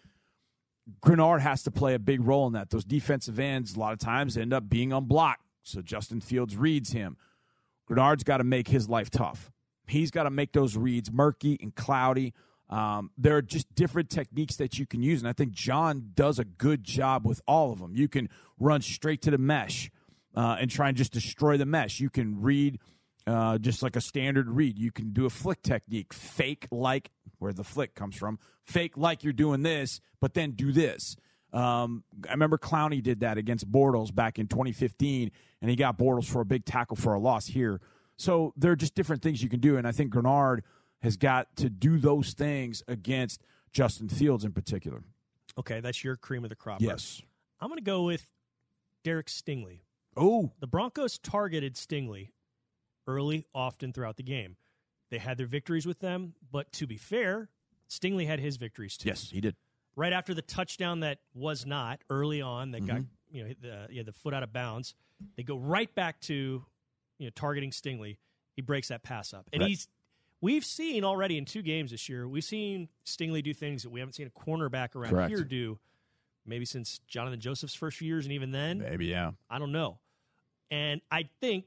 [1.03, 2.71] Greenard has to play a big role in that.
[2.71, 6.91] Those defensive ends a lot of times end up being unblocked, so Justin Fields reads
[6.91, 7.15] him.
[7.89, 9.51] Greenard's got to make his life tough.
[9.87, 12.33] He's got to make those reads murky and cloudy.
[12.69, 16.37] Um, there are just different techniques that you can use, and I think John does
[16.37, 17.95] a good job with all of them.
[17.95, 18.29] You can
[18.59, 19.89] run straight to the mesh
[20.35, 21.99] uh, and try and just destroy the mesh.
[21.99, 22.79] You can read
[23.25, 24.77] uh, just like a standard read.
[24.77, 29.23] You can do a flick technique, fake like where the flick comes from, fake like
[29.23, 31.15] you're doing this, but then do this.
[31.51, 35.31] Um, I remember Clowney did that against Bortles back in 2015,
[35.61, 37.81] and he got Bortles for a big tackle for a loss here.
[38.17, 40.59] So there are just different things you can do, and I think Greenard
[41.01, 45.03] has got to do those things against Justin Fields in particular.
[45.57, 46.81] Okay, that's your cream of the crop.
[46.81, 47.21] Yes.
[47.59, 48.25] I'm going to go with
[49.03, 49.81] Derek Stingley.
[50.15, 50.51] Oh.
[50.59, 52.29] The Broncos targeted Stingley
[53.07, 54.55] early, often throughout the game.
[55.09, 57.49] They had their victories with them, but to be fair,
[57.89, 59.09] Stingley had his victories too.
[59.09, 59.55] Yes, he did.
[59.95, 63.07] Right after the touchdown that was not early on, that got Mhm.
[63.31, 64.93] you know the, yeah the foot out of bounds,
[65.35, 66.63] they go right back to
[67.17, 68.17] you know targeting Stingley.
[68.55, 69.69] He breaks that pass up, and Right.
[69.69, 69.87] he's
[70.41, 72.27] we've seen already in two games this year.
[72.27, 75.29] We've seen Stingley do things that we haven't seen a cornerback around Correct.
[75.29, 75.79] here do.
[76.45, 79.31] Maybe since Johnathan Joseph's first few years, and even then, Maybe, yeah.
[79.49, 79.99] I don't know.
[80.71, 81.65] And I think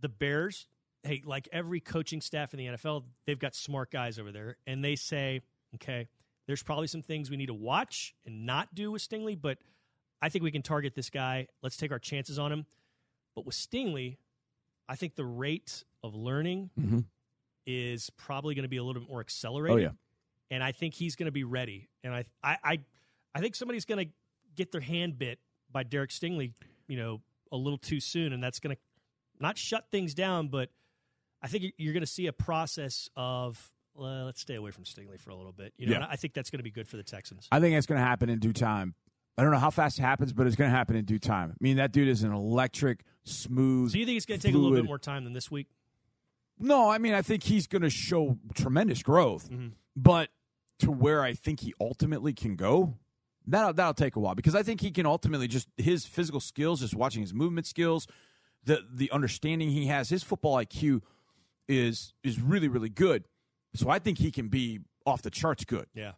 [0.00, 0.66] the Bears,
[1.04, 4.84] hey, like every coaching staff in the NFL, they've got smart guys over there, and
[4.84, 5.40] they say,
[5.76, 6.08] okay,
[6.46, 9.58] there's probably some things we need to watch and not do with Stingley, but
[10.20, 11.46] I think we can target this guy.
[11.62, 12.66] Let's take our chances on him.
[13.34, 14.16] But with Stingley,
[14.88, 17.04] I think the rate of learning Mhm.
[17.70, 19.78] Is probably going to be a little bit more oh, accelerated.
[19.78, 19.90] Oh, yeah.
[20.50, 21.90] And I think he's going to be ready.
[22.02, 22.78] And I, I, I,
[23.34, 24.12] I think somebody's going to
[24.56, 25.38] get their hand bit
[25.70, 26.54] by Derek Stingley,
[26.86, 27.20] you know,
[27.52, 28.80] a little too soon, and that's going to
[29.38, 30.70] not shut things down, but
[31.42, 35.20] I think you're going to see a process of well, let's stay away from Stingley
[35.20, 35.74] for a little bit.
[35.76, 36.06] You know, Yeah.
[36.08, 37.48] I think that's going to be good for the Texans.
[37.52, 38.94] I think it's going to happen in due time.
[39.36, 41.50] I don't know how fast it happens, but it's going to happen in due time.
[41.50, 43.92] I mean, that dude is an electric, smooth.
[43.92, 45.68] So you think it's going to take a little bit more time than this week?
[46.60, 49.68] No, I mean, I think he's going to show tremendous growth, mm-hmm.
[49.96, 50.30] but
[50.80, 52.94] to where I think he ultimately can go,
[53.46, 56.80] that'll that'll take a while because I think he can ultimately just his physical skills,
[56.80, 58.06] just watching his movement skills,
[58.64, 61.02] the the understanding he has, his football IQ
[61.68, 63.24] is is really really good.
[63.74, 65.86] So I think he can be off the charts good.
[65.94, 66.12] Yeah.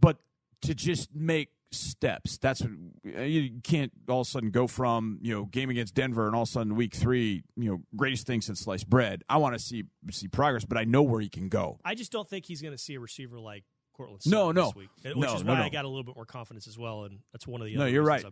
[0.00, 0.18] But
[0.62, 2.70] to just make steps, that's what
[3.16, 6.34] uh, you can't all of a sudden go from you know game against Denver and
[6.34, 9.22] all of a sudden week three, you know greatest thing since sliced bread.
[9.28, 11.78] I want to see see progress, but I know where he can go.
[11.84, 13.64] I just don't think he's going to see a receiver like
[13.94, 14.22] Courtland.
[14.26, 14.64] No, Sutton no.
[14.66, 15.62] this week, uh, which No, is why no.
[15.62, 17.76] I got a little bit more confidence as well, and that's one of the.
[17.76, 18.24] No, you're right.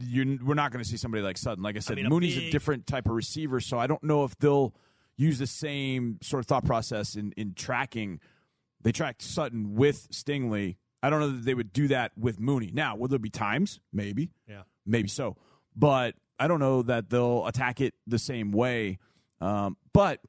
[0.00, 1.62] You're, we're not going to see somebody like Sutton.
[1.62, 4.24] Like I said, mean, Mooney's a big- different type of receiver, so I don't know
[4.24, 4.74] if they'll
[5.16, 8.20] use the same sort of thought process in, in tracking.
[8.80, 10.76] They tracked Sutton with Stingley.
[11.02, 12.70] I don't know that they would do that with Mooney.
[12.72, 13.80] Now, will there be times?
[13.92, 14.30] Maybe.
[14.48, 14.62] Yeah.
[14.84, 15.36] Maybe so.
[15.76, 18.98] But I don't know that they'll attack it the same way.
[19.40, 20.20] Um, but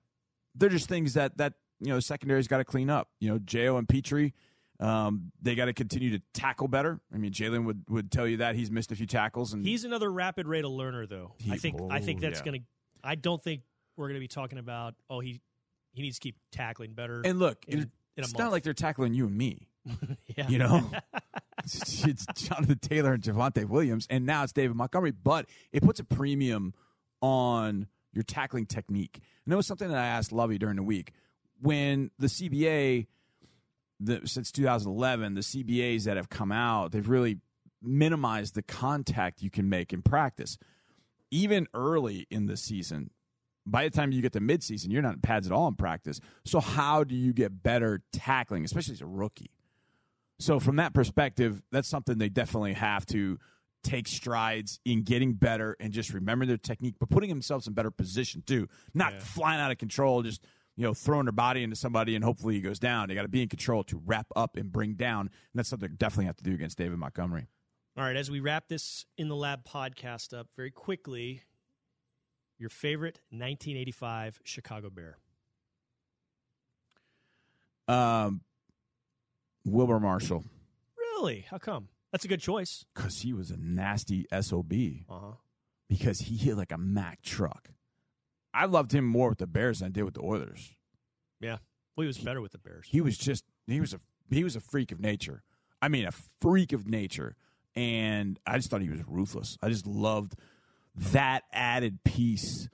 [0.56, 3.10] they're just things that, that you know, secondary's got to clean up.
[3.20, 4.32] You know, Jo and Pitre,
[4.80, 7.00] um, they got to continue to tackle better.
[7.14, 9.54] I mean, Jalen would, would tell you that he's missed a few tackles.
[9.54, 11.34] and He's another rapid rate of learner, though.
[11.50, 11.80] I He- think.
[11.90, 12.46] I think oh, that's yeah.
[12.46, 12.66] going to.
[13.04, 13.62] I don't think
[13.98, 14.94] we're going to be talking about.
[15.10, 15.42] Oh, he
[15.94, 17.22] he needs to keep tackling better.
[17.26, 17.82] And look, in, it-
[18.18, 18.40] in it's month.
[18.40, 19.69] not like they're tackling you and me.
[20.38, 20.48] Yeah.
[20.48, 20.92] You know,
[21.66, 25.12] it's, it's Jonathan Taylor and Javonte Williams, and now it's David Montgomery.
[25.12, 26.74] But it puts a premium
[27.22, 29.20] on your tackling technique.
[29.44, 31.12] And that was something that I asked Lovie during the week
[31.62, 33.08] when the CBA,
[34.00, 37.40] the, since 2011, the CBAs that have come out, they've really
[37.82, 40.58] minimized the contact you can make in practice.
[41.32, 43.12] Even early in the season,
[43.66, 46.20] by the time you get to midseason, you're not in pads at all in practice.
[46.44, 49.52] So how do you get better tackling, especially as a rookie?
[50.40, 53.38] So from that perspective, that's something they definitely have to
[53.84, 57.92] take strides in getting better and just remembering their technique, but putting themselves in better
[57.92, 58.68] position too.
[58.94, 60.46] Not flying out of control, just
[60.76, 63.10] you know, throwing their body into somebody and hopefully he goes down.
[63.10, 65.22] They got to be in control to wrap up and bring down.
[65.22, 67.48] And that's something they definitely have to do against David Montgomery.
[67.98, 71.44] All right, as we wrap this in the lab podcast up very quickly,
[72.58, 75.18] your favorite 1985 Chicago Bear.
[77.90, 78.42] Um,
[79.66, 80.44] Wilber Marshall.
[80.98, 81.46] Really?
[81.50, 81.90] How come?
[82.12, 82.86] That's a good choice.
[82.94, 84.74] Because he was a nasty SOB.
[85.10, 85.34] Uh-huh.
[85.88, 87.70] Because he hit like a Mack truck.
[88.54, 90.76] I loved him more with the Bears than I did with the Oilers.
[91.40, 91.58] Yeah.
[91.96, 92.88] Well, he was better with the Bears.
[92.90, 94.00] He was just he was a
[94.30, 95.44] he was a freak of nature.
[95.82, 96.12] I mean, a
[96.42, 97.36] freak of nature.
[97.76, 99.58] And I just thought he was ruthless.
[99.62, 100.34] I just loved
[100.96, 102.68] that added piece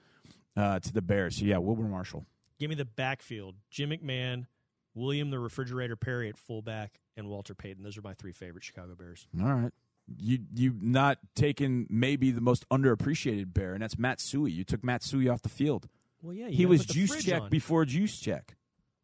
[0.56, 1.36] uh, to the Bears.
[1.36, 2.26] So yeah, Wilber Marshall.
[2.58, 3.56] Give me the backfield.
[3.70, 4.46] Jim McMahon,
[4.96, 7.84] William the Refrigerator Perry at fullback, and Walter Payton.
[7.84, 9.28] Those are my three favorite Chicago Bears.
[9.40, 9.72] All right.
[10.18, 14.52] You you not taken maybe the most underappreciated bear, and that's Matt Suhey.
[14.52, 15.88] You took Matt Suhey off the field.
[16.22, 17.50] Well, yeah, he was juice check on.
[17.50, 18.56] before juice check.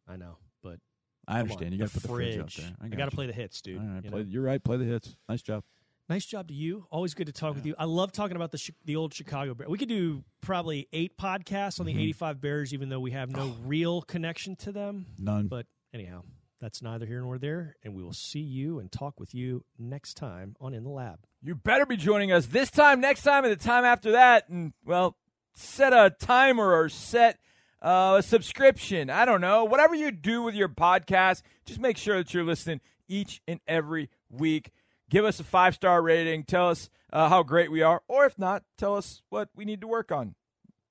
[0.07, 0.79] I know, but
[1.27, 1.67] I understand.
[1.67, 2.71] On, You got to put the fridge out there.
[2.81, 3.79] I got to play the hits, dude.
[3.79, 4.63] All right, you play, you're right.
[4.63, 5.15] Play the hits.
[5.29, 5.63] Nice job.
[6.09, 6.85] Nice job to you.
[6.91, 7.75] Always good to talk with you.
[7.77, 9.69] I love talking about the the old Chicago Bears.
[9.69, 11.99] We could do probably eight podcasts on the Mhm.
[12.01, 15.05] '85 Bears, even though we have no real connection to them.
[15.17, 15.47] None.
[15.47, 16.23] But anyhow,
[16.59, 20.15] that's neither here nor there, and we will see you and talk with you next
[20.15, 21.19] time on In the Lab.
[21.41, 24.47] You better be joining us this time, next time, and the time after that.
[24.49, 25.17] And, well,
[25.55, 27.37] set a timer or set
[27.81, 29.09] uh, a subscription.
[29.09, 29.65] I don't know.
[29.65, 32.79] Whatever you do with your podcast, just make sure that you're listening
[33.09, 34.71] each and every week.
[35.09, 36.45] Give us a five star rating.
[36.45, 38.01] Tell us uh, how great we are.
[38.07, 40.35] Or if not, tell us what we need to work on.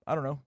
[0.06, 0.40] I don't know.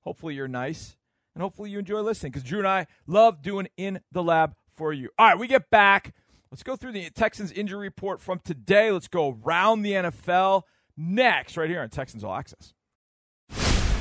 [0.00, 0.96] Hopefully, you're nice.
[1.36, 4.90] And hopefully, you enjoy listening because Drew and I love doing In the Lab for
[4.94, 5.10] you.
[5.18, 6.14] All right, we get back.
[6.50, 8.90] Let's go through the Texans injury report from today.
[8.90, 10.62] Let's go around the NFL
[10.96, 12.72] next, right here on Texans All Access.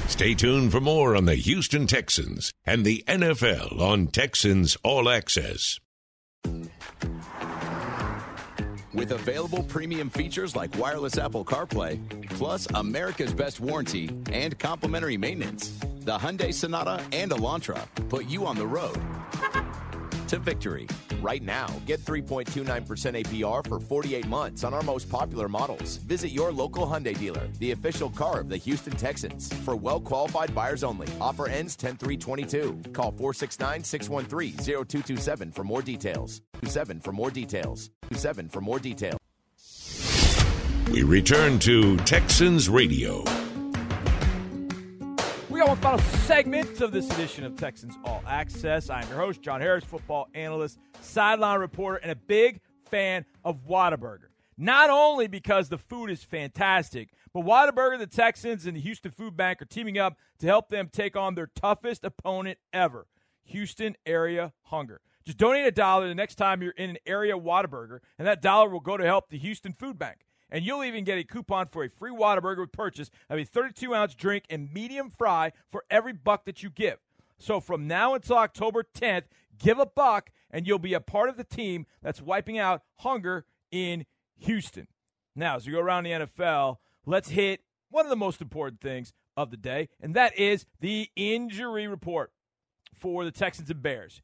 [0.08, 5.82] Stay tuned for more on the Houston Texans and the NFL on Texans All Access.
[8.94, 15.78] With available premium features like wireless Apple CarPlay, plus America's best warranty and complimentary maintenance,
[16.06, 18.98] the Hyundai Sonata and Elantra put you on the road
[20.28, 20.88] to victory.
[21.22, 25.98] Right now, get 3.29% APR for 48 months on our most popular models.
[25.98, 29.52] Visit your local Hyundai dealer, the official car of the Houston Texans.
[29.64, 31.08] For well qualified buyers only.
[31.20, 32.92] Offer ends 10 322.
[32.94, 36.42] Call 469 613 0227 for more details.
[36.60, 37.90] 27 for more details.
[38.04, 39.18] 27 for more details.
[40.92, 43.24] We return to Texans Radio.
[45.56, 48.90] We got one final segment of this edition of Texans All Access.
[48.90, 52.60] I'm your host, John Harris, football analyst, sideline reporter, and a big
[52.92, 54.28] fan of Whataburger.
[54.58, 59.38] Not only because the food is fantastic, but Whataburger, the Texans, and the Houston Food
[59.38, 63.08] Bank are teaming up to help them take on their toughest opponent ever
[63.46, 65.00] Houston area hunger.
[65.24, 68.68] Just donate a dollar the next time you're in an area Whataburger, and that dollar
[68.68, 70.25] will go to help the Houston Food Bank.
[70.50, 73.94] And you'll even get a coupon for a free Whataburger with purchase of a 32
[73.94, 76.98] ounce drink and medium fry for every buck that you give.
[77.38, 79.24] So from now until October 10th,
[79.58, 83.46] give a buck and you'll be a part of the team that's wiping out hunger
[83.72, 84.06] in
[84.38, 84.88] Houston.
[85.36, 89.14] Now, as we go around the NFL, let's hit one of the most important things
[89.36, 92.32] of the day, and that is the injury report
[92.94, 94.22] for the Texans and Bears.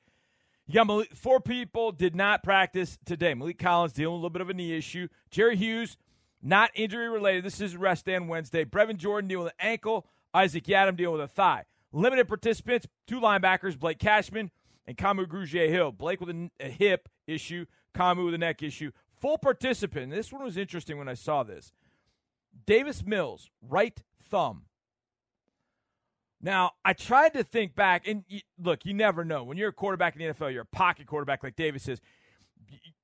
[0.67, 3.33] You got Maliek, four people did not practice today.
[3.33, 5.09] Maliek Collins dealing with a little bit of a knee issue.
[5.29, 5.97] Jerry Hughes,
[6.41, 7.43] not injury related.
[7.43, 8.65] This is rest on Wednesday.
[8.65, 10.07] Brevin Jordan dealing with an ankle.
[10.33, 11.65] Isaac Yiadom dealing with a thigh.
[11.91, 14.49] Limited participants, two linebackers, Blake Cashman
[14.87, 15.91] and Kamu Grugier Hill.
[15.91, 17.65] Blake with a, a hip issue,
[17.95, 18.91] Kamu with a neck issue.
[19.19, 20.11] Full participant.
[20.11, 21.71] This one was interesting when I saw this.
[22.65, 24.63] Davis Mills, right thumb.
[26.41, 29.43] Now, I tried to think back, and you, look, you never know.
[29.43, 32.01] When you're a quarterback in the NFL, you're a pocket quarterback like Davis is,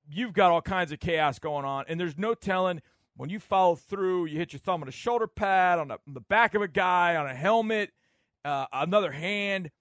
[0.09, 2.81] you've got all kinds of chaos going on, and there's no telling
[3.17, 6.13] when you follow through, you hit your thumb on a shoulder pad, on, a, on
[6.13, 7.91] the back of a guy, on a helmet,
[8.45, 9.71] uh, another hand.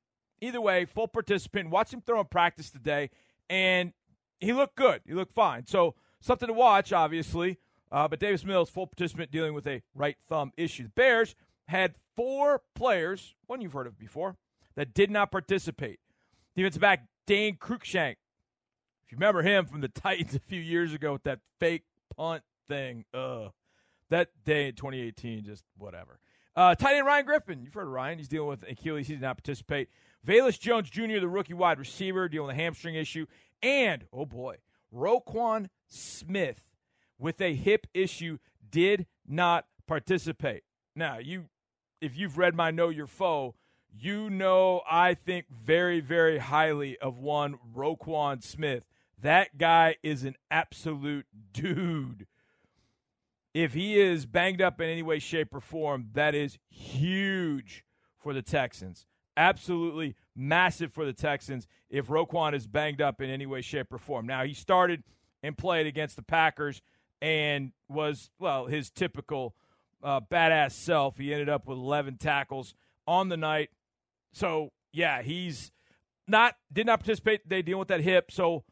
[0.41, 1.71] Either way, full participant.
[1.71, 3.11] Watch him throw in practice today,
[3.49, 3.93] and
[4.41, 5.01] he looked good.
[5.07, 5.67] He looked fine.
[5.67, 7.59] So, something to watch, obviously.
[7.91, 10.85] Uh, but Davis Mills, full participant, dealing with a right thumb issue.
[10.85, 11.35] The Bears
[11.69, 14.37] had four players, one you've heard of before,
[14.75, 16.01] that did not participate.
[16.55, 18.17] Defensive back Dane Cruikshank.
[19.05, 21.85] If you remember him from the Titans a few years ago with that fake
[22.17, 23.53] punt thing, ugh.
[24.11, 26.21] That day in 2018, just whatever.
[26.55, 27.63] Uh, tight end Ryan Griffin.
[27.63, 28.19] You've heard of Ryan.
[28.19, 29.09] He's dealing with Achilles.
[29.09, 29.89] He did not participate.
[30.27, 33.27] Velus Jones Jr., the rookie wide receiver, dealing with a hamstring issue.
[33.63, 34.57] And, oh boy,
[34.95, 36.63] Roquan Smith
[37.19, 38.39] with a hip issue
[38.71, 40.63] did not participate.
[40.95, 41.47] Now, you
[42.01, 43.55] if you've read my Know Your Foe,
[43.93, 48.85] you know I think very, very highly of one Roquan Smith.
[49.21, 52.27] That guy is an absolute dude.
[53.57, 57.87] If he is banged up in any way, shape, or form, that is huge
[58.19, 59.07] for the Texans.
[59.35, 63.97] Absolutely massive for the Texans if Roquan is banged up in any way, shape, or
[63.97, 64.27] form.
[64.27, 65.03] Now, he started
[65.43, 66.83] and played against the Packers
[67.23, 69.55] and was, well, his typical
[70.03, 71.17] uh, badass self.
[71.17, 72.75] He ended up with 11 tackles
[73.07, 73.71] on the night.
[74.35, 75.73] So, yeah, he's
[76.29, 77.49] not, did not participate.
[77.49, 78.31] They deal with that hip.
[78.31, 78.65] So,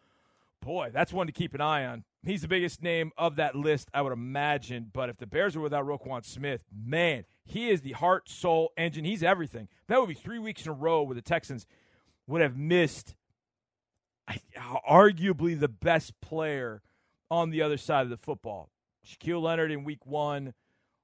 [0.64, 2.04] boy, that's one to keep an eye on.
[2.24, 4.90] He's the biggest name of that list, I would imagine.
[4.92, 9.04] But if the Bears are without Roquan Smith, man, he is the heart, soul, engine.
[9.04, 9.68] He's everything.
[9.88, 11.66] That would be three weeks in a row where the Texans
[12.26, 13.14] would have missed
[14.88, 16.82] arguably the best player
[17.30, 18.70] on the other side of the football.
[19.06, 20.54] Shaquille Leonard in week one.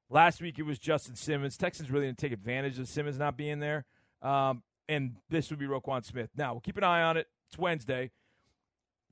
[0.09, 1.57] Last week it was Justin Simmons.
[1.57, 3.85] Texans really didn't take advantage of Simmons not being there.
[4.23, 6.31] Um, and this would be Roquan Smith.
[6.35, 7.29] Now, we'll keep an eye on it.
[7.49, 8.11] It's Wednesday.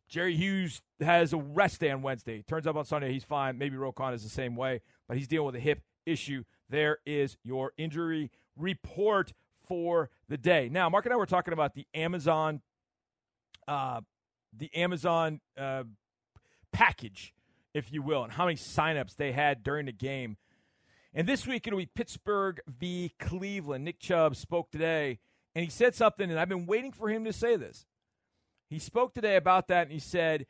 [0.08, 2.42] Jerry Hughes has a rest day on Wednesday.
[2.42, 3.58] Turns up on Sunday, he's fine.
[3.58, 6.44] Maybe Roquan is the same way, but he's dealing with a hip issue.
[6.70, 9.32] There is your injury report
[9.66, 10.70] for the day.
[10.70, 12.62] Now, Marc and I were talking about the Amazon,
[13.66, 14.00] uh,
[14.56, 15.84] the Amazon uh,
[16.72, 17.34] package,
[17.74, 20.38] if you will, and how many signups they had during the game.
[21.12, 23.12] And this week it'll be Pittsburgh v.
[23.18, 23.84] Cleveland.
[23.84, 25.18] Nick Chubb spoke today,
[25.54, 27.84] and he said something, and I've been waiting for him to say this.
[28.68, 30.46] He spoke today about that and he said,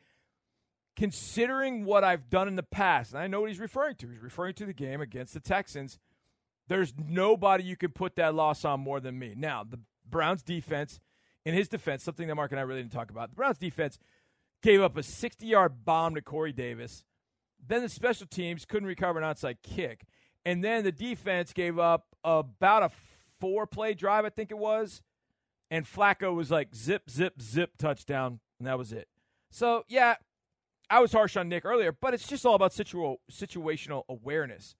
[0.95, 4.21] considering what I've done in the past, and I know what he's referring to, he's
[4.21, 5.97] referring to the game against the Texans.
[6.67, 9.33] There's nobody you can put that loss on more than me.
[9.35, 10.99] Now, the Browns defense,
[11.45, 13.97] in his defense, something that Marc and I really didn't talk about, the Browns defense
[14.61, 17.03] gave up a 60 yard bomb to Corey Davis.
[17.65, 20.05] Then the special teams couldn't recover an outside kick.
[20.45, 22.91] And then the defense gave up about a
[23.39, 25.01] four play drive, I think it was,
[25.71, 29.07] and Flacco was like zip, zip, zip touchdown, and that was it.
[29.51, 30.15] So yeah,
[30.89, 34.75] I was harsh on Nick earlier, but it's just all about situ- situational awareness.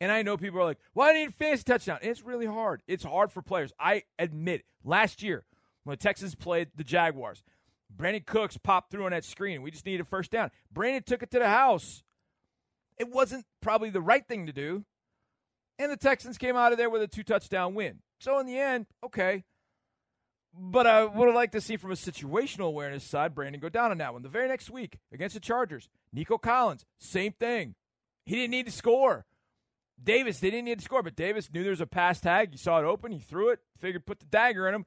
[0.00, 2.46] And I know people are like, "Why do you need a fantasy touchdown?" it's really
[2.46, 2.82] hard.
[2.86, 3.72] It's hard for players.
[3.78, 4.64] I admit.
[4.84, 5.44] Last year,
[5.84, 7.42] when the Texans played the Jaguars,
[7.94, 9.62] Brandin Cooks popped through on that screen.
[9.62, 10.50] We just needed a first down.
[10.72, 12.02] Brandin took it to the house.
[12.98, 14.84] It wasn't probably the right thing to do.
[15.78, 18.00] And the Texans came out of there with a two touchdown win.
[18.20, 19.44] So in the end, okay,
[20.54, 23.90] but I would have liked to see from a situational awareness side, Brandin go down
[23.90, 24.22] on that one.
[24.22, 27.74] The very next week against the Chargers, Nico Collins, same thing.
[28.24, 29.26] He didn't need to score.
[30.02, 32.50] Davis, they didn't need to score, but Davis knew there was a pass tag.
[32.52, 34.86] You saw it open, he threw it, figured put the dagger in him.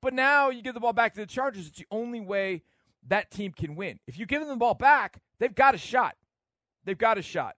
[0.00, 1.68] But now you give the ball back to the Chargers.
[1.68, 2.62] It's the only way
[3.06, 3.98] that team can win.
[4.06, 6.16] If you give them the ball back, they've got a shot.
[6.84, 7.56] They've got a shot.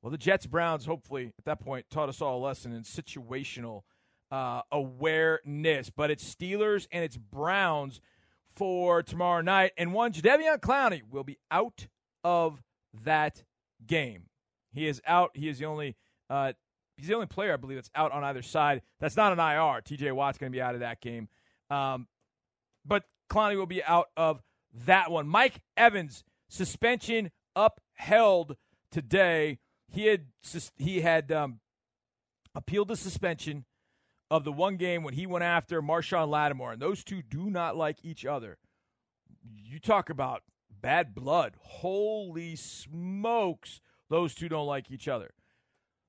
[0.00, 3.82] Well, the Jets Browns, hopefully, at that point, taught us all a lesson in situational
[4.32, 5.90] uh, awareness.
[5.90, 8.00] But it's Steelers and it's Browns
[8.56, 9.72] for tomorrow night.
[9.76, 11.86] And one, Jadeveon Clowney will be out
[12.24, 12.62] of
[13.04, 13.44] that
[13.86, 14.24] game.
[14.72, 15.32] He is out.
[15.34, 15.96] He is the only
[16.30, 16.54] uh,
[16.96, 18.80] he's the only player I believe that's out on either side.
[19.00, 19.82] That's not an IR.
[19.82, 21.28] TJ Watt's going to be out of that game.
[21.68, 22.08] Um,
[22.86, 24.42] but Clowney will be out of
[24.86, 25.28] that one.
[25.28, 28.56] Mike Evans suspension upheld
[28.90, 29.58] today.
[29.90, 30.26] He had
[30.76, 31.60] he had um,
[32.54, 33.66] appealed the suspension
[34.32, 37.76] of the one game when he went after Marshon Lattimore, and those two do not
[37.76, 38.56] like each other.
[39.44, 41.54] You talk about bad blood.
[41.60, 45.34] Holy smokes, those two don't like each other.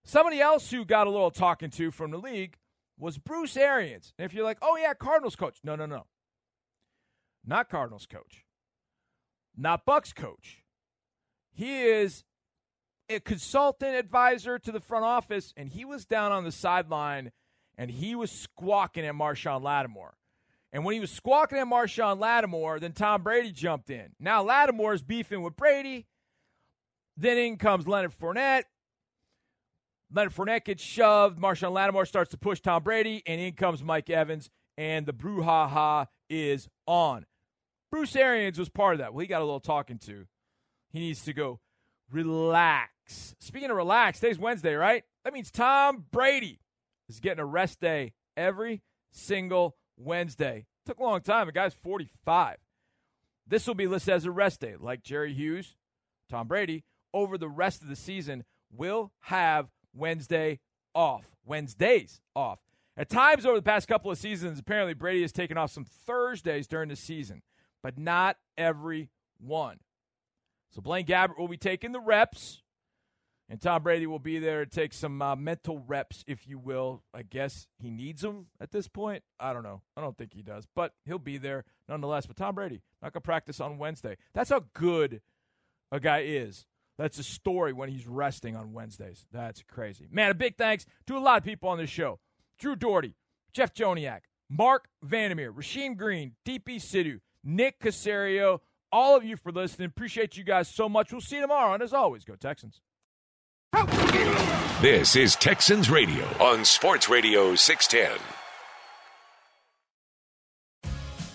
[0.06, 2.56] Somebody else who got a little talking to from the league
[2.98, 4.14] was Bruce Arians.
[4.18, 5.58] And if you're like, oh, yeah, Cardinals coach.
[5.62, 6.06] No, no, no.
[7.46, 8.46] Not Cardinals coach.
[9.54, 10.64] Not Bucks coach.
[11.52, 12.24] He is
[13.10, 17.34] a consultant advisor to the front office, and he was down on the sideline
[17.78, 20.16] and he was squawking at Marshon Lattimore.
[20.72, 24.10] And when he was squawking at Marshon Lattimore, then Tom Brady jumped in.
[24.20, 26.08] Now Lattimore is beefing with Brady.
[27.16, 28.64] Then in comes Leonard Fournette.
[30.12, 31.40] Leonard Fournette gets shoved.
[31.40, 36.08] Marshon Lattimore starts to push Tom Brady, and in comes Mike Evans, and the brouhaha
[36.30, 37.26] is on.
[37.92, 39.14] Bruce Arians was part of that.
[39.14, 40.26] Well, he got a little talking to.
[40.92, 41.60] He needs to go
[42.12, 43.36] relax.
[43.40, 45.04] Speaking of relax, today's Wednesday, right?
[45.24, 46.60] That means Tom Brady
[47.10, 48.82] is getting a rest day every
[49.12, 50.66] single Wednesday.
[50.86, 51.48] Took a long time.
[51.48, 52.58] The guy's 45.
[53.48, 55.76] This will be listed as a rest day, like Jerry Hughes,
[56.30, 60.60] Tom Brady, over the rest of the season will have Wednesday
[60.96, 61.26] off.
[61.46, 62.60] Wednesdays off.
[62.96, 66.68] At times over the past couple of seasons, apparently Brady has taken off some Thursdays
[66.68, 67.42] during the season,
[67.82, 69.10] but not every
[69.40, 69.80] one.
[70.72, 72.63] So Blaine Gabbert will be taking the reps.
[73.50, 77.04] And Tom Brady will be there to take some uh, mental reps, if you will.
[77.14, 79.24] I guess he needs them at this point.
[79.40, 79.82] I don't know.
[79.98, 82.26] I don't think he does, but he'll be there nonetheless.
[82.26, 84.18] But Tom Brady, not going to practice on Wednesday.
[84.34, 85.22] That's how good
[85.92, 86.66] a guy is.
[86.98, 89.26] That's a story when he's resting on Wednesdays.
[89.32, 90.08] That's crazy.
[90.12, 92.20] Man, a big thanks to a lot of people on this show
[92.60, 93.16] Drew Dougherty,
[93.52, 98.60] Jeff Joniak, Marc Vandermeer, Rasheem Green, Deepi Sidhu, Nick Caserio,
[98.92, 99.88] all of you for listening.
[99.88, 101.12] Appreciate you guys so much.
[101.12, 101.74] We'll see you tomorrow.
[101.74, 102.80] And as always, go Texans.
[104.80, 108.22] This is Texans Radio on Sports Radio 610.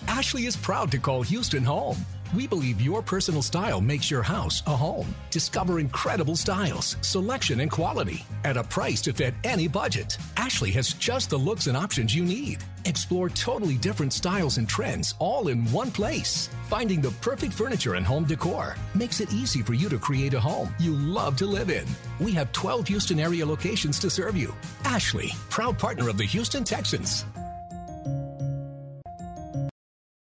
[0.07, 1.97] Ashley is proud to call Houston home.
[2.33, 5.15] We believe your personal style makes your house a home.
[5.31, 10.15] Discover incredible styles, selection, and quality at a price to fit any budget.
[10.37, 12.59] Ashley has just the looks and options you need.
[12.85, 16.49] Explore totally different styles and trends all in one place.
[16.69, 20.39] Finding the perfect furniture and home decor makes it easy for you to create a
[20.39, 21.85] home you love to live in.
[22.19, 24.53] We have 12 Houston area locations to serve you.
[24.85, 27.25] Ashley, proud partner of the Houston Texans.